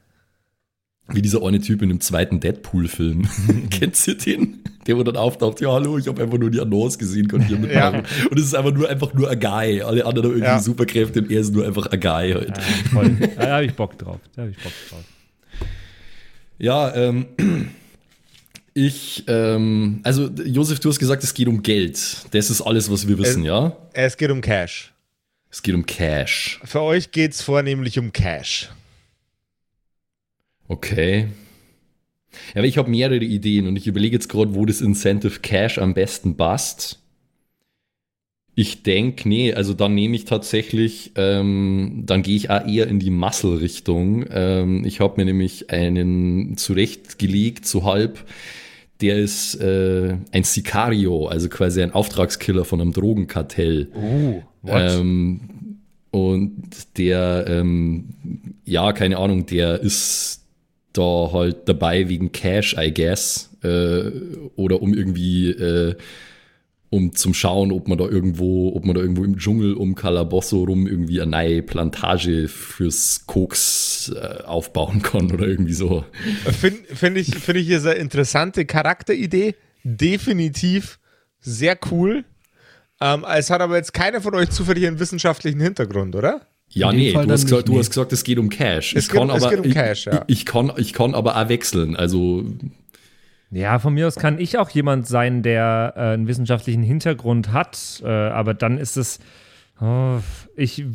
Wie 1.09 1.21
dieser 1.21 1.43
eine 1.45 1.59
Typ 1.59 1.81
in 1.81 1.89
dem 1.89 1.99
zweiten 1.99 2.39
Deadpool-Film. 2.39 3.27
Kennst 3.69 4.07
du 4.07 4.15
den? 4.15 4.59
Der, 4.87 4.97
wo 4.97 5.03
dann 5.03 5.17
auftaucht, 5.17 5.59
ja, 5.59 5.71
hallo, 5.71 5.97
ich 5.97 6.07
habe 6.07 6.21
einfach 6.23 6.37
nur 6.37 6.49
die 6.49 6.61
Annonce 6.61 6.97
gesehen, 6.97 7.27
konnte 7.27 7.47
hier 7.47 7.57
mitmachen. 7.57 8.03
Und 8.29 8.39
es 8.39 8.45
ist 8.45 8.55
einfach 8.55 8.73
nur, 8.73 8.89
einfach 8.89 9.13
nur 9.13 9.29
ein 9.29 9.39
Guy. 9.39 9.81
Alle 9.81 10.05
anderen 10.05 10.27
haben 10.29 10.33
irgendwie 10.37 10.45
Ja. 10.45 10.59
Superkräfte 10.59 11.19
und 11.21 11.29
er 11.31 11.41
ist 11.41 11.53
nur 11.53 11.65
einfach 11.65 11.87
ein 11.87 11.99
Guy 11.99 12.31
halt. 12.33 12.57
Ja. 12.57 13.03
Da 13.37 13.47
habe 13.55 13.65
ich 13.65 13.73
Bock 13.73 13.97
drauf. 13.97 14.19
Da 14.35 14.43
habe 14.43 14.51
ich 14.51 14.57
Bock 14.57 14.71
drauf. 14.89 15.03
Ja, 16.57 16.95
ähm, 16.95 17.25
ich, 18.73 19.23
ähm, 19.27 19.99
also 20.03 20.27
Josef, 20.45 20.79
du 20.79 20.89
hast 20.89 20.99
gesagt, 20.99 21.23
es 21.23 21.33
geht 21.33 21.47
um 21.47 21.61
Geld. 21.61 22.17
Das 22.31 22.49
ist 22.49 22.61
alles, 22.61 22.89
was 22.89 23.07
wir 23.07 23.17
wissen, 23.17 23.41
Es- 23.41 23.47
ja? 23.47 23.75
Es 23.93 24.15
geht 24.17 24.31
um 24.31 24.39
Cash. 24.41 24.92
Es 25.53 25.61
geht 25.61 25.75
um 25.75 25.85
Cash. 25.85 26.59
Für 26.63 26.81
euch 26.81 27.11
geht 27.11 27.33
es 27.33 27.43
vornehmlich 27.43 27.99
um 27.99 28.11
Cash. 28.11 28.71
Okay. 30.67 31.27
Ja, 32.55 32.61
aber 32.61 32.65
ich 32.65 32.79
habe 32.79 32.89
mehrere 32.89 33.23
Ideen 33.23 33.67
und 33.67 33.75
ich 33.75 33.85
überlege 33.85 34.15
jetzt 34.15 34.29
gerade, 34.29 34.55
wo 34.55 34.65
das 34.65 34.81
Incentive 34.81 35.41
Cash 35.41 35.77
am 35.77 35.93
besten 35.93 36.35
passt. 36.37 37.03
Ich 38.55 38.81
denke, 38.81 39.29
nee, 39.29 39.53
also 39.53 39.75
dann 39.75 39.93
nehme 39.93 40.15
ich 40.15 40.25
tatsächlich, 40.25 41.11
ähm, 41.17 42.01
dann 42.03 42.23
gehe 42.23 42.35
ich 42.35 42.49
auch 42.49 42.65
eher 42.65 42.87
in 42.87 42.97
die 42.97 43.11
Muscle-Richtung. 43.11 44.25
Ähm, 44.31 44.83
ich 44.85 45.01
habe 45.01 45.17
mir 45.17 45.25
nämlich 45.25 45.69
einen 45.69 46.57
zurechtgelegt, 46.57 47.67
so 47.67 47.83
halb. 47.83 48.25
Der 49.01 49.17
ist 49.17 49.53
äh, 49.61 50.17
ein 50.31 50.45
Sicario, 50.45 51.27
also 51.27 51.47
quasi 51.47 51.83
ein 51.83 51.91
Auftragskiller 51.91 52.65
von 52.65 52.81
einem 52.81 52.91
Drogenkartell. 52.91 53.91
Uh, 53.93 54.41
Ähm, 54.65 55.79
und 56.11 56.97
der, 56.97 57.45
ähm, 57.47 58.09
ja, 58.65 58.93
keine 58.93 59.17
Ahnung, 59.17 59.45
der 59.45 59.81
ist 59.81 60.43
da 60.93 61.29
halt 61.33 61.67
dabei 61.67 62.07
wegen 62.07 62.31
Cash, 62.31 62.75
I 62.77 62.93
guess. 62.93 63.49
Äh, 63.63 64.11
oder 64.55 64.81
um 64.81 64.93
irgendwie, 64.93 65.49
äh, 65.49 65.95
um 66.89 67.15
zum 67.15 67.33
Schauen, 67.33 67.71
ob 67.71 67.87
man 67.87 67.97
da 67.97 68.05
irgendwo, 68.05 68.75
ob 68.75 68.85
man 68.85 68.93
da 68.93 69.01
irgendwo 69.01 69.23
im 69.23 69.37
Dschungel 69.37 69.73
um 69.73 69.95
Calabosso 69.95 70.63
rum 70.63 70.85
irgendwie 70.85 71.19
eine 71.19 71.31
neue 71.31 71.63
Plantage 71.63 72.47
fürs 72.47 73.25
Koks 73.25 74.13
äh, 74.15 74.43
aufbauen 74.43 75.01
kann 75.01 75.31
oder 75.31 75.47
irgendwie 75.47 75.73
so. 75.73 76.05
Finde 76.45 76.95
find 76.95 77.17
ich, 77.17 77.35
find 77.35 77.57
ich 77.57 77.75
eine 77.75 77.93
interessante 77.93 78.65
Charakteridee. 78.65 79.55
Definitiv 79.83 80.99
sehr 81.39 81.77
cool. 81.89 82.23
Ähm, 83.03 83.25
es 83.35 83.49
hat 83.49 83.61
aber 83.61 83.75
jetzt 83.75 83.93
keiner 83.93 84.21
von 84.21 84.33
euch 84.35 84.49
zufällig 84.49 84.87
einen 84.87 84.99
wissenschaftlichen 84.99 85.59
Hintergrund, 85.59 86.15
oder? 86.15 86.41
Ja, 86.69 86.91
nee, 86.91 87.11
du 87.13 87.19
hast, 87.29 87.43
gesagt, 87.45 87.67
du 87.67 87.77
hast 87.77 87.89
gesagt, 87.89 88.13
es 88.13 88.23
geht 88.23 88.39
um 88.39 88.49
Cash. 88.49 88.95
Es 88.95 89.05
ich 89.05 89.09
geht- 89.11 89.19
kann 89.19 89.29
es 89.29 89.43
aber, 89.43 89.55
geht 89.55 89.65
um 89.65 89.71
Cash, 89.71 90.05
ja. 90.05 90.23
ich, 90.27 90.39
ich, 90.39 90.45
kann, 90.45 90.71
ich 90.77 90.93
kann 90.93 91.13
aber 91.13 91.35
auch 91.37 91.49
wechseln. 91.49 91.95
Also 91.95 92.45
Ja, 93.51 93.77
von 93.79 93.93
mir 93.93 94.07
aus 94.07 94.15
kann 94.15 94.39
ich 94.39 94.57
auch 94.57 94.69
jemand 94.71 95.07
sein, 95.07 95.43
der 95.43 95.93
äh, 95.95 95.99
einen 95.99 96.27
wissenschaftlichen 96.27 96.81
Hintergrund 96.81 97.51
hat, 97.51 98.01
äh, 98.03 98.07
aber 98.07 98.53
dann 98.53 98.77
ist 98.77 98.97
es. 98.97 99.19
Oh, 99.81 100.19
ich 100.55 100.85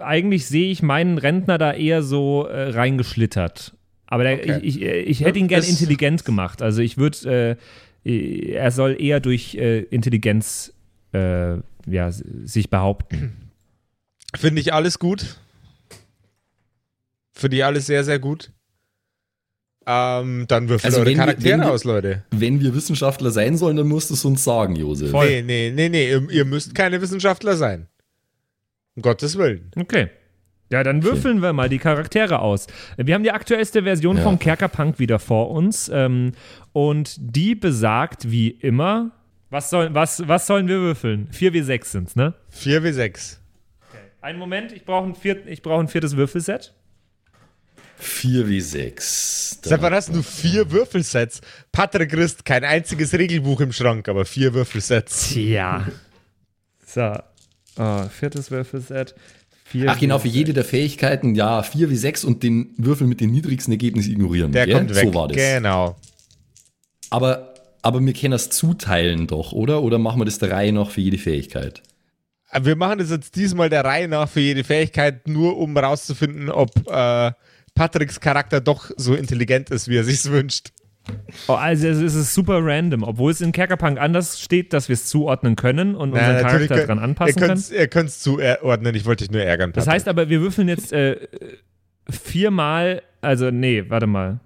eigentlich 0.00 0.46
sehe 0.46 0.70
ich 0.70 0.82
meinen 0.82 1.16
Rentner 1.16 1.58
da 1.58 1.72
eher 1.72 2.02
so 2.02 2.46
äh, 2.46 2.70
reingeschlittert. 2.70 3.72
Aber 4.06 4.24
der, 4.24 4.34
Okay. 4.34 4.58
ich, 4.62 4.82
ich, 4.82 4.82
ich 4.82 5.20
hätte 5.24 5.38
ihn 5.38 5.48
gern 5.48 5.60
Das- 5.60 5.70
intelligent 5.70 6.24
gemacht. 6.24 6.60
Also 6.62 6.82
ich 6.82 6.98
würde, 6.98 7.56
äh, 8.04 8.52
er 8.52 8.70
soll 8.70 8.96
eher 9.00 9.18
durch 9.20 9.54
äh, 9.56 9.80
Intelligenz 9.80 10.72
äh, 11.16 11.90
ja, 11.90 12.10
sich 12.12 12.70
behaupten. 12.70 13.32
Finde 14.36 14.60
ich 14.60 14.72
alles 14.74 14.98
gut. 14.98 15.36
Finde 17.32 17.56
ich 17.58 17.64
alles 17.64 17.86
sehr, 17.86 18.04
sehr 18.04 18.18
gut. 18.18 18.50
Ähm, 19.88 20.46
dann 20.48 20.68
würfelt 20.68 20.86
Also 20.86 20.98
eure 20.98 21.06
wenn 21.06 21.12
wir- 21.16 21.24
Charaktere 21.24 21.52
wenn 21.52 21.60
wir- 21.60 21.70
aus, 21.70 21.84
Leute. 21.84 22.24
wenn 22.32 22.60
wir 22.60 22.74
Wissenschaftler 22.74 23.30
sein 23.30 23.56
sollen, 23.56 23.76
dann 23.76 23.86
musst 23.86 24.10
du 24.10 24.14
es 24.14 24.24
uns 24.24 24.42
sagen, 24.42 24.74
Josef. 24.74 25.10
Voll. 25.12 25.26
Nee, 25.28 25.42
nee, 25.42 25.70
nee, 25.70 25.88
nee, 25.88 26.10
ihr, 26.10 26.28
ihr 26.30 26.44
müsst 26.44 26.74
keine 26.74 27.00
Wissenschaftler 27.00 27.56
sein. 27.56 27.86
Um 28.96 29.02
Gottes 29.02 29.36
Willen. 29.38 29.70
Okay. 29.76 30.08
Ja, 30.70 30.82
dann 30.82 31.04
würfeln 31.04 31.40
wir 31.42 31.52
mal 31.52 31.68
die 31.68 31.78
Charaktere 31.78 32.40
aus. 32.40 32.66
Wir 32.96 33.14
haben 33.14 33.22
die 33.22 33.30
aktuellste 33.30 33.84
Version 33.84 34.16
Ja. 34.16 34.24
vom 34.24 34.40
Kerkerpunk 34.40 34.98
wieder 34.98 35.20
vor 35.20 35.50
uns. 35.52 35.88
Ähm, 35.94 36.32
und 36.72 37.14
die 37.20 37.54
besagt, 37.54 38.28
wie 38.32 38.48
immer, 38.50 39.12
was, 39.56 39.70
soll, 39.70 39.94
was, 39.94 40.28
was 40.28 40.46
sollen 40.46 40.68
wir 40.68 40.80
würfeln? 40.80 41.28
4 41.32 41.54
wie 41.54 41.62
6 41.62 41.92
sind's, 41.92 42.14
ne? 42.14 42.34
4 42.50 42.84
wie 42.84 42.92
6. 42.92 43.40
Einen 44.20 44.38
Moment, 44.38 44.70
ich 44.70 44.84
brauche 44.84 45.06
ein, 45.06 45.48
ich 45.48 45.62
brauch 45.62 45.80
ein 45.80 45.88
viertes 45.88 46.14
Würfelset. 46.14 46.74
4 47.96 48.48
wie 48.48 48.60
6. 48.60 49.60
Seit 49.62 49.80
wann 49.80 49.94
hast 49.94 50.14
du 50.14 50.22
vier 50.22 50.70
Würfelsets? 50.70 51.40
Patrick 51.72 52.10
Christ, 52.10 52.44
kein 52.44 52.64
einziges 52.64 53.14
Regelbuch 53.14 53.60
im 53.62 53.72
Schrank, 53.72 54.10
aber 54.10 54.26
vier 54.26 54.52
Würfelsets. 54.52 55.30
Tja. 55.30 55.86
So. 56.84 57.14
Oh, 57.78 58.02
viertes 58.10 58.50
Würfelset. 58.50 59.14
Vier 59.64 59.90
Ach 59.90 59.98
genau, 59.98 60.18
für 60.18 60.28
jede 60.28 60.52
der 60.52 60.64
Fähigkeiten, 60.64 61.34
ja, 61.34 61.62
4 61.62 61.88
wie 61.88 61.96
6 61.96 62.24
und 62.24 62.42
den 62.42 62.74
Würfel 62.76 63.06
mit 63.06 63.22
den 63.22 63.30
niedrigsten 63.30 63.72
Ergebnissen 63.72 64.12
ignorieren. 64.12 64.52
Der 64.52 64.66
gell? 64.66 64.74
kommt 64.74 64.94
weg. 64.94 65.06
So 65.06 65.14
war 65.14 65.28
das. 65.28 65.36
Genau. 65.38 65.96
Aber, 67.08 67.54
aber 67.86 68.04
wir 68.04 68.12
können 68.12 68.32
das 68.32 68.50
zuteilen 68.50 69.26
doch, 69.26 69.52
oder? 69.52 69.82
Oder 69.82 69.98
machen 69.98 70.20
wir 70.20 70.24
das 70.24 70.38
der 70.38 70.50
Reihe 70.50 70.72
nach 70.72 70.90
für 70.90 71.00
jede 71.00 71.18
Fähigkeit? 71.18 71.82
Wir 72.60 72.76
machen 72.76 72.98
das 72.98 73.10
jetzt 73.10 73.36
diesmal 73.36 73.68
der 73.70 73.84
Reihe 73.84 74.08
nach 74.08 74.28
für 74.28 74.40
jede 74.40 74.64
Fähigkeit, 74.64 75.28
nur 75.28 75.56
um 75.58 75.76
rauszufinden, 75.76 76.48
ob 76.50 76.70
äh, 76.90 77.32
Patricks 77.74 78.20
Charakter 78.20 78.60
doch 78.60 78.90
so 78.96 79.14
intelligent 79.14 79.70
ist, 79.70 79.88
wie 79.88 79.96
er 79.96 80.04
sich's 80.04 80.30
wünscht. 80.30 80.70
Oh, 81.46 81.52
also 81.52 81.86
es 81.86 82.14
ist 82.14 82.34
super 82.34 82.58
random, 82.60 83.04
obwohl 83.04 83.30
es 83.30 83.40
in 83.40 83.52
Kerkerpunk 83.52 83.98
anders 84.00 84.40
steht, 84.40 84.72
dass 84.72 84.88
wir 84.88 84.94
es 84.94 85.06
zuordnen 85.06 85.54
können 85.54 85.94
und 85.94 86.10
Na, 86.10 86.18
unseren 86.18 86.40
Charakter 86.42 86.74
könnt- 86.76 86.88
dran 86.88 86.98
anpassen 86.98 87.40
ihr 87.42 87.46
können. 87.48 87.64
Ihr 87.72 87.86
könnt 87.88 88.08
es 88.08 88.20
zuordnen, 88.20 88.94
ich 88.96 89.04
wollte 89.04 89.24
dich 89.24 89.30
nur 89.30 89.42
ärgern. 89.42 89.72
Das 89.72 89.84
Patrick. 89.84 89.94
heißt 89.94 90.08
aber, 90.08 90.28
wir 90.28 90.40
würfeln 90.40 90.68
jetzt 90.68 90.92
äh, 90.92 91.16
viermal, 92.10 93.02
also 93.20 93.50
nee, 93.50 93.84
warte 93.88 94.06
mal. 94.06 94.40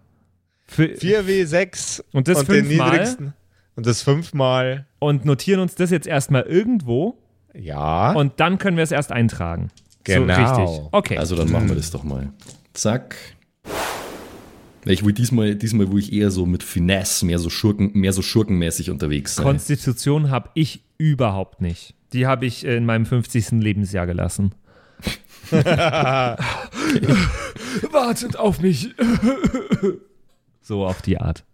Für, 0.70 0.84
4W6 0.84 2.02
Und 2.12 2.28
das 2.28 2.38
den 2.44 2.46
fünfmal? 2.46 2.90
niedrigsten. 2.92 3.32
Und 3.74 3.86
das 3.86 4.02
fünfmal. 4.02 4.86
und 5.00 5.24
notieren 5.24 5.58
uns 5.60 5.74
das 5.74 5.90
jetzt 5.90 6.06
erstmal 6.06 6.42
irgendwo 6.42 7.18
Ja. 7.54 8.12
und 8.12 8.38
dann 8.38 8.58
können 8.58 8.76
wir 8.76 8.84
es 8.84 8.92
erst 8.92 9.10
eintragen. 9.10 9.70
Genau. 10.04 10.34
So, 10.34 10.40
richtig. 10.42 10.88
Okay. 10.92 11.16
Also 11.18 11.34
dann 11.34 11.50
machen 11.50 11.68
wir 11.68 11.74
das 11.76 11.90
doch 11.90 12.04
mal. 12.04 12.28
Zack. 12.72 13.16
Ich 14.84 15.04
will 15.04 15.12
diesmal, 15.12 15.56
diesmal 15.56 15.90
will 15.92 15.98
ich 15.98 16.12
eher 16.12 16.30
so 16.30 16.46
mit 16.46 16.62
Finesse, 16.62 17.26
mehr 17.26 17.38
so 17.40 17.50
Schurken, 17.50 17.90
mehr 17.94 18.12
so 18.12 18.22
schurkenmäßig 18.22 18.90
unterwegs 18.90 19.34
sein. 19.34 19.44
Konstitution 19.44 20.30
habe 20.30 20.50
ich 20.54 20.84
überhaupt 20.98 21.60
nicht. 21.60 21.94
Die 22.12 22.26
habe 22.26 22.46
ich 22.46 22.64
in 22.64 22.86
meinem 22.86 23.06
50. 23.06 23.50
Lebensjahr 23.60 24.06
gelassen. 24.06 24.54
Wartet 27.90 28.36
auf 28.36 28.60
mich. 28.60 28.94
so 30.70 30.86
auf 30.86 31.02
die 31.02 31.18
Art. 31.18 31.44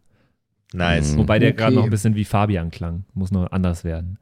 nice. 0.75 1.17
Wobei 1.17 1.39
der 1.39 1.49
Okay. 1.51 1.57
gerade 1.59 1.75
noch 1.77 1.85
ein 1.85 1.91
bisschen 1.91 2.15
wie 2.17 2.25
Fabian 2.27 2.71
klang. 2.71 3.05
Muss 3.15 3.31
noch 3.31 3.51
anders 3.51 3.83
werden. 3.83 4.19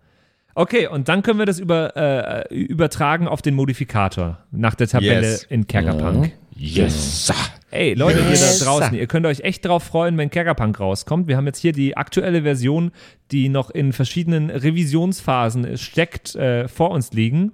Okay, 0.55 0.87
und 0.87 1.09
dann 1.09 1.23
können 1.23 1.41
wir 1.41 1.47
das 1.47 1.59
über, 1.59 1.97
äh, 1.97 2.55
übertragen 2.55 3.27
auf 3.27 3.43
den 3.43 3.55
Modifikator 3.55 4.39
nach 4.53 4.77
der 4.77 4.87
Tabelle 4.87 5.23
Yes. 5.23 5.43
in 5.43 5.67
Kerkerpunk. 5.67 6.31
Yes. 6.55 7.33
Ey, 7.73 7.95
Leute, 7.95 8.21
Yes. 8.21 8.41
ihr 8.41 8.59
da 8.61 8.65
draußen, 8.71 8.95
ihr 8.97 9.09
könnt 9.09 9.27
euch 9.27 9.41
echt 9.41 9.65
drauf 9.65 9.83
freuen, 9.83 10.17
wenn 10.17 10.31
Kerkerpunk 10.31 10.79
rauskommt. 10.79 11.27
Wir 11.27 11.37
haben 11.37 11.47
jetzt 11.47 11.59
hier 11.59 11.73
die 11.73 11.97
aktuelle 11.97 12.43
Version, 12.43 12.93
die 13.33 13.49
noch 13.49 13.71
in 13.71 13.93
verschiedenen 13.93 14.49
Revisionsphasen 14.51 15.77
steckt, 15.77 16.37
äh, 16.37 16.69
vor 16.69 16.93
uns 16.93 17.13
liegen. 17.13 17.53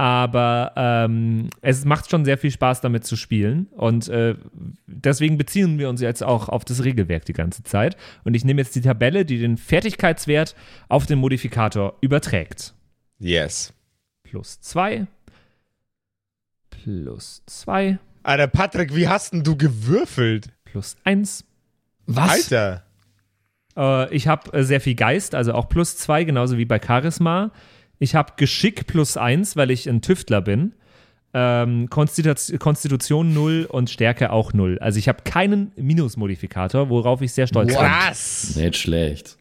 Aber 0.00 0.72
ähm, 0.76 1.50
es 1.60 1.84
macht 1.84 2.10
schon 2.10 2.24
sehr 2.24 2.38
viel 2.38 2.50
Spaß, 2.50 2.80
damit 2.80 3.04
zu 3.04 3.16
spielen. 3.16 3.66
Und 3.72 4.08
äh, 4.08 4.34
deswegen 4.86 5.36
beziehen 5.36 5.78
wir 5.78 5.90
uns 5.90 6.00
jetzt 6.00 6.22
auch 6.22 6.48
auf 6.48 6.64
das 6.64 6.84
Regelwerk 6.84 7.26
die 7.26 7.34
ganze 7.34 7.64
Zeit. 7.64 7.98
Und 8.24 8.32
ich 8.32 8.42
nehme 8.42 8.62
jetzt 8.62 8.74
die 8.74 8.80
Tabelle, 8.80 9.26
die 9.26 9.38
den 9.38 9.58
Fertigkeitswert 9.58 10.56
auf 10.88 11.04
den 11.04 11.18
Modifikator 11.18 11.98
überträgt. 12.00 12.72
Yes. 13.18 13.74
Plus 14.22 14.58
2. 14.62 15.06
Plus 16.70 17.42
2. 17.44 17.98
Alter, 18.22 18.46
Patrick, 18.46 18.96
wie 18.96 19.06
hast 19.06 19.34
denn 19.34 19.42
du 19.42 19.54
gewürfelt? 19.54 20.48
Plus 20.64 20.96
1. 21.04 21.44
Was? 22.06 22.30
Alter. 22.30 22.84
Äh, 23.76 24.14
ich 24.14 24.28
habe 24.28 24.50
äh, 24.54 24.62
sehr 24.62 24.80
viel 24.80 24.94
Geist, 24.94 25.34
also 25.34 25.52
auch 25.52 25.68
plus 25.68 25.98
2, 25.98 26.24
genauso 26.24 26.56
wie 26.56 26.64
bei 26.64 26.80
Charisma. 26.80 27.50
Ich 28.00 28.14
habe 28.16 28.32
Geschick 28.36 28.86
plus 28.88 29.16
1, 29.16 29.54
weil 29.56 29.70
ich 29.70 29.88
ein 29.88 30.00
Tüftler 30.02 30.40
bin. 30.40 30.72
Ähm, 31.32 31.88
Konstitu- 31.88 32.58
Konstitution 32.58 33.32
0 33.32 33.66
und 33.70 33.88
Stärke 33.88 34.32
auch 34.32 34.52
0. 34.52 34.78
Also 34.80 34.98
ich 34.98 35.06
habe 35.08 35.22
keinen 35.22 35.70
Minusmodifikator, 35.76 36.88
worauf 36.88 37.22
ich 37.22 37.32
sehr 37.32 37.46
stolz 37.46 37.68
bin. 37.68 37.76
Was? 37.76 38.56
Nicht 38.56 38.76
schlecht. 38.76 39.36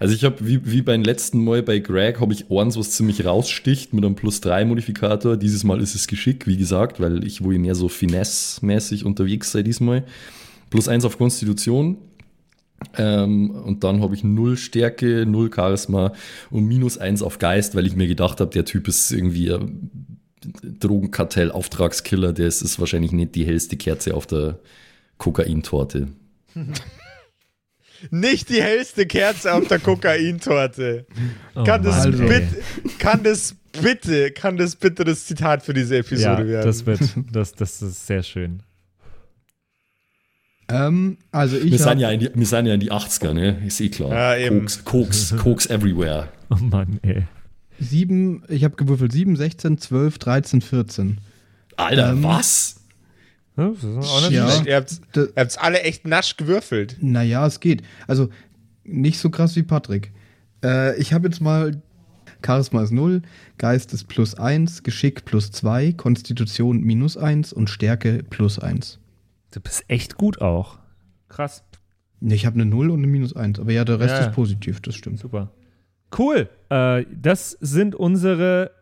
Also 0.00 0.14
ich 0.14 0.24
habe, 0.24 0.36
wie, 0.40 0.60
wie 0.64 0.80
beim 0.80 1.02
letzten 1.02 1.44
Mal 1.44 1.62
bei 1.62 1.80
Greg, 1.80 2.18
habe 2.20 2.32
ich 2.32 2.50
eins, 2.50 2.78
was 2.78 2.92
ziemlich 2.92 3.24
raussticht 3.26 3.92
mit 3.92 4.04
einem 4.04 4.14
Plus 4.14 4.40
3 4.40 4.64
Modifikator. 4.64 5.36
Dieses 5.36 5.62
Mal 5.64 5.80
ist 5.80 5.94
es 5.94 6.06
Geschick, 6.06 6.46
wie 6.46 6.56
gesagt, 6.56 7.00
weil 7.00 7.24
ich 7.26 7.44
wohl 7.44 7.58
mehr 7.58 7.74
so 7.74 7.88
Finesse-mäßig 7.88 9.04
unterwegs 9.04 9.52
sei 9.52 9.62
diesmal. 9.62 10.04
Plus 10.70 10.88
1 10.88 11.04
auf 11.04 11.18
Konstitution. 11.18 11.98
Ähm, 12.96 13.50
und 13.50 13.82
dann 13.84 14.02
habe 14.02 14.14
ich 14.14 14.24
0 14.24 14.56
Stärke, 14.56 15.24
0 15.26 15.50
Charisma 15.54 16.12
und 16.50 16.66
minus 16.66 16.98
1 16.98 17.22
auf 17.22 17.38
Geist, 17.38 17.74
weil 17.74 17.86
ich 17.86 17.96
mir 17.96 18.06
gedacht 18.06 18.40
habe, 18.40 18.50
der 18.50 18.64
Typ 18.64 18.88
ist 18.88 19.10
irgendwie 19.10 19.50
ein 19.52 20.18
Drogenkartell, 20.80 21.50
Auftragskiller, 21.50 22.32
der 22.32 22.46
ist, 22.48 22.60
ist 22.62 22.78
wahrscheinlich 22.78 23.12
nicht 23.12 23.34
die 23.34 23.46
hellste 23.46 23.76
Kerze 23.76 24.14
auf 24.14 24.26
der 24.26 24.58
Kokaintorte. 25.18 26.08
Nicht 28.10 28.50
die 28.50 28.60
hellste 28.62 29.06
Kerze 29.06 29.54
auf 29.54 29.66
der 29.68 29.78
Kokaintorte. 29.78 31.06
Oh 31.54 31.64
Kann 31.64 31.82
das, 31.82 32.04
Mann, 32.04 32.12
Also. 32.20 32.26
bitte, 32.26 32.62
kann 32.98 33.22
das 33.22 33.56
bitte, 33.80 34.30
kann 34.32 34.56
das 34.58 34.76
bitte 34.76 35.04
das 35.04 35.24
Zitat 35.24 35.62
für 35.62 35.72
diese 35.72 35.94
Ja, 35.94 36.00
Episode 36.00 36.46
werden? 36.48 36.66
das 36.66 36.84
wird, 36.84 37.00
das, 37.32 37.54
das 37.54 37.80
ist 37.80 38.06
sehr 38.06 38.22
schön. 38.22 38.62
Ähm, 40.68 41.18
also 41.30 41.56
ich 41.56 41.70
Wir 41.72 41.78
sind, 41.78 41.98
ja 41.98 42.10
in 42.10 42.20
die, 42.20 42.30
wir 42.34 42.46
sind 42.46 42.66
ja 42.66 42.74
in 42.74 42.80
die 42.80 42.90
80er, 42.90 43.32
ne? 43.34 43.62
Ist 43.66 43.80
eh 43.80 43.88
klar. 43.90 44.10
Ja, 44.12 44.36
eben. 44.36 44.60
Koks, 44.60 44.84
Koks, 44.84 45.34
Koks 45.36 45.66
everywhere. 45.66 46.28
Oh 46.50 46.56
Mann, 46.56 46.98
ey. 47.02 47.22
sieben, 47.80 48.42
ich 48.48 48.64
habe 48.64 48.76
gewürfelt 48.76 49.12
7, 49.12 49.34
16, 49.36 49.78
12, 49.78 50.18
13, 50.18 50.60
14. 50.60 51.18
Alter, 51.76 52.10
Ähm, 52.12 52.22
was? 52.22 52.76
Ja, 53.56 53.68
das 53.70 53.78
ist 53.82 53.84
auch 54.10 54.20
nicht 54.22 54.32
Ja. 54.32 54.48
schlecht. 54.50 54.66
Ihr 54.66 54.76
habt 54.76 55.00
ihr 55.16 55.28
habt's 55.36 55.56
alle 55.56 55.80
echt 55.82 56.06
nasch 56.06 56.36
gewürfelt. 56.36 56.96
Naja, 57.00 57.46
es 57.46 57.60
geht. 57.60 57.82
Also 58.06 58.28
nicht 58.84 59.18
so 59.18 59.30
krass 59.30 59.56
wie 59.56 59.62
Patrick. 59.62 60.12
Äh, 60.62 60.96
ich 61.00 61.12
habe 61.12 61.26
jetzt 61.28 61.40
mal 61.40 61.80
Charisma 62.44 62.82
ist 62.82 62.90
0, 62.92 63.22
Geist 63.58 63.92
ist 63.94 64.04
plus 64.06 64.34
1, 64.34 64.82
Geschick 64.82 65.24
plus 65.24 65.50
2, 65.50 65.92
Konstitution 65.92 66.80
minus 66.82 67.16
1 67.16 67.52
und 67.54 67.70
Stärke 67.70 68.22
plus 68.28 68.58
1. 68.58 68.98
Du 69.54 69.60
bist 69.60 69.84
echt 69.86 70.16
gut 70.16 70.40
auch. 70.40 70.78
Krass. 71.28 71.64
Nee, 72.18 72.34
ich 72.34 72.44
habe 72.44 72.54
eine 72.54 72.66
0 72.66 72.90
und 72.90 72.98
eine 72.98 73.06
minus 73.06 73.36
1, 73.36 73.60
aber 73.60 73.70
ja, 73.70 73.84
der 73.84 74.00
Rest 74.00 74.14
Ja, 74.14 74.26
ist 74.26 74.32
positiv, 74.34 74.80
das 74.80 74.96
stimmt. 74.96 75.20
Super. 75.20 75.52
Cool. 76.18 76.48
Äh, 76.70 77.04
das 77.14 77.52
sind 77.60 77.94
unsere 77.94 78.72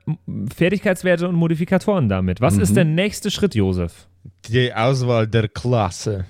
Fertigkeitswerte 0.54 1.28
und 1.28 1.34
Modifikatoren 1.34 2.08
damit. 2.08 2.40
Was 2.40 2.56
ist 2.56 2.74
der 2.74 2.86
nächste 2.86 3.30
Schritt, 3.30 3.54
Josef? 3.54 4.08
Die 4.48 4.72
Auswahl 4.72 5.26
der 5.26 5.48
Klasse. 5.48 6.24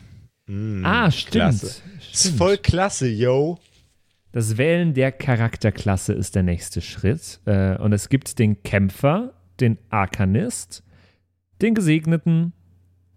Mm, 0.47 0.85
ah, 0.85 1.09
stimmt. 1.13 1.33
Klasse. 1.33 1.67
Ist 2.01 2.21
stimmt. 2.21 2.39
voll 2.39 2.57
klasse, 2.57 3.09
yo. 3.09 3.59
Das 4.33 4.57
Wählen 4.57 4.93
der 4.93 5.13
Charakterklasse 5.13 6.15
ist 6.15 6.35
der 6.35 6.43
nächste 6.43 6.81
Schritt. 6.81 7.41
Äh, 7.45 7.77
und 7.77 7.93
es 7.93 8.09
gibt 8.09 8.41
den 8.41 8.61
Kämpfer, 8.65 9.35
den 9.61 9.79
Arkanist, 9.89 10.83
den 11.61 11.75
Gesegneten, 11.75 12.55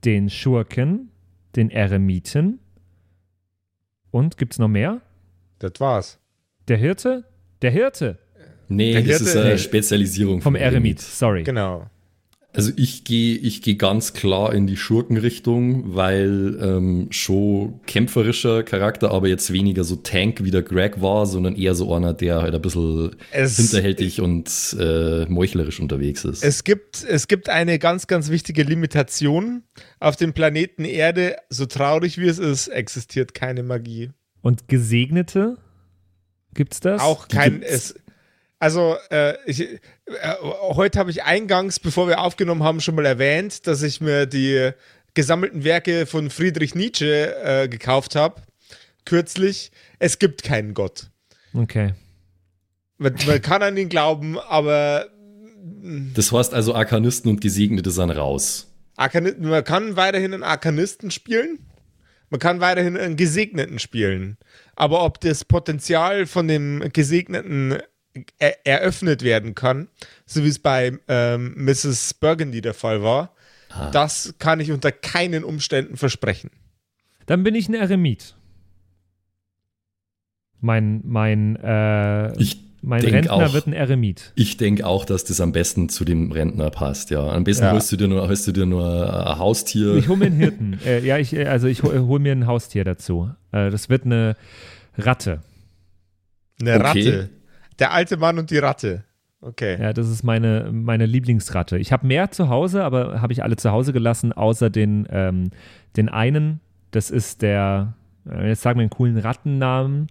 den 0.03 0.29
Schurken, 0.29 1.11
den 1.55 1.69
Eremiten. 1.69 2.59
Und 4.11 4.37
gibt 4.37 4.53
es 4.53 4.59
noch 4.59 4.67
mehr? 4.67 5.01
Das 5.59 5.73
war's. 5.79 6.19
Der 6.67 6.77
Hirte? 6.77 7.25
Der 7.61 7.71
Hirte 7.71 8.19
Nee, 8.67 8.93
Der 8.93 9.01
das 9.01 9.09
Hirte- 9.09 9.23
ist 9.25 9.35
eine 9.37 9.49
Nee. 9.51 9.57
Spezialisierung 9.59 10.41
vom 10.41 10.55
Eremit. 10.55 10.99
Sorry. 10.99 11.43
Genau. 11.43 11.87
Also 12.55 12.71
ich 12.77 13.03
gehe 13.03 13.35
ich 13.37 13.61
geh 13.61 13.75
ganz 13.75 14.13
klar 14.13 14.53
in 14.53 14.65
die 14.67 14.77
Schurkenrichtung, 14.77 15.95
weil 15.95 16.57
ähm, 16.61 17.07
schon 17.11 17.81
kämpferischer 17.85 18.63
Charakter, 18.63 19.11
aber 19.11 19.27
jetzt 19.27 19.51
weniger 19.51 19.83
so 19.83 19.95
Tank 19.97 20.43
wie 20.43 20.51
der 20.51 20.61
Greg 20.61 21.01
war, 21.01 21.25
sondern 21.25 21.55
eher 21.55 21.75
so 21.75 21.93
einer, 21.93 22.13
der 22.13 22.41
halt 22.41 22.55
ein 22.55 22.61
bisschen 22.61 23.15
Es- 23.31 23.57
hinterhältig 23.57 24.21
und 24.21 24.75
äh, 24.79 25.25
meuchlerisch 25.25 25.79
unterwegs 25.79 26.23
ist. 26.25 26.43
Es 26.43 26.63
gibt, 26.63 27.03
es 27.03 27.27
gibt 27.27 27.49
eine 27.49 27.77
ganz, 27.79 28.07
ganz 28.07 28.29
wichtige 28.29 28.63
Limitation. 28.63 29.63
Auf 29.99 30.15
dem 30.15 30.33
Planeten 30.33 30.85
Erde, 30.85 31.35
so 31.49 31.65
traurig 31.65 32.17
wie 32.17 32.27
es 32.27 32.39
ist, 32.39 32.67
existiert 32.69 33.33
keine 33.33 33.63
Magie. 33.63 34.11
Und 34.41 34.67
Gesegnete? 34.67 35.57
Gibt's 36.53 36.79
das? 36.79 37.01
Auch 37.01 37.27
kein. 37.27 37.59
gibt's. 37.59 37.69
Es, 37.69 37.95
also, 38.59 38.95
äh, 39.09 39.35
ich, 39.45 39.61
äh, 39.61 39.79
heute 40.41 40.99
habe 40.99 41.11
ich 41.11 41.23
eingangs, 41.23 41.79
bevor 41.79 42.07
wir 42.07 42.19
aufgenommen 42.19 42.63
haben, 42.63 42.81
schon 42.81 42.95
mal 42.95 43.05
erwähnt, 43.05 43.67
dass 43.67 43.83
ich 43.83 44.01
mir 44.01 44.25
die 44.25 44.71
gesammelten 45.13 45.63
Werke 45.63 46.05
von 46.05 46.29
Friedrich 46.29 46.75
Nietzsche 46.75 47.35
äh, 47.43 47.67
gekauft 47.67 48.15
habe. 48.15 48.41
Kürzlich. 49.05 49.71
Es 49.99 50.19
gibt 50.19 50.43
keinen 50.43 50.73
Gott. 50.73 51.09
Okay. 51.53 51.93
Man, 52.97 53.15
man 53.27 53.41
kann 53.41 53.61
an 53.61 53.77
ihn 53.77 53.89
glauben, 53.89 54.39
aber 54.39 55.09
das 56.13 56.31
heißt 56.31 56.53
also, 56.53 56.73
Arkanisten 56.75 57.29
und 57.29 57.41
Gesegnete 57.41 57.91
sind 57.91 58.11
raus. 58.11 58.71
Arkanist, 58.95 59.39
man 59.39 59.63
kann 59.63 59.95
weiterhin 59.95 60.33
einen 60.33 60.43
Arkanisten 60.43 61.11
spielen. 61.11 61.59
Man 62.29 62.39
kann 62.39 62.59
weiterhin 62.59 62.97
einen 62.97 63.17
Gesegneten 63.17 63.79
spielen. 63.79 64.37
Aber 64.75 65.03
ob 65.03 65.19
das 65.21 65.45
Potenzial 65.45 66.25
von 66.25 66.47
dem 66.47 66.83
Gesegneten 66.93 67.77
er 68.39 68.65
eröffnet 68.65 69.23
werden 69.23 69.55
kann, 69.55 69.87
so 70.25 70.43
wie 70.43 70.47
es 70.47 70.59
bei 70.59 70.97
ähm, 71.07 71.53
Mrs. 71.57 72.13
Burgundy 72.15 72.61
der 72.61 72.73
Fall 72.73 73.03
war, 73.03 73.31
das 73.91 74.35
kann 74.39 74.59
ich 74.61 74.71
unter 74.71 74.91
keinen 74.91 75.43
Umständen 75.43 75.97
versprechen. 75.97 76.49
Dann 77.25 77.43
bin 77.43 77.55
ich 77.55 77.67
ein 77.67 77.73
Eremit. 77.73 78.35
Mein, 80.61 81.01
mein, 81.03 81.55
äh, 81.57 82.35
Ich 82.41 82.61
mein 82.81 83.01
Rentner 83.03 83.33
auch. 83.33 83.53
wird 83.53 83.67
ein 83.67 83.73
Eremit. 83.73 84.31
Ich 84.35 84.57
denke 84.57 84.85
auch, 84.85 85.05
dass 85.05 85.23
das 85.25 85.41
am 85.41 85.51
besten 85.51 85.89
zu 85.89 86.05
dem 86.05 86.31
Rentner 86.31 86.69
passt, 86.69 87.09
ja. 87.09 87.27
Am 87.27 87.43
besten 87.43 87.65
Ja. 87.65 87.71
holst 87.73 87.91
du 87.91 87.97
dir 87.97 88.07
nur, 88.07 88.27
holst 88.27 88.47
du 88.47 88.51
dir 88.51 88.65
nur 88.65 89.27
ein 89.31 89.39
Haustier. 89.39 89.95
Ich 89.95 90.07
hole 90.07 90.17
mir 90.19 90.25
einen 90.27 90.37
Hirten. 90.39 90.79
äh, 90.85 90.99
ja, 91.05 91.17
ich, 91.17 91.33
äh, 91.33 91.45
also 91.47 91.67
ich 91.67 91.83
hole 91.83 92.05
hol 92.07 92.19
mir 92.19 92.31
ein 92.31 92.47
Haustier 92.47 92.83
dazu. 92.83 93.29
Äh, 93.51 93.69
das 93.71 93.89
wird 93.89 94.05
eine 94.05 94.35
Ratte. 94.97 95.41
Eine 96.61 96.75
Okay. 96.75 96.81
Ratte. 96.83 97.29
Der 97.79 97.91
alte 97.93 98.17
Mann 98.17 98.39
und 98.39 98.51
die 98.51 98.57
Ratte. 98.57 99.03
Okay. 99.41 99.79
Ja, 99.79 99.93
das 99.93 100.09
ist 100.09 100.23
meine, 100.23 100.69
meine 100.71 101.05
Lieblingsratte. 101.05 101.77
Ich 101.77 101.91
habe 101.91 102.07
mehr 102.07 102.31
zu 102.31 102.49
Hause, 102.49 102.83
aber 102.83 103.21
habe 103.21 103.31
ich 103.33 103.43
alle 103.43 103.57
zu 103.57 103.71
Hause 103.71 103.93
gelassen, 103.93 104.33
außer 104.33 104.69
den, 104.69 105.07
ähm, 105.11 105.51
den 105.97 106.09
einen. 106.09 106.61
Das 106.91 107.11
ist 107.11 107.41
der, 107.41 107.93
äh, 108.29 108.47
jetzt 108.47 108.61
sagen 108.63 108.79
wir 108.79 108.83
einen 108.83 108.89
coolen 108.89 109.17
Rattennamen. 109.17 110.07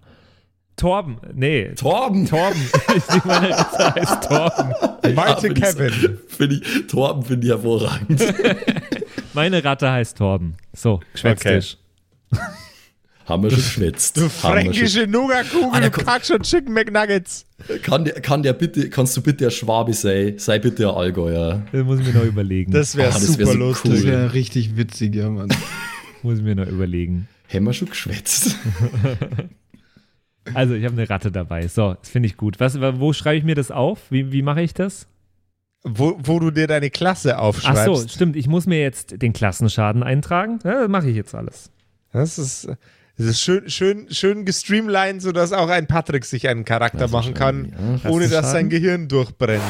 Torben. 0.76 1.18
Nee, 1.32 1.70
Torben! 1.74 2.26
Torben. 2.26 2.60
ich 2.96 3.24
meine 3.24 3.50
Ratte 3.50 3.94
heißt 3.94 4.24
Torben. 4.24 5.14
Malte 5.14 5.48
ich- 5.48 5.54
Kevin. 5.54 6.18
Find 6.28 6.52
ich, 6.52 6.86
Torben 6.88 7.22
finde 7.22 7.46
ich 7.46 7.52
hervorragend. 7.52 8.22
Meine 9.34 9.64
Ratte 9.64 9.90
heißt 9.90 10.18
Torben. 10.18 10.56
So, 10.72 11.00
Schwätztisch. 11.14 11.76
Haben 13.26 13.42
wir 13.44 13.50
schon 13.50 13.58
geschwätzt. 13.60 14.16
Du 14.18 14.28
fränkische 14.28 15.06
Nougatkugel, 15.06 15.68
Ah, 15.72 15.80
der 15.80 15.88
du 15.90 15.96
kommt- 15.96 16.06
kackst 16.06 16.28
schon 16.30 16.42
Chicken 16.42 16.74
McNuggets. 16.74 17.46
Kann 17.82 18.04
der, 18.04 18.20
kann 18.20 18.42
der 18.42 18.52
bitte, 18.52 18.90
kannst 18.90 19.16
du 19.16 19.22
bitte 19.22 19.46
ein 19.46 19.50
Schwabe 19.50 19.94
sein? 19.94 20.34
Sei 20.38 20.58
bitte 20.58 20.88
ein 20.90 20.94
Allgäuer. 20.94 21.62
Das 21.72 21.84
muss 21.84 22.00
ich 22.00 22.06
mir 22.06 22.12
noch 22.12 22.24
überlegen. 22.24 22.70
Das 22.72 22.96
wäre 22.96 23.08
Ah, 23.08 23.12
das 23.14 23.26
super 23.26 23.38
wär 23.38 23.46
so 23.46 23.52
lustig. 23.54 23.90
Das 23.92 24.00
Cool. 24.02 24.06
wäre 24.08 24.34
richtig 24.34 24.76
witzig, 24.76 25.14
ja, 25.14 25.30
Mann. 25.30 25.48
muss 26.22 26.38
ich 26.38 26.44
mir 26.44 26.54
noch 26.54 26.66
überlegen. 26.66 27.28
Haben 27.52 27.64
wir 27.64 27.72
schon 27.72 27.88
geschwätzt. 27.88 28.56
Also, 30.52 30.74
ich 30.74 30.84
habe 30.84 30.94
eine 30.94 31.08
Ratte 31.08 31.32
dabei. 31.32 31.68
So, 31.68 31.94
das 31.94 32.10
finde 32.10 32.26
ich 32.26 32.36
gut. 32.36 32.60
Was, 32.60 32.78
wo 32.78 33.14
schreibe 33.14 33.38
ich 33.38 33.44
mir 33.44 33.54
das 33.54 33.70
auf? 33.70 34.00
Wie, 34.10 34.30
wie 34.30 34.42
mache 34.42 34.60
ich 34.60 34.74
das? 34.74 35.06
Wo, 35.84 36.18
wo 36.22 36.38
du 36.38 36.50
dir 36.50 36.66
deine 36.66 36.90
Klasse 36.90 37.38
aufschreibst. 37.38 37.80
Ach 37.88 37.96
so, 37.96 38.08
stimmt. 38.08 38.36
Ich 38.36 38.46
muss 38.46 38.66
mir 38.66 38.80
jetzt 38.80 39.22
den 39.22 39.32
Klassenschaden 39.32 40.02
eintragen. 40.02 40.58
Ja, 40.64 40.80
das 40.82 40.88
mache 40.90 41.08
ich 41.08 41.16
jetzt 41.16 41.34
alles. 41.34 41.70
Das 42.12 42.38
ist, 42.38 42.68
das 43.16 43.26
ist 43.26 43.40
schön, 43.40 43.70
schön, 43.70 44.06
schön 44.10 44.44
gestreamlined, 44.44 45.22
sodass 45.22 45.52
auch 45.52 45.68
ein 45.68 45.86
Patrick 45.86 46.24
sich 46.24 46.48
einen 46.48 46.64
Charakter 46.64 47.08
machen 47.08 47.34
kann, 47.34 47.72
ja. 48.02 48.10
ohne 48.10 48.28
dass 48.28 48.50
sein 48.50 48.68
Gehirn 48.68 49.06
durchbrennt. 49.06 49.62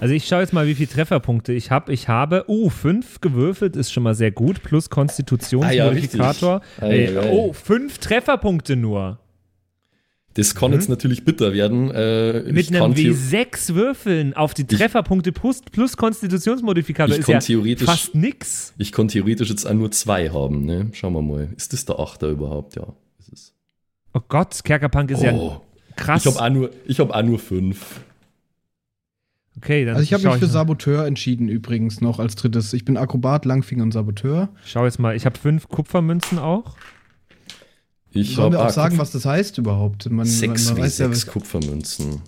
Also 0.00 0.14
ich 0.14 0.26
schaue 0.26 0.40
jetzt 0.40 0.52
mal, 0.52 0.66
wie 0.66 0.74
viele 0.74 0.90
Trefferpunkte 0.90 1.52
ich 1.52 1.70
habe. 1.70 1.92
Ich 1.92 2.08
habe, 2.08 2.44
uh, 2.48 2.68
fünf 2.70 3.20
gewürfelt, 3.20 3.74
ist 3.74 3.92
schon 3.92 4.02
mal 4.02 4.14
sehr 4.14 4.30
gut, 4.30 4.62
plus 4.62 4.90
Konstitutionsmodifikator. 4.90 6.60
Ah, 6.80 6.86
ja, 6.86 6.92
Ey, 6.92 7.16
oh, 7.30 7.52
fünf 7.52 7.98
Trefferpunkte 7.98 8.76
nur. 8.76 9.18
Das 10.34 10.54
kann 10.56 10.72
jetzt 10.72 10.88
natürlich 10.88 11.24
bitter 11.24 11.52
werden. 11.52 11.90
Äh, 11.92 12.40
Mhm. 12.46 12.54
Mit 12.54 12.58
ich 12.58 12.68
einem 12.70 12.80
kann 12.80 12.94
theo- 12.94 13.12
W6 13.14 13.74
würfeln 13.74 14.34
auf 14.34 14.52
die 14.52 14.64
Trefferpunkte 14.66 15.30
plus, 15.30 15.60
plus 15.70 15.96
Konstitutionsmodifikator 15.96 17.16
ist 17.16 17.28
ja 17.28 17.38
theoretisch- 17.38 17.86
fast 17.86 18.14
nix. 18.16 18.74
Ich 18.76 18.90
kann 18.90 19.06
theoretisch 19.08 19.48
jetzt 19.50 19.64
auch 19.64 19.72
nur 19.74 19.92
zwei 19.92 20.30
haben, 20.30 20.64
ne? 20.64 20.88
Schauen 20.92 21.12
wir 21.12 21.22
mal. 21.22 21.48
Ist 21.56 21.72
das 21.72 21.84
der 21.84 22.00
Achter 22.00 22.28
überhaupt? 22.30 22.74
Ja. 22.74 22.88
Ist. 23.32 23.54
Oh 24.12 24.20
Gott, 24.28 24.62
Kerkerpunk 24.64 25.12
ist 25.12 25.22
ja 25.22 25.32
Oh, 25.34 25.60
krass. 25.94 26.26
ich 26.26 26.32
habe 26.34 26.44
auch, 26.44 26.50
nur- 26.52 26.70
ich 26.86 26.98
hab 26.98 27.10
auch 27.12 27.22
nur 27.22 27.38
fünf. 27.38 28.00
okay, 29.56 29.84
dann 29.84 29.94
Also 29.94 30.02
ich 30.04 30.12
habe 30.12 30.24
mich 30.24 30.34
für 30.34 30.46
mal. 30.46 30.52
Saboteur 30.52 31.06
entschieden 31.06 31.48
übrigens 31.48 32.00
noch 32.00 32.18
als 32.18 32.34
drittes. 32.34 32.72
Ich 32.72 32.84
bin 32.84 32.96
Akrobat, 32.96 33.44
Langfinger 33.44 33.84
und 33.84 33.92
Saboteur. 33.92 34.48
Schau 34.64 34.84
jetzt 34.84 34.98
mal, 34.98 35.14
ich 35.14 35.26
habe 35.26 35.38
fünf 35.38 35.68
Kupfermünzen 35.68 36.38
auch. 36.38 36.76
Ich 38.14 38.34
Sollen 38.36 38.46
habe 38.52 38.56
wir 38.56 38.66
auch 38.66 38.70
sagen, 38.70 38.96
was 38.98 39.10
das 39.10 39.24
heißt 39.26 39.58
überhaupt? 39.58 40.08
Man, 40.10 40.24
sechs 40.26 40.66
man, 40.66 40.74
man 40.74 40.82
weiß 40.84 40.98
ja, 40.98 41.06
W6 41.06 41.10
was, 41.10 41.26
Kupfermünzen. 41.26 42.20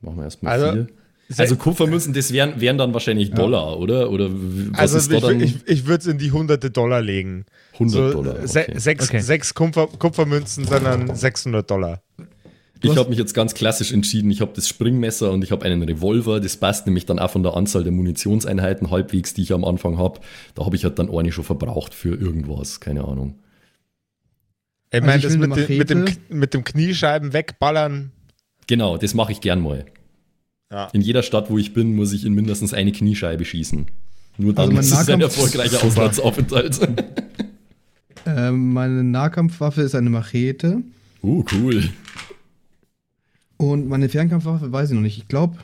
Machen 0.00 0.16
wir 0.16 0.24
erstmal 0.24 0.52
Also, 0.54 0.72
vier. 0.72 0.86
Also 1.36 1.56
Kupfermünzen, 1.56 2.14
das 2.14 2.32
wären, 2.32 2.58
wären 2.60 2.78
dann 2.78 2.94
wahrscheinlich 2.94 3.32
Dollar, 3.32 3.78
oder? 3.78 4.10
Oder 4.10 4.30
w- 4.32 4.68
was 4.70 4.94
Also 4.94 5.12
ich, 5.12 5.20
dann? 5.20 5.40
ich, 5.40 5.56
ich 5.66 5.86
würde 5.86 6.00
es 6.00 6.06
in 6.06 6.16
die 6.16 6.32
hunderte 6.32 6.70
Dollar 6.70 7.02
legen. 7.02 7.44
100 7.74 7.92
So, 7.92 8.10
Dollar. 8.22 8.46
se 8.48 8.60
Okay. 8.62 8.78
sechs, 8.78 9.08
Okay. 9.08 9.20
sechs 9.20 9.52
Kupfer, 9.52 9.88
Kupfermünzen, 9.88 10.64
sondern 10.64 11.14
600 11.14 11.70
Dollar. 11.70 12.00
Ich 12.80 12.96
habe 12.96 13.10
mich 13.10 13.18
jetzt 13.18 13.34
ganz 13.34 13.52
klassisch 13.54 13.92
entschieden. 13.92 14.30
Ich 14.30 14.40
habe 14.40 14.52
das 14.54 14.68
Springmesser 14.68 15.32
und 15.32 15.42
ich 15.44 15.50
habe 15.52 15.66
einen 15.66 15.82
Revolver. 15.82 16.40
Das 16.40 16.56
passt 16.56 16.86
nämlich 16.86 17.04
dann 17.04 17.18
auch 17.18 17.30
von 17.30 17.42
der 17.42 17.54
Anzahl 17.54 17.82
der 17.82 17.92
Munitionseinheiten 17.92 18.90
halbwegs, 18.90 19.34
die 19.34 19.42
ich 19.42 19.52
am 19.52 19.64
Anfang 19.64 19.98
habe. 19.98 20.20
Da 20.54 20.64
habe 20.64 20.76
ich 20.76 20.84
halt 20.84 20.98
dann 20.98 21.10
eine 21.14 21.32
schon 21.32 21.44
verbraucht 21.44 21.92
für 21.92 22.14
irgendwas. 22.14 22.80
Keine 22.80 23.04
Ahnung. 23.04 23.34
Ich 24.90 24.94
Also 24.94 25.06
meine, 25.06 25.16
ich 25.18 25.22
das 25.24 25.36
mit, 25.36 25.56
dem- 25.68 25.78
mit, 25.78 25.90
dem, 25.90 26.04
mit 26.38 26.54
dem 26.54 26.64
Kniescheiben 26.64 27.32
wegballern. 27.32 28.10
Genau, 28.66 28.96
das 28.96 29.14
mache 29.14 29.32
ich 29.32 29.40
gern 29.40 29.60
mal. 29.60 29.84
Ja. 30.70 30.86
In 30.92 31.00
jeder 31.00 31.22
Stadt, 31.22 31.50
wo 31.50 31.58
ich 31.58 31.72
bin, 31.74 31.94
muss 31.94 32.12
ich 32.12 32.24
in 32.26 32.34
mindestens 32.34 32.74
eine 32.74 32.92
Kniescheibe 32.92 33.44
schießen. 33.44 33.86
Nur 34.38 34.52
dann 34.54 34.76
Also 34.76 34.80
ist 34.80 34.92
es 35.02 35.08
ein 35.08 35.20
erfolgreicher 35.20 35.82
Auslandsaufenthalt. 35.82 36.78
ähm, 38.26 38.72
meine 38.72 39.02
Nahkampfwaffe 39.02 39.82
ist 39.82 39.94
eine 39.94 40.10
Machete. 40.10 40.82
uh, 41.22 41.44
cool. 41.52 41.88
Und 43.56 43.88
meine 43.88 44.08
Fernkampfwaffe 44.08 44.70
weiß 44.70 44.90
ich 44.90 44.94
noch 44.94 45.02
nicht. 45.02 45.18
Ich 45.18 45.26
glaube, 45.28 45.56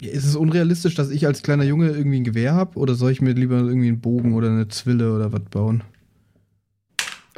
ist 0.00 0.24
es 0.24 0.36
unrealistisch, 0.36 0.94
dass 0.94 1.10
ich 1.10 1.26
als 1.26 1.42
kleiner 1.42 1.64
Junge 1.64 1.88
irgendwie 1.90 2.18
ein 2.20 2.24
Gewehr 2.24 2.54
habe? 2.54 2.78
Oder 2.78 2.94
soll 2.94 3.10
ich 3.12 3.20
mir 3.20 3.32
lieber 3.32 3.56
irgendwie 3.56 3.88
einen 3.88 4.00
Bogen 4.00 4.34
oder 4.34 4.48
eine 4.48 4.68
Zwille 4.68 5.14
oder 5.14 5.32
was 5.32 5.42
bauen? 5.50 5.82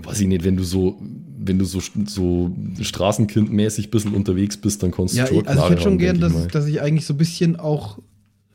Weiß 0.03 0.21
ich 0.21 0.29
nicht, 0.29 0.45
wenn 0.45 0.57
du 0.57 0.63
so, 0.65 1.01
wenn 1.39 1.59
du 1.59 1.65
so, 1.65 1.81
so 2.07 2.55
Straßenkindmäßig 2.81 3.89
ein 3.89 3.91
bisschen 3.91 4.15
unterwegs 4.15 4.57
bist, 4.57 4.83
dann 4.83 4.91
kannst 4.91 5.15
du 5.15 5.19
Ja, 5.19 5.27
schon 5.27 5.39
ich, 5.41 5.49
also 5.49 5.63
ich 5.65 5.71
hätte 5.71 5.83
schon 5.83 5.93
haben, 5.93 5.99
gern, 5.99 6.21
denk 6.21 6.33
ich 6.33 6.43
dass, 6.43 6.49
dass 6.49 6.67
ich 6.67 6.81
eigentlich 6.81 7.07
so 7.07 7.15
ein 7.15 7.19
bisschen 7.19 7.57
auch 7.57 7.99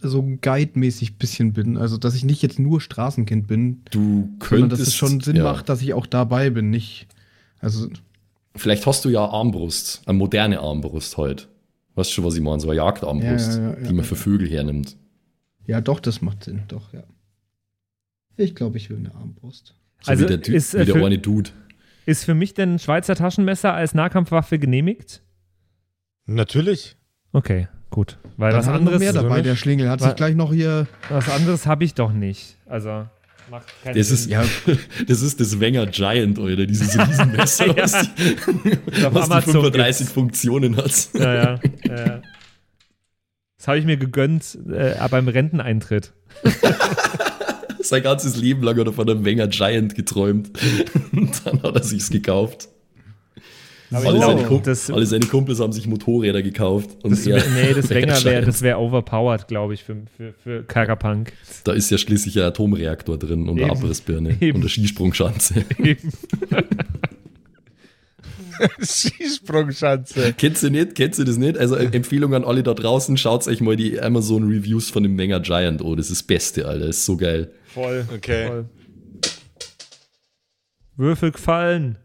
so 0.01 0.21
Guide-mäßig 0.41 1.17
bisschen 1.17 1.53
bin. 1.53 1.77
Also, 1.77 1.97
dass 1.97 2.13
ich 2.15 2.25
nicht 2.25 2.41
jetzt 2.41 2.59
nur 2.59 2.81
Straßenkind 2.81 3.47
bin, 3.47 3.83
Du 3.91 3.99
sondern 3.99 4.39
könntest. 4.39 4.81
dass 4.81 4.87
es 4.89 4.95
schon 4.95 5.21
Sinn 5.21 5.37
ja. 5.37 5.43
macht, 5.43 5.69
dass 5.69 5.81
ich 5.81 5.93
auch 5.93 6.05
dabei 6.05 6.49
bin. 6.49 6.69
Nicht, 6.69 7.07
also, 7.59 7.87
Vielleicht 8.55 8.85
hast 8.85 9.03
du 9.05 9.09
ja 9.09 9.25
Armbrust, 9.25 10.01
eine 10.05 10.17
moderne 10.17 10.59
Armbrust 10.59 11.17
halt. 11.17 11.47
Weißt 11.95 12.09
du 12.09 12.13
schon, 12.15 12.23
was 12.25 12.35
ich 12.35 12.41
meine? 12.41 12.59
So 12.59 12.67
eine 12.69 12.77
Jagdarmbrust, 12.77 13.57
Ja, 13.57 13.71
die 13.75 13.93
man 13.93 14.03
für 14.05 14.15
Vögel 14.15 14.49
hernimmt. 14.49 14.95
ja, 15.67 15.79
doch, 15.81 15.99
das 15.99 16.21
macht 16.21 16.43
Sinn, 16.43 16.63
doch, 16.67 16.91
ja. 16.93 17.03
Ich 18.35 18.55
glaube, 18.55 18.77
ich 18.77 18.89
will 18.89 18.97
eine 18.97 19.13
Armbrust. 19.15 19.75
So 20.03 20.11
Also 20.11 20.23
wie 20.25 20.27
der, 20.27 20.41
Typ, 20.41 20.53
ist, 20.55 20.75
äh, 20.75 20.81
wie 20.81 20.85
der 20.85 20.95
für- 20.95 21.05
eine 21.05 21.17
Dude. 21.17 21.49
Ist 22.05 22.25
für 22.25 22.33
mich 22.35 22.53
denn 22.53 22.75
ein 22.75 22.79
Schweizer 22.79 23.15
Taschenmesser 23.15 23.73
als 23.73 23.93
Nahkampfwaffe 23.95 24.59
genehmigt? 24.59 25.23
Natürlich. 26.25 26.95
Okay, 27.31 27.67
gut. 27.89 28.17
Weil 28.37 28.51
Dann 28.51 28.59
was 28.59 28.67
er 28.67 28.73
anderes, 28.73 28.99
mehr 28.99 29.13
dabei, 29.13 29.41
der 29.41 29.55
Schlingel. 29.55 29.89
Hat 29.89 30.01
sich 30.01 30.15
gleich 30.15 30.35
noch 30.35 30.53
hier. 30.53 30.87
was 31.09 31.29
anderes 31.29 31.65
habe 31.65 31.83
ich 31.85 31.93
doch 31.93 32.11
nicht. 32.11 32.57
Also, 32.65 33.07
macht 33.49 33.67
keinen 33.83 33.95
Das 33.97 34.07
Sinn. 34.09 34.15
ist, 34.17 34.29
Ja, 34.29 34.43
das 35.07 35.21
ist 35.21 35.39
das 35.39 35.59
Wenger 35.61 35.85
Giant, 35.87 36.37
oder 36.39 36.65
dieses 36.65 36.97
Riesenmesser, 37.07 37.67
Ja. 37.67 37.77
was, 37.77 37.91
die, 38.15 38.37
was 38.85 38.95
die 38.99 39.05
Amazon 39.05 39.41
35 39.53 39.97
gibt's. 39.99 40.13
Funktionen 40.13 40.75
hat. 40.75 41.09
Ja, 41.13 41.33
ja, 41.33 41.59
ja, 41.87 42.05
ja. 42.05 42.21
Das 43.57 43.67
habe 43.69 43.77
ich 43.79 43.85
mir 43.85 43.95
gegönnt 43.95 44.57
äh, 44.69 44.95
beim 45.09 45.29
Renteneintritt. 45.29 46.11
Sein 47.83 48.03
ganzes 48.03 48.35
Leben 48.37 48.63
lang 48.63 48.77
hat 48.79 48.87
er 48.87 48.93
von 48.93 49.09
einem 49.09 49.25
Wenger 49.25 49.47
Giant 49.47 49.95
geträumt. 49.95 50.51
Und 51.11 51.31
dann 51.45 51.61
hat 51.63 51.75
er 51.75 51.83
sich's 51.83 52.09
gekauft. 52.09 52.69
Alle, 53.91 54.05
ich 54.17 54.21
seine 54.23 54.35
glaub, 54.39 54.47
Kump- 54.47 54.63
das- 54.63 54.89
alle 54.89 55.05
seine 55.05 55.25
Kumpels 55.27 55.59
haben 55.59 55.71
sich 55.71 55.85
Motorräder 55.85 56.41
gekauft. 56.41 56.89
Und 57.03 57.11
Das 57.11 57.27
er, 57.27 57.43
nee, 57.51 57.73
das 57.75 57.89
Wenger 57.91 58.23
wäre 58.23 58.61
wär 58.61 58.79
overpowered, 58.79 59.47
glaube 59.47 59.75
ich, 59.75 59.83
für, 59.83 59.97
für, 60.17 60.33
für 60.41 60.63
Karapunk. 60.63 61.31
Da 61.63 61.73
ist 61.73 61.91
ja 61.91 61.99
schließlich 61.99 62.37
ein 62.39 62.45
Atomreaktor 62.45 63.19
drin 63.19 63.43
und 63.47 63.59
eine 63.59 63.63
Eben. 63.63 63.71
Abrissbirne 63.71 64.35
Eben. 64.41 64.55
und 64.55 64.61
eine 64.63 64.69
Skisprungschanze. 64.69 65.63
Skisprungschanze. 68.81 70.33
Kennst 70.37 70.63
du 70.63 70.69
nicht? 70.69 70.95
Kennst 70.95 71.19
du 71.19 71.23
das 71.23 71.37
nicht? 71.37 71.57
Also 71.57 71.75
Empfehlung 71.75 72.33
an 72.33 72.43
alle 72.43 72.63
da 72.63 72.73
draußen, 72.73 73.17
schaut 73.17 73.47
euch 73.47 73.61
mal 73.61 73.75
die 73.75 73.99
Amazon 73.99 74.43
Reviews 74.47 74.89
von 74.89 75.03
dem 75.03 75.17
Wenger 75.17 75.39
Giant. 75.39 75.81
Oh, 75.81 75.95
das 75.95 76.07
ist 76.09 76.21
das 76.21 76.23
Beste, 76.23 76.67
Alter. 76.67 76.87
Das 76.87 76.97
ist 76.97 77.05
so 77.05 77.17
geil. 77.17 77.51
Voll. 77.73 78.05
Okay. 78.13 78.47
Voll. 78.47 78.65
Würfel 80.95 81.31
gefallen. 81.31 81.97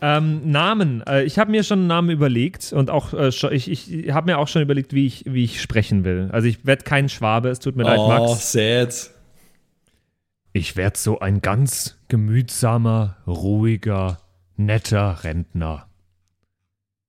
Ähm, 0.00 0.50
Namen. 0.50 1.02
Äh, 1.06 1.24
ich 1.24 1.38
habe 1.38 1.50
mir 1.50 1.62
schon 1.62 1.80
einen 1.80 1.88
Namen 1.88 2.10
überlegt 2.10 2.72
und 2.72 2.90
auch 2.90 3.12
äh, 3.14 3.32
schon, 3.32 3.52
ich, 3.52 3.70
ich 3.70 4.12
habe 4.12 4.30
mir 4.30 4.38
auch 4.38 4.48
schon 4.48 4.62
überlegt, 4.62 4.92
wie 4.92 5.06
ich, 5.06 5.24
wie 5.26 5.44
ich 5.44 5.60
sprechen 5.60 6.04
will. 6.04 6.28
Also 6.32 6.48
ich 6.48 6.66
werde 6.66 6.84
kein 6.84 7.08
Schwabe, 7.08 7.48
es 7.48 7.58
tut 7.58 7.76
mir 7.76 7.84
leid, 7.84 7.98
oh, 7.98 8.08
Max. 8.08 8.52
sad. 8.52 9.10
Ich 10.52 10.76
werde 10.76 10.98
so 10.98 11.20
ein 11.20 11.40
ganz 11.40 11.98
gemütsamer, 12.08 13.16
ruhiger, 13.26 14.20
netter 14.56 15.24
Rentner. 15.24 15.88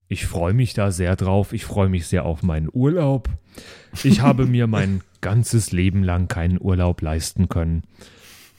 Ich 0.07 0.25
freue 0.25 0.53
mich 0.53 0.73
da 0.73 0.91
sehr 0.91 1.15
drauf. 1.15 1.53
Ich 1.53 1.65
freue 1.65 1.89
mich 1.89 2.07
sehr 2.07 2.25
auf 2.25 2.43
meinen 2.43 2.69
Urlaub. 2.71 3.29
Ich 4.03 4.21
habe 4.21 4.45
mir 4.45 4.67
mein 4.67 5.01
ganzes 5.25 5.71
Leben 5.71 6.03
lang 6.03 6.27
keinen 6.27 6.61
Urlaub 6.61 7.01
leisten 7.01 7.49
können. 7.49 7.81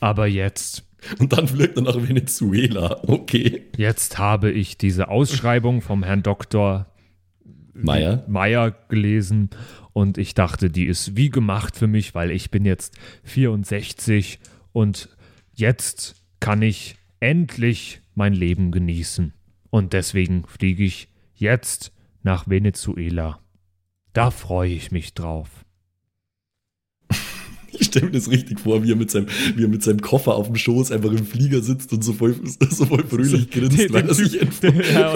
Aber 0.01 0.27
jetzt, 0.27 0.85
Und 1.21 1.33
dann 1.33 1.47
fliegt 1.47 1.77
er 1.77 1.85
nach 1.85 1.97
Venezuela. 1.97 3.05
Okay. 3.07 3.63
jetzt 3.77 4.19
habe 4.19 4.51
ich 4.51 4.77
diese 4.77 5.07
Ausschreibung 5.07 5.81
vom 5.81 6.03
Herrn 6.03 6.25
Doktor 6.25 6.87
Meier. 7.73 8.25
Meier 8.27 8.73
gelesen 8.89 9.51
und 9.93 10.19
ich 10.19 10.35
dachte, 10.35 10.69
die 10.69 10.87
ist 10.87 11.17
wie 11.17 11.31
gemacht 11.31 11.77
für 11.77 11.87
mich, 11.87 12.17
weil 12.17 12.33
ich 12.33 12.51
bin 12.51 12.65
jetzt 12.65 12.99
64 13.23 14.41
und 14.73 15.09
jetzt 15.55 16.17
kann 16.41 16.63
ich 16.63 16.97
endlich 17.21 18.01
mein 18.17 18.33
Leben 18.33 18.73
genießen. 18.73 19.35
Und 19.71 19.93
deswegen 19.93 20.45
fliege 20.49 20.83
ich 20.83 21.09
jetzt 21.35 21.93
nach 22.25 22.49
Venezuela. 22.49 23.39
Da 24.13 24.33
freue 24.33 24.73
ich 24.73 24.91
mich 24.91 25.15
drauf. 25.15 25.66
Ich 27.81 27.87
stelle 27.89 28.07
mir 28.07 28.13
das 28.13 28.31
richtig 28.31 28.61
vor, 28.61 28.83
wie 28.83 28.91
er, 28.93 28.97
mit 28.97 29.11
seinem, 29.11 29.27
wie 29.55 29.65
er 29.65 29.69
mit 29.69 29.83
seinem 29.83 30.01
Koffer 30.01 30.35
auf 30.35 30.47
dem 30.47 30.57
Schoß 30.57 30.93
einfach 30.93 31.11
im 31.11 31.27
Flieger 31.27 31.61
sitzt 31.63 31.93
und 31.93 32.03
so 32.03 32.13
voll, 32.13 32.35
so 32.71 32.87
voll 32.87 33.05
fröhlich 33.07 33.51
grinst, 33.51 33.79
Den- 33.79 33.93
weil 33.93 34.09
er 34.09 34.15
sich 34.15 34.35
ja, 34.93 35.15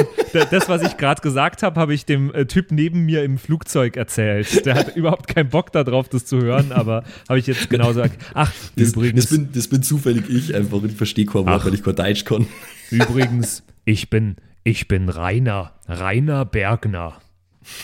das, 0.51 0.69
was 0.69 0.83
ich 0.83 0.97
gerade 0.97 1.21
gesagt 1.23 1.63
habe, 1.63 1.81
habe 1.81 1.95
ich 1.95 2.05
dem 2.05 2.33
äh, 2.35 2.47
Typ 2.47 2.71
neben 2.73 3.05
mir 3.07 3.25
im 3.25 3.39
Flugzeug 3.39 3.97
erzählt. 3.97 4.65
Der 4.67 4.75
hat 4.75 4.97
überhaupt 4.97 5.27
keinen 5.29 5.49
Bock 5.49 5.73
darauf, 5.73 6.09
das 6.09 6.25
zu 6.27 6.39
hören, 6.41 6.73
aber 6.73 7.05
habe 7.29 7.39
ich 7.39 7.47
jetzt 7.47 7.71
genau 7.71 7.89
gesagt. 7.89 8.19
Ach, 8.35 8.53
Das, 8.77 8.91
übrigens. 8.91 9.29
das, 9.29 9.31
bin, 9.39 9.49
das 9.53 9.69
bin 9.69 9.83
zufällig 9.83 10.29
ich 10.29 10.55
einfach 10.55 10.79
und 10.83 10.91
ich 10.91 10.97
verstehe 10.97 11.27
kein 11.27 11.47
Wort, 11.47 11.65
weil 11.65 11.75
ich 11.75 11.83
kein 11.83 11.95
Deutsch 11.97 12.25
kann. 12.25 12.47
Übrigens, 12.91 13.63
ich 13.85 14.11
bin, 14.11 14.37
ich 14.65 14.87
bin 14.89 15.09
Rainer, 15.09 15.73
Rainer 15.89 16.45
Bergner. 16.45 17.21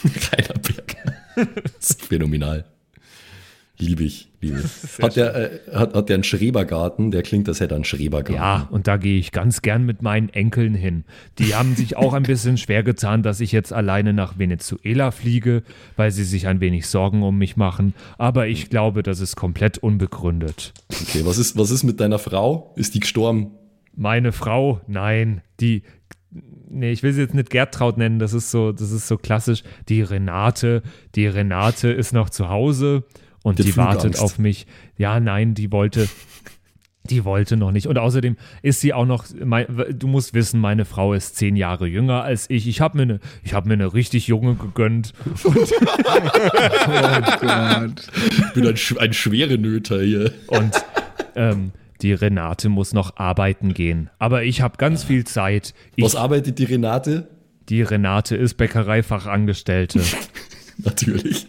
Keiner 0.02 0.58
Berg. 0.60 0.96
Das 1.78 1.90
ist 1.90 2.02
phänomenal. 2.06 2.64
Liebe 3.78 4.04
ich, 4.04 4.30
ich. 4.52 4.98
Hat 5.02 5.16
der, 5.16 5.34
äh, 5.34 5.60
hat, 5.72 5.94
hat 5.94 6.08
der 6.08 6.14
einen 6.14 6.24
Schrebergarten? 6.24 7.10
Der 7.10 7.22
klingt, 7.22 7.48
als 7.48 7.60
hätte 7.60 7.74
er 7.74 7.76
einen 7.76 7.84
Schrebergarten. 7.84 8.34
Ja, 8.34 8.68
und 8.70 8.86
da 8.86 8.96
gehe 8.96 9.18
ich 9.18 9.32
ganz 9.32 9.62
gern 9.62 9.84
mit 9.84 10.02
meinen 10.02 10.28
Enkeln 10.30 10.74
hin. 10.74 11.04
Die 11.38 11.54
haben 11.54 11.74
sich 11.74 11.96
auch 11.96 12.14
ein 12.14 12.22
bisschen 12.22 12.56
schwer 12.56 12.82
getan, 12.82 13.22
dass 13.22 13.40
ich 13.40 13.52
jetzt 13.52 13.72
alleine 13.72 14.12
nach 14.12 14.38
Venezuela 14.38 15.10
fliege, 15.10 15.62
weil 15.96 16.10
sie 16.10 16.24
sich 16.24 16.46
ein 16.46 16.60
wenig 16.60 16.86
Sorgen 16.86 17.22
um 17.22 17.38
mich 17.38 17.56
machen. 17.56 17.94
Aber 18.18 18.46
ich 18.46 18.70
glaube, 18.70 19.02
das 19.02 19.20
ist 19.20 19.36
komplett 19.36 19.78
unbegründet. 19.78 20.72
Okay, 20.90 21.22
was 21.24 21.38
ist, 21.38 21.58
was 21.58 21.70
ist 21.70 21.84
mit 21.84 22.00
deiner 22.00 22.18
Frau? 22.18 22.72
Ist 22.76 22.94
die 22.94 23.00
gestorben? 23.00 23.52
Meine 23.94 24.32
Frau, 24.32 24.80
nein, 24.86 25.40
die, 25.60 25.82
nee, 26.68 26.92
ich 26.92 27.02
will 27.02 27.12
sie 27.12 27.22
jetzt 27.22 27.34
nicht 27.34 27.50
Gertraud 27.50 27.96
nennen, 27.96 28.18
das 28.18 28.32
ist 28.32 28.50
so, 28.50 28.72
das 28.72 28.92
ist 28.92 29.08
so 29.08 29.16
klassisch. 29.16 29.62
Die 29.88 30.02
Renate, 30.02 30.82
die 31.14 31.26
Renate 31.26 31.90
ist 31.90 32.12
noch 32.12 32.30
zu 32.30 32.48
Hause 32.48 33.04
und 33.46 33.60
die, 33.60 33.62
die 33.62 33.76
wartet 33.76 34.18
auf 34.18 34.40
mich. 34.40 34.66
Ja, 34.98 35.20
nein, 35.20 35.54
die 35.54 35.70
wollte, 35.70 36.08
die 37.08 37.24
wollte 37.24 37.56
noch 37.56 37.70
nicht. 37.70 37.86
Und 37.86 37.96
außerdem 37.96 38.36
ist 38.60 38.80
sie 38.80 38.92
auch 38.92 39.06
noch, 39.06 39.24
du 39.28 40.08
musst 40.08 40.34
wissen, 40.34 40.58
meine 40.58 40.84
Frau 40.84 41.14
ist 41.14 41.36
zehn 41.36 41.54
Jahre 41.54 41.86
jünger 41.86 42.24
als 42.24 42.50
ich. 42.50 42.66
Ich 42.66 42.80
habe 42.80 42.96
mir 42.96 43.02
eine, 43.04 43.20
mir 43.64 43.72
eine 43.74 43.94
richtig 43.94 44.26
junge 44.26 44.56
gegönnt. 44.56 45.12
oh 45.44 45.52
Gott. 47.40 48.10
Ich 48.30 48.52
bin 48.52 48.66
ein, 48.66 48.74
ein 48.98 49.12
schwere 49.12 49.58
Nöter 49.58 50.02
hier. 50.02 50.32
Und 50.48 50.84
ähm, 51.36 51.70
die 52.02 52.14
Renate 52.14 52.68
muss 52.68 52.92
noch 52.92 53.16
arbeiten 53.16 53.74
gehen. 53.74 54.10
Aber 54.18 54.42
ich 54.42 54.60
habe 54.60 54.76
ganz 54.76 55.04
viel 55.04 55.22
Zeit. 55.22 55.72
Ich, 55.94 56.02
Was 56.02 56.16
arbeitet 56.16 56.58
die 56.58 56.64
Renate? 56.64 57.28
Die 57.68 57.82
Renate 57.82 58.34
ist 58.34 58.54
Bäckereifachangestellte. 58.54 60.00
Natürlich. 60.84 61.46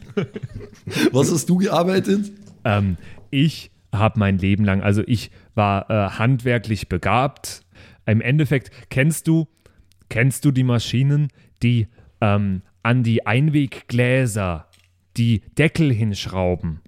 Was 1.11 1.31
hast 1.31 1.49
du 1.49 1.57
gearbeitet? 1.57 2.31
Ähm, 2.63 2.97
ich 3.29 3.71
habe 3.93 4.19
mein 4.19 4.37
Leben 4.37 4.63
lang, 4.63 4.81
also 4.81 5.03
ich 5.05 5.31
war 5.55 5.89
äh, 5.89 6.09
handwerklich 6.11 6.89
begabt. 6.89 7.61
Im 8.05 8.21
Endeffekt 8.21 8.71
kennst 8.89 9.27
du, 9.27 9.47
kennst 10.09 10.45
du 10.45 10.51
die 10.51 10.63
Maschinen, 10.63 11.29
die 11.61 11.87
ähm, 12.21 12.61
an 12.83 13.03
die 13.03 13.25
Einweggläser 13.25 14.67
die 15.17 15.41
Deckel 15.57 15.91
hinschrauben? 15.91 16.81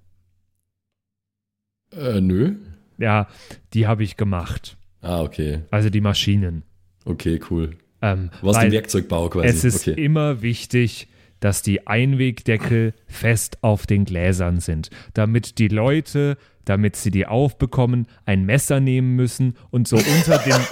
Äh, 1.91 2.21
nö. 2.21 2.55
Ja, 2.97 3.27
die 3.73 3.87
habe 3.87 4.03
ich 4.03 4.17
gemacht. 4.17 4.77
Ah, 5.01 5.21
okay. 5.21 5.61
Also 5.71 5.89
die 5.89 6.01
Maschinen. 6.01 6.63
Okay, 7.05 7.39
cool. 7.49 7.77
Ähm, 8.01 8.29
Was 8.41 8.59
den 8.59 8.71
Werkzeugbau 8.71 9.29
quasi. 9.29 9.47
Es 9.47 9.63
ist 9.63 9.87
okay. 9.87 10.01
immer 10.01 10.41
wichtig, 10.41 11.07
dass 11.39 11.61
die 11.61 11.87
Einwegdeckel 11.87 12.93
fest 13.07 13.59
auf 13.61 13.85
den 13.85 14.05
Gläsern 14.05 14.59
sind, 14.59 14.89
damit 15.13 15.57
die 15.57 15.67
Leute, 15.67 16.37
damit 16.65 16.95
sie 16.95 17.11
die 17.11 17.25
aufbekommen, 17.25 18.07
ein 18.25 18.45
Messer 18.45 18.79
nehmen 18.79 19.15
müssen 19.15 19.55
und 19.69 19.87
so 19.87 19.97
unter 19.97 20.37
den 20.39 20.55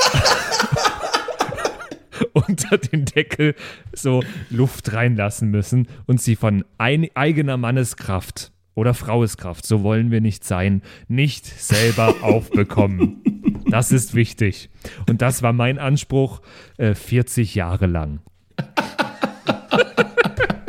unter 2.34 2.78
den 2.78 3.06
Deckel 3.06 3.56
so 3.94 4.24
Luft 4.50 4.94
reinlassen 4.94 5.50
müssen 5.50 5.88
und 6.06 6.22
sie 6.22 6.36
von 6.36 6.64
ein, 6.78 7.08
eigener 7.16 7.58
Manneskraft 7.58 8.52
oder 8.76 8.94
Fraueskraft, 8.94 9.66
so 9.66 9.82
wollen 9.82 10.12
wir 10.12 10.22
nicht 10.22 10.44
sein, 10.44 10.84
nicht 11.08 11.46
selber 11.46 12.14
aufbekommen. 12.22 13.24
Das 13.70 13.92
ist 13.92 14.14
wichtig. 14.14 14.70
Und 15.10 15.22
das 15.22 15.42
war 15.42 15.52
mein 15.52 15.80
Anspruch 15.80 16.42
äh, 16.78 16.94
40 16.94 17.56
Jahre 17.56 17.88
lang. 17.88 18.20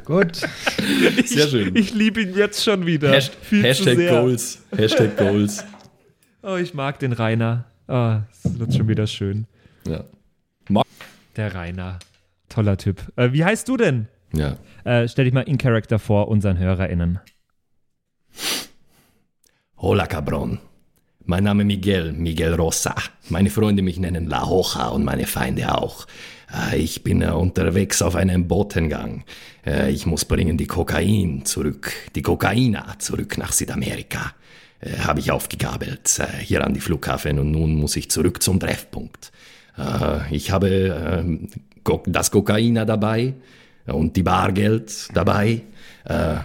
Gut. 0.09 0.36
Sehr 1.26 1.48
schön. 1.48 1.76
Ich, 1.76 1.88
ich 1.88 1.94
liebe 1.94 2.22
ihn 2.22 2.34
jetzt 2.34 2.64
schon 2.64 2.86
wieder. 2.86 3.12
Hasht 3.12 3.34
Hashtag 3.50 3.98
Goals. 4.09 4.59
Hashtag 4.74 5.18
Goals. 5.18 5.62
Oh, 6.42 6.56
ich 6.56 6.72
mag 6.72 6.98
den 6.98 7.12
Rainer. 7.12 7.66
Oh, 7.88 8.16
es 8.30 8.59
wird 8.59 8.72
schon 8.72 8.88
wieder 8.88 9.06
schön. 9.06 9.46
Ja. 9.86 10.04
Der 11.36 11.54
Rainer. 11.54 11.98
Toller 12.48 12.78
Typ. 12.78 13.02
Äh, 13.16 13.34
wie 13.34 13.44
heißt 13.44 13.68
du 13.68 13.76
denn? 13.76 14.09
Ja. 14.32 14.56
Äh, 14.84 15.06
stell 15.09 15.26
dich 15.26 15.34
mal 15.34 15.42
in 15.42 15.59
Character 15.59 15.98
vor, 15.98 16.28
unseren 16.28 16.56
HörerInnen. 16.56 17.20
Hola, 19.76 20.06
Cabron. 20.06 20.59
Mein 21.26 21.44
Name 21.44 21.64
Miguel, 21.64 22.12
Miguel 22.12 22.54
Rosa. 22.54 22.94
Meine 23.28 23.50
Freunde 23.50 23.82
mich 23.82 23.98
nennen 23.98 24.26
La 24.26 24.48
Hoja 24.48 24.88
und 24.88 25.04
meine 25.04 25.26
Feinde 25.26 25.70
auch. 25.76 26.06
Äh, 26.53 26.78
ich 26.78 27.03
bin 27.03 27.22
äh, 27.22 27.30
unterwegs 27.30 28.03
auf 28.03 28.16
einem 28.16 28.49
Botengang. 28.49 29.24
Äh, 29.66 29.90
ich 29.90 30.07
muss 30.07 30.24
bringen 30.24 30.57
die 30.57 30.66
Kokain 30.66 31.44
zurück, 31.44 31.92
die 32.14 32.22
Kokaina 32.22 32.99
zurück 32.99 33.38
nach 33.38 33.53
Südamerika. 33.53 34.32
Habe 35.01 35.18
ich 35.18 35.32
aufgegabelt 35.32 36.22
hier 36.38 36.64
an 36.64 36.72
die 36.72 36.78
Flughafen 36.78 37.40
und 37.40 37.51
nun 37.51 37.74
muss 37.74 37.96
ich 37.96 38.12
zurück 38.12 38.40
zum 38.40 38.61
Treffpunkt. 38.61 39.32
Ich 40.30 40.53
habe 40.53 40.68
ähm, 40.68 41.49
das 42.07 42.30
Kokaina 42.30 42.84
dabei 42.84 43.34
und 43.86 44.14
die 44.14 44.22
Bargeld 44.22 45.09
dabei, 45.12 45.62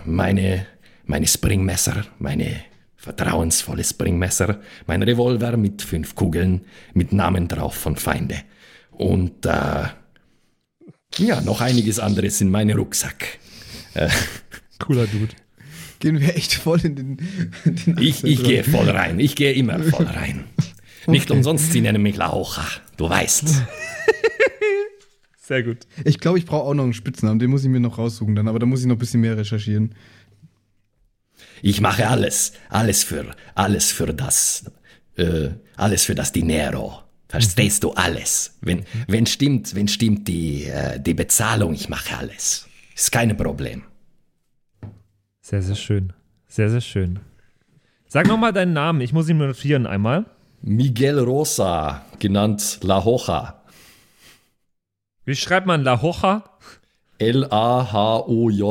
meine, 0.05 0.65
meine 1.05 1.27
Springmesser, 1.27 2.05
meine 2.17 2.55
vertrauensvolle 2.97 3.83
Springmesser, 3.83 4.57
mein 4.87 5.03
Revolver 5.03 5.55
mit 5.55 5.83
fünf 5.83 6.15
Kugeln 6.15 6.61
mit 6.95 7.13
Namen 7.13 7.47
drauf 7.47 7.75
von 7.75 7.97
Feinde. 7.97 8.37
Und 8.97 9.45
äh, 9.45 9.87
ja, 11.17 11.41
noch 11.41 11.61
einiges 11.61 11.99
anderes 11.99 12.41
in 12.41 12.49
meinem 12.49 12.77
Rucksack. 12.77 13.39
Äh, 13.93 14.09
Cooler 14.79 15.07
Dude. 15.07 15.33
Gehen 15.99 16.19
wir 16.19 16.35
echt 16.35 16.53
voll 16.55 16.81
in 16.81 16.95
den. 16.95 17.17
den 17.65 17.97
ich 17.99 18.23
ich 18.23 18.43
gehe 18.43 18.63
voll 18.63 18.89
rein. 18.89 19.19
Ich 19.19 19.35
gehe 19.35 19.53
immer 19.53 19.79
voll 19.79 20.05
rein. 20.13 20.45
okay. 20.57 21.11
Nicht 21.11 21.31
umsonst, 21.31 21.71
sie 21.71 21.81
nennen 21.81 22.01
mich 22.01 22.17
Laucha. 22.17 22.65
Du 22.97 23.09
weißt. 23.09 23.63
Sehr 25.37 25.63
gut. 25.63 25.79
Ich 26.05 26.19
glaube, 26.19 26.39
ich 26.39 26.45
brauche 26.45 26.63
auch 26.63 26.73
noch 26.73 26.83
einen 26.83 26.93
Spitznamen. 26.93 27.39
Den 27.39 27.49
muss 27.49 27.63
ich 27.63 27.69
mir 27.69 27.79
noch 27.79 27.97
raussuchen 27.97 28.35
dann. 28.35 28.47
Aber 28.47 28.59
da 28.59 28.65
muss 28.65 28.81
ich 28.81 28.85
noch 28.87 28.95
ein 28.95 28.99
bisschen 28.99 29.21
mehr 29.21 29.37
recherchieren. 29.37 29.93
Ich 31.61 31.79
mache 31.79 32.07
alles. 32.07 32.53
Alles 32.69 33.03
für, 33.03 33.35
alles 33.55 33.91
für 33.91 34.13
das. 34.13 34.65
Äh, 35.15 35.49
alles 35.75 36.05
für 36.05 36.15
das 36.15 36.31
Dinero. 36.31 37.02
Verstehst 37.33 37.83
du 37.83 37.91
alles? 37.93 38.59
Wenn, 38.61 38.85
wenn 39.07 39.25
stimmt, 39.25 39.73
wenn 39.73 39.87
stimmt 39.87 40.27
die, 40.27 40.65
äh, 40.65 40.99
die 40.99 41.15
Bezahlung, 41.15 41.73
ich 41.73 41.89
mache 41.89 42.15
alles. 42.15 42.67
Ist 42.95 43.11
kein 43.11 43.35
Problem. 43.35 43.81
Sehr, 45.41 45.63
sehr 45.63 45.73
schön. 45.73 46.13
Sehr, 46.47 46.69
sehr 46.69 46.81
schön. 46.81 47.21
Sag 48.05 48.27
nochmal 48.27 48.53
deinen 48.53 48.73
Namen, 48.73 49.01
ich 49.01 49.13
muss 49.13 49.27
ihn 49.29 49.39
notieren 49.39 49.87
einmal. 49.87 50.25
Miguel 50.61 51.17
Rosa, 51.17 52.03
genannt 52.19 52.81
La 52.83 53.03
Hoja. 53.03 53.63
Wie 55.25 55.35
schreibt 55.35 55.65
man 55.65 55.83
La 55.83 56.03
Hoja? 56.03 56.43
L-A-H-O-J-A. 57.17 58.61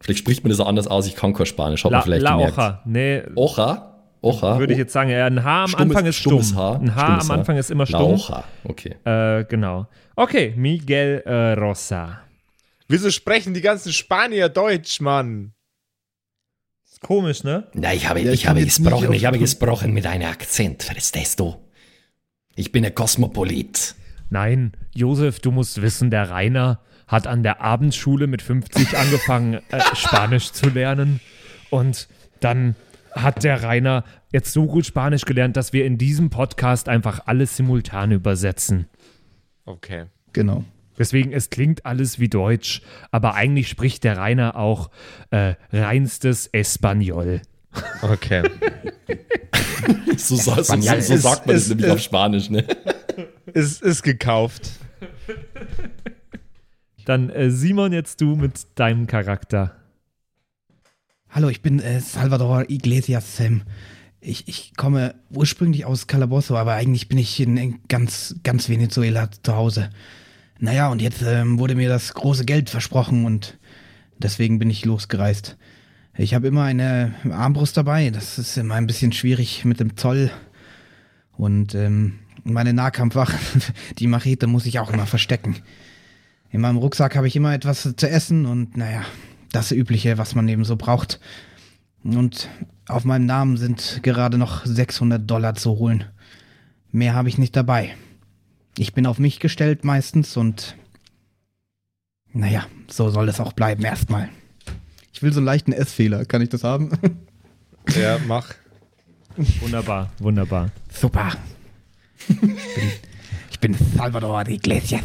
Vielleicht 0.00 0.18
spricht 0.18 0.44
man 0.44 0.50
das 0.50 0.60
auch 0.60 0.66
anders 0.68 0.86
aus, 0.86 1.06
ich 1.06 1.14
kann 1.14 1.34
kein 1.34 1.44
Spanisch, 1.44 1.84
hat 1.84 1.90
La, 1.90 1.98
man 1.98 2.04
vielleicht 2.04 2.22
La 2.22 2.36
gemerkt. 2.36 2.56
Hoja, 2.56 2.80
nee. 2.86 3.22
Ocha? 3.34 3.91
Ocha. 4.22 4.58
Würde 4.58 4.72
ich 4.72 4.78
jetzt 4.78 4.92
sagen, 4.92 5.10
ja, 5.10 5.26
ein 5.26 5.42
Haar 5.44 5.64
am 5.64 5.68
Stummes- 5.70 5.80
Anfang 5.96 6.06
ist 6.06 6.16
stumm. 6.16 6.32
stummes 6.42 6.54
Haar. 6.54 6.80
Ein 6.80 6.94
Haar 6.94 7.06
Stummes 7.06 7.30
am 7.30 7.38
Anfang 7.40 7.56
ist 7.56 7.70
immer 7.70 7.86
stumm. 7.86 8.00
Hoja, 8.18 8.44
okay. 8.64 8.94
Äh, 9.04 9.44
genau. 9.44 9.86
Okay, 10.16 10.54
Miguel 10.56 11.22
äh, 11.26 11.52
Rosa. 11.52 12.20
Wieso 12.88 13.10
sprechen 13.10 13.52
die 13.54 13.60
ganzen 13.60 13.92
Spanier 13.92 14.48
Deutsch, 14.48 15.00
Mann? 15.00 15.52
Ist 16.84 17.00
komisch, 17.00 17.42
ne? 17.44 17.66
Na, 17.74 17.92
ich 17.94 18.08
habe, 18.08 18.20
Ja, 18.20 18.32
ich 18.32 18.42
ich 18.42 18.46
habe 18.48 18.62
gesprochen, 18.64 19.12
ich 19.12 19.24
habe 19.24 19.38
gesprochen 19.38 19.92
mit 19.92 20.06
einem 20.06 20.28
Akzent, 20.30 20.82
verstehst 20.82 21.40
du? 21.40 21.56
Ich 22.54 22.70
bin 22.70 22.84
ein 22.84 22.94
Kosmopolit. 22.94 23.94
Nein, 24.30 24.72
Josef, 24.94 25.40
du 25.40 25.50
musst 25.50 25.80
wissen, 25.82 26.10
der 26.10 26.30
Rainer 26.30 26.80
hat 27.08 27.26
an 27.26 27.42
der 27.42 27.60
Abendschule 27.60 28.26
mit 28.26 28.40
50 28.42 28.96
angefangen, 28.96 29.54
äh, 29.70 29.80
Spanisch 29.94 30.52
zu 30.52 30.68
lernen. 30.68 31.20
Und 31.70 32.08
dann 32.40 32.76
hat 33.14 33.44
der 33.44 33.62
Rainer 33.62 34.04
jetzt 34.32 34.52
so 34.52 34.66
gut 34.66 34.86
Spanisch 34.86 35.24
gelernt, 35.24 35.56
dass 35.56 35.72
wir 35.72 35.84
in 35.84 35.98
diesem 35.98 36.30
Podcast 36.30 36.88
einfach 36.88 37.20
alles 37.26 37.56
simultan 37.56 38.12
übersetzen. 38.12 38.86
Okay. 39.64 40.06
Genau. 40.32 40.64
Deswegen, 40.98 41.32
es 41.32 41.50
klingt 41.50 41.84
alles 41.86 42.18
wie 42.18 42.28
Deutsch, 42.28 42.82
aber 43.10 43.34
eigentlich 43.34 43.68
spricht 43.68 44.04
der 44.04 44.18
Rainer 44.18 44.56
auch 44.56 44.90
äh, 45.30 45.54
reinstes 45.72 46.46
Espanol. 46.48 47.40
Okay. 48.02 48.42
So, 50.16 50.36
so, 50.36 50.54
so, 50.62 50.62
so, 50.62 51.16
sagt 51.16 51.46
man 51.46 51.56
ist- 51.56 51.68
nämlich 51.70 51.86
ist- 51.86 51.92
auf 51.92 51.98
Spanisch, 52.00 52.48
ne? 52.50 52.64
ist, 53.52 53.82
ist 53.82 54.02
gekauft. 54.02 54.70
Dann 57.04 57.30
äh, 57.30 57.50
Simon, 57.50 57.92
jetzt 57.92 58.20
du 58.20 58.36
mit 58.36 58.66
deinem 58.76 59.06
Charakter. 59.08 59.74
Hallo, 61.34 61.48
ich 61.48 61.62
bin 61.62 61.80
äh, 61.80 61.98
Salvador 61.98 62.68
Iglesias 62.68 63.38
Sam. 63.38 63.62
Ich, 64.20 64.48
ich 64.48 64.76
komme 64.76 65.14
ursprünglich 65.30 65.86
aus 65.86 66.06
Calabozo, 66.06 66.58
aber 66.58 66.74
eigentlich 66.74 67.08
bin 67.08 67.16
ich 67.16 67.40
in, 67.40 67.80
ganz, 67.88 68.34
ganz 68.42 68.68
Venezuela 68.68 69.30
zu 69.42 69.56
Hause. 69.56 69.88
Naja, 70.58 70.90
und 70.90 71.00
jetzt 71.00 71.22
ähm, 71.22 71.58
wurde 71.58 71.74
mir 71.74 71.88
das 71.88 72.12
große 72.12 72.44
Geld 72.44 72.68
versprochen 72.68 73.24
und 73.24 73.56
deswegen 74.18 74.58
bin 74.58 74.68
ich 74.68 74.84
losgereist. 74.84 75.56
Ich 76.18 76.34
habe 76.34 76.48
immer 76.48 76.64
eine 76.64 77.14
Armbrust 77.30 77.78
dabei. 77.78 78.10
Das 78.10 78.38
ist 78.38 78.58
immer 78.58 78.74
ein 78.74 78.86
bisschen 78.86 79.12
schwierig 79.12 79.64
mit 79.64 79.80
dem 79.80 79.96
Zoll. 79.96 80.30
Und 81.38 81.74
ähm, 81.74 82.18
meine 82.44 82.74
Nahkampfwaffe, 82.74 83.38
die 83.98 84.06
Machete 84.06 84.48
muss 84.48 84.66
ich 84.66 84.80
auch 84.80 84.92
immer 84.92 85.06
verstecken. 85.06 85.56
In 86.50 86.60
meinem 86.60 86.76
Rucksack 86.76 87.16
habe 87.16 87.26
ich 87.26 87.36
immer 87.36 87.54
etwas 87.54 87.94
zu 87.96 88.06
essen 88.06 88.44
und 88.44 88.76
naja, 88.76 89.02
das 89.52 89.70
Übliche, 89.72 90.18
was 90.18 90.34
man 90.34 90.48
eben 90.48 90.64
so 90.64 90.76
braucht. 90.76 91.20
Und 92.04 92.48
auf 92.88 93.04
meinem 93.04 93.26
Namen 93.26 93.56
sind 93.56 94.00
gerade 94.02 94.38
noch 94.38 94.66
600 94.66 95.30
Dollar 95.30 95.54
zu 95.54 95.78
holen. 95.78 96.04
Mehr 96.90 97.14
habe 97.14 97.28
ich 97.28 97.38
nicht 97.38 97.54
dabei. 97.56 97.94
Ich 98.76 98.94
bin 98.94 99.06
auf 99.06 99.18
mich 99.18 99.38
gestellt 99.38 99.84
meistens 99.84 100.36
und 100.36 100.76
naja, 102.32 102.66
so 102.88 103.10
soll 103.10 103.28
es 103.28 103.40
auch 103.40 103.52
bleiben 103.52 103.84
erstmal. 103.84 104.30
Ich 105.12 105.22
will 105.22 105.32
so 105.32 105.40
einen 105.40 105.46
leichten 105.46 105.72
S-Fehler. 105.72 106.24
Kann 106.24 106.42
ich 106.42 106.48
das 106.48 106.64
haben? 106.64 106.90
Ja, 107.96 108.16
mach. 108.28 108.54
Wunderbar, 109.60 110.12
wunderbar. 110.20 110.70
Super. 110.88 111.32
Ich 112.28 112.38
bin, 112.38 112.56
ich 113.50 113.58
bin 113.58 113.76
Salvador 113.96 114.46
Iglesias. 114.46 115.02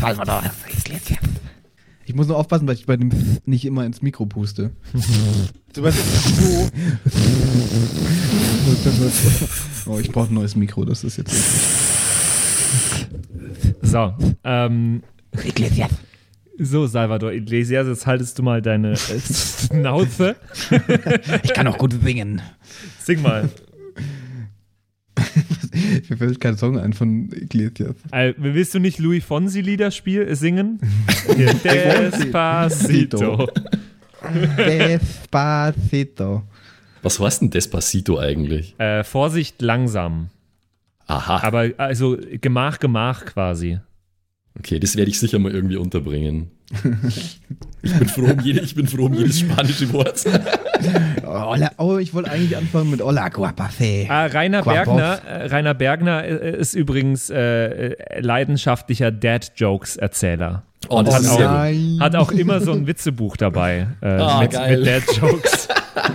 Salvador 0.00 0.42
Iglesias. 0.74 1.33
Ich 2.06 2.14
muss 2.14 2.26
nur 2.28 2.36
aufpassen, 2.36 2.66
weil 2.66 2.74
ich 2.74 2.86
bei 2.86 2.96
dem 2.96 3.10
nicht 3.46 3.64
immer 3.64 3.84
ins 3.84 4.02
Mikro 4.02 4.26
puste. 4.26 4.70
Du 5.72 5.82
weißt 5.82 5.98
so. 5.98 6.70
Oh, 9.86 9.98
ich 9.98 10.10
brauche 10.10 10.28
ein 10.32 10.34
neues 10.34 10.56
Mikro, 10.56 10.86
das 10.86 11.04
ist 11.04 11.18
jetzt. 11.18 11.34
So, 13.82 14.14
ähm, 14.42 15.02
Iglesias. 15.44 15.90
so 16.58 16.86
Salvador 16.86 17.32
Iglesias, 17.32 17.86
jetzt 17.86 18.06
haltest 18.06 18.38
du 18.38 18.42
mal 18.42 18.62
deine 18.62 18.92
äh, 18.92 18.96
Schnauze. 18.96 20.36
Ich 21.42 21.52
kann 21.52 21.66
auch 21.66 21.76
gut 21.76 21.92
singen. 22.02 22.40
Sing 22.98 23.20
mal. 23.20 23.50
Mir 26.08 26.16
fällt 26.16 26.40
kein 26.40 26.56
Song 26.56 26.78
ein 26.78 26.92
von 26.92 27.30
Iglesias. 27.32 27.96
Äh, 28.12 28.34
willst 28.36 28.74
du 28.74 28.78
nicht 28.78 28.98
Louis 28.98 29.24
Fonsi 29.24 29.60
Lieder 29.60 29.90
spiel, 29.90 30.22
äh, 30.22 30.34
singen? 30.36 30.80
Despacito. 31.64 33.48
Despacito. 34.56 36.42
Was 37.02 37.20
heißt 37.20 37.42
denn 37.42 37.50
Despacito 37.50 38.18
eigentlich? 38.18 38.74
Äh, 38.78 39.04
Vorsicht 39.04 39.60
langsam. 39.60 40.30
Aha. 41.06 41.42
Aber 41.42 41.70
also 41.76 42.16
Gemach, 42.40 42.78
Gemach 42.78 43.26
quasi. 43.26 43.78
Okay, 44.58 44.78
das 44.78 44.96
werde 44.96 45.10
ich 45.10 45.18
sicher 45.18 45.38
mal 45.38 45.52
irgendwie 45.52 45.76
unterbringen. 45.76 46.50
Ich 47.82 47.98
bin 47.98 48.08
froh 48.08 48.24
um, 48.24 48.40
jede, 48.40 48.60
ich 48.60 48.74
bin 48.74 48.86
froh 48.86 49.06
um 49.06 49.14
jedes 49.14 49.40
spanische 49.40 49.92
Wort. 49.92 50.24
Hola, 51.24 51.70
oh, 51.76 51.98
ich 51.98 52.14
wollte 52.14 52.30
eigentlich 52.30 52.56
anfangen 52.56 52.90
mit 52.90 53.02
Hola, 53.02 53.28
guapa 53.28 53.68
fe. 53.68 54.06
Ah, 54.08 54.26
Rainer 54.26 54.62
Quapoff. 54.62 54.96
Bergner, 54.96 55.20
äh, 55.26 55.46
Rainer 55.46 55.74
Bergner 55.74 56.24
äh, 56.24 56.58
ist 56.58 56.74
übrigens 56.74 57.28
äh, 57.28 57.92
äh, 57.92 58.20
leidenschaftlicher 58.20 59.10
Dad-Jokes-Erzähler. 59.12 60.62
Oh, 60.88 61.02
das 61.02 61.14
hat, 61.14 61.22
ist 61.22 61.30
auch, 61.30 62.00
hat 62.00 62.16
auch 62.16 62.32
immer 62.32 62.60
so 62.60 62.72
ein 62.72 62.86
Witzebuch 62.86 63.36
dabei 63.36 63.88
äh, 64.00 64.06
Ah, 64.06 64.40
mit, 64.40 64.52
mit 64.52 64.86
Dad-Jokes. 64.86 65.68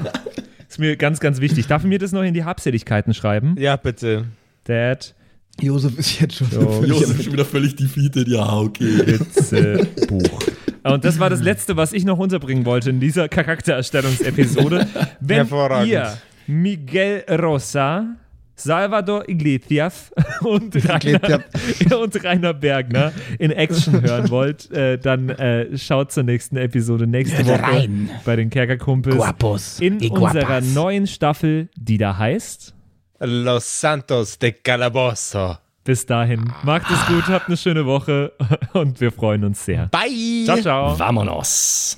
ist 0.70 0.80
mir 0.80 0.98
ganz, 0.98 1.20
ganz 1.20 1.40
wichtig. 1.40 1.68
Darf 1.68 1.84
ich 1.84 1.90
mir 1.90 2.00
das 2.00 2.12
noch 2.12 2.24
in 2.24 2.34
die 2.34 2.44
Habseligkeiten 2.44 3.14
schreiben? 3.14 3.56
Ja, 3.60 3.76
bitte. 3.76 4.26
Dad 4.66 5.14
Josef 5.62 5.98
ist 5.98 6.20
jetzt 6.20 6.36
schon 6.36 6.48
Jo, 6.52 6.72
völlig 6.72 6.90
Josef 6.90 7.18
ist 7.20 7.24
schon 7.26 7.34
wieder 7.34 7.46
völlig 7.46 7.76
defeated. 7.76 8.28
Ja, 8.28 8.58
okay. 8.58 9.20
Witzebuch. 9.20 10.40
Und 10.84 11.06
das 11.06 11.20
war 11.20 11.30
das 11.30 11.42
Letzte, 11.42 11.78
was 11.78 11.94
ich 11.94 12.06
noch 12.06 12.18
unterbringen 12.18 12.66
wollte 12.66 12.90
in 12.90 13.00
dieser 13.00 13.28
Charaktererstellungsepisode. 13.30 14.88
Wenn 15.20 15.38
Hervorragend. 15.38 15.92
ihr 15.92 16.18
Miguel 16.48 17.24
Rosa, 17.30 18.16
Salvador 18.56 19.28
Iglesias 19.28 20.12
und 20.42 20.76
Rainer, 20.88 21.44
und 22.00 22.24
Rainer 22.24 22.54
Bergner 22.54 23.12
in 23.38 23.52
Action 23.52 24.02
hören 24.02 24.30
wollt, 24.30 24.72
äh, 24.72 24.98
dann 24.98 25.30
äh, 25.30 25.78
schaut 25.78 26.12
zur 26.12 26.24
nächsten 26.24 26.58
Episode 26.58 27.08
nächste 27.08 27.46
Woche 27.46 27.62
rein. 27.62 28.10
bei 28.26 28.36
den 28.36 28.50
Kerkerkumpels 28.50 29.16
Guapos 29.16 29.80
in 29.80 30.00
unserer 30.10 30.62
neuen 30.62 31.08
Staffel, 31.08 31.70
die 31.76 31.98
da 31.98 32.18
heißt. 32.18 32.74
Los 33.20 33.66
Santos 33.82 34.38
de 34.40 34.54
Calabozo. 34.54 35.58
Bis 35.84 36.06
dahin, 36.06 36.52
macht 36.64 36.90
es 36.92 37.06
gut, 37.08 37.28
habt 37.28 37.48
eine 37.48 37.58
schöne 37.58 37.86
Woche 37.86 38.32
und 38.74 39.00
wir 39.02 39.12
freuen 39.12 39.44
uns 39.44 39.66
sehr. 39.66 39.88
Bye. 39.88 40.46
Ciao, 40.46 40.58
ciao. 40.62 41.00
Vamonos. 41.00 41.98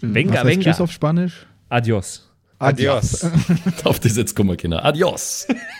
Venga, 0.00 0.32
Was 0.32 0.38
heißt 0.38 0.46
venga. 0.46 0.62
Tschüss 0.64 0.80
auf 0.80 0.92
Spanisch? 0.92 1.46
Adios. 1.68 2.26
Adios. 2.58 3.24
Auf 3.84 4.00
das 4.00 4.16
jetzt 4.18 4.36
kommen 4.36 4.50
wir, 4.50 4.56
Kinder. 4.56 4.84
Adios. 4.84 5.46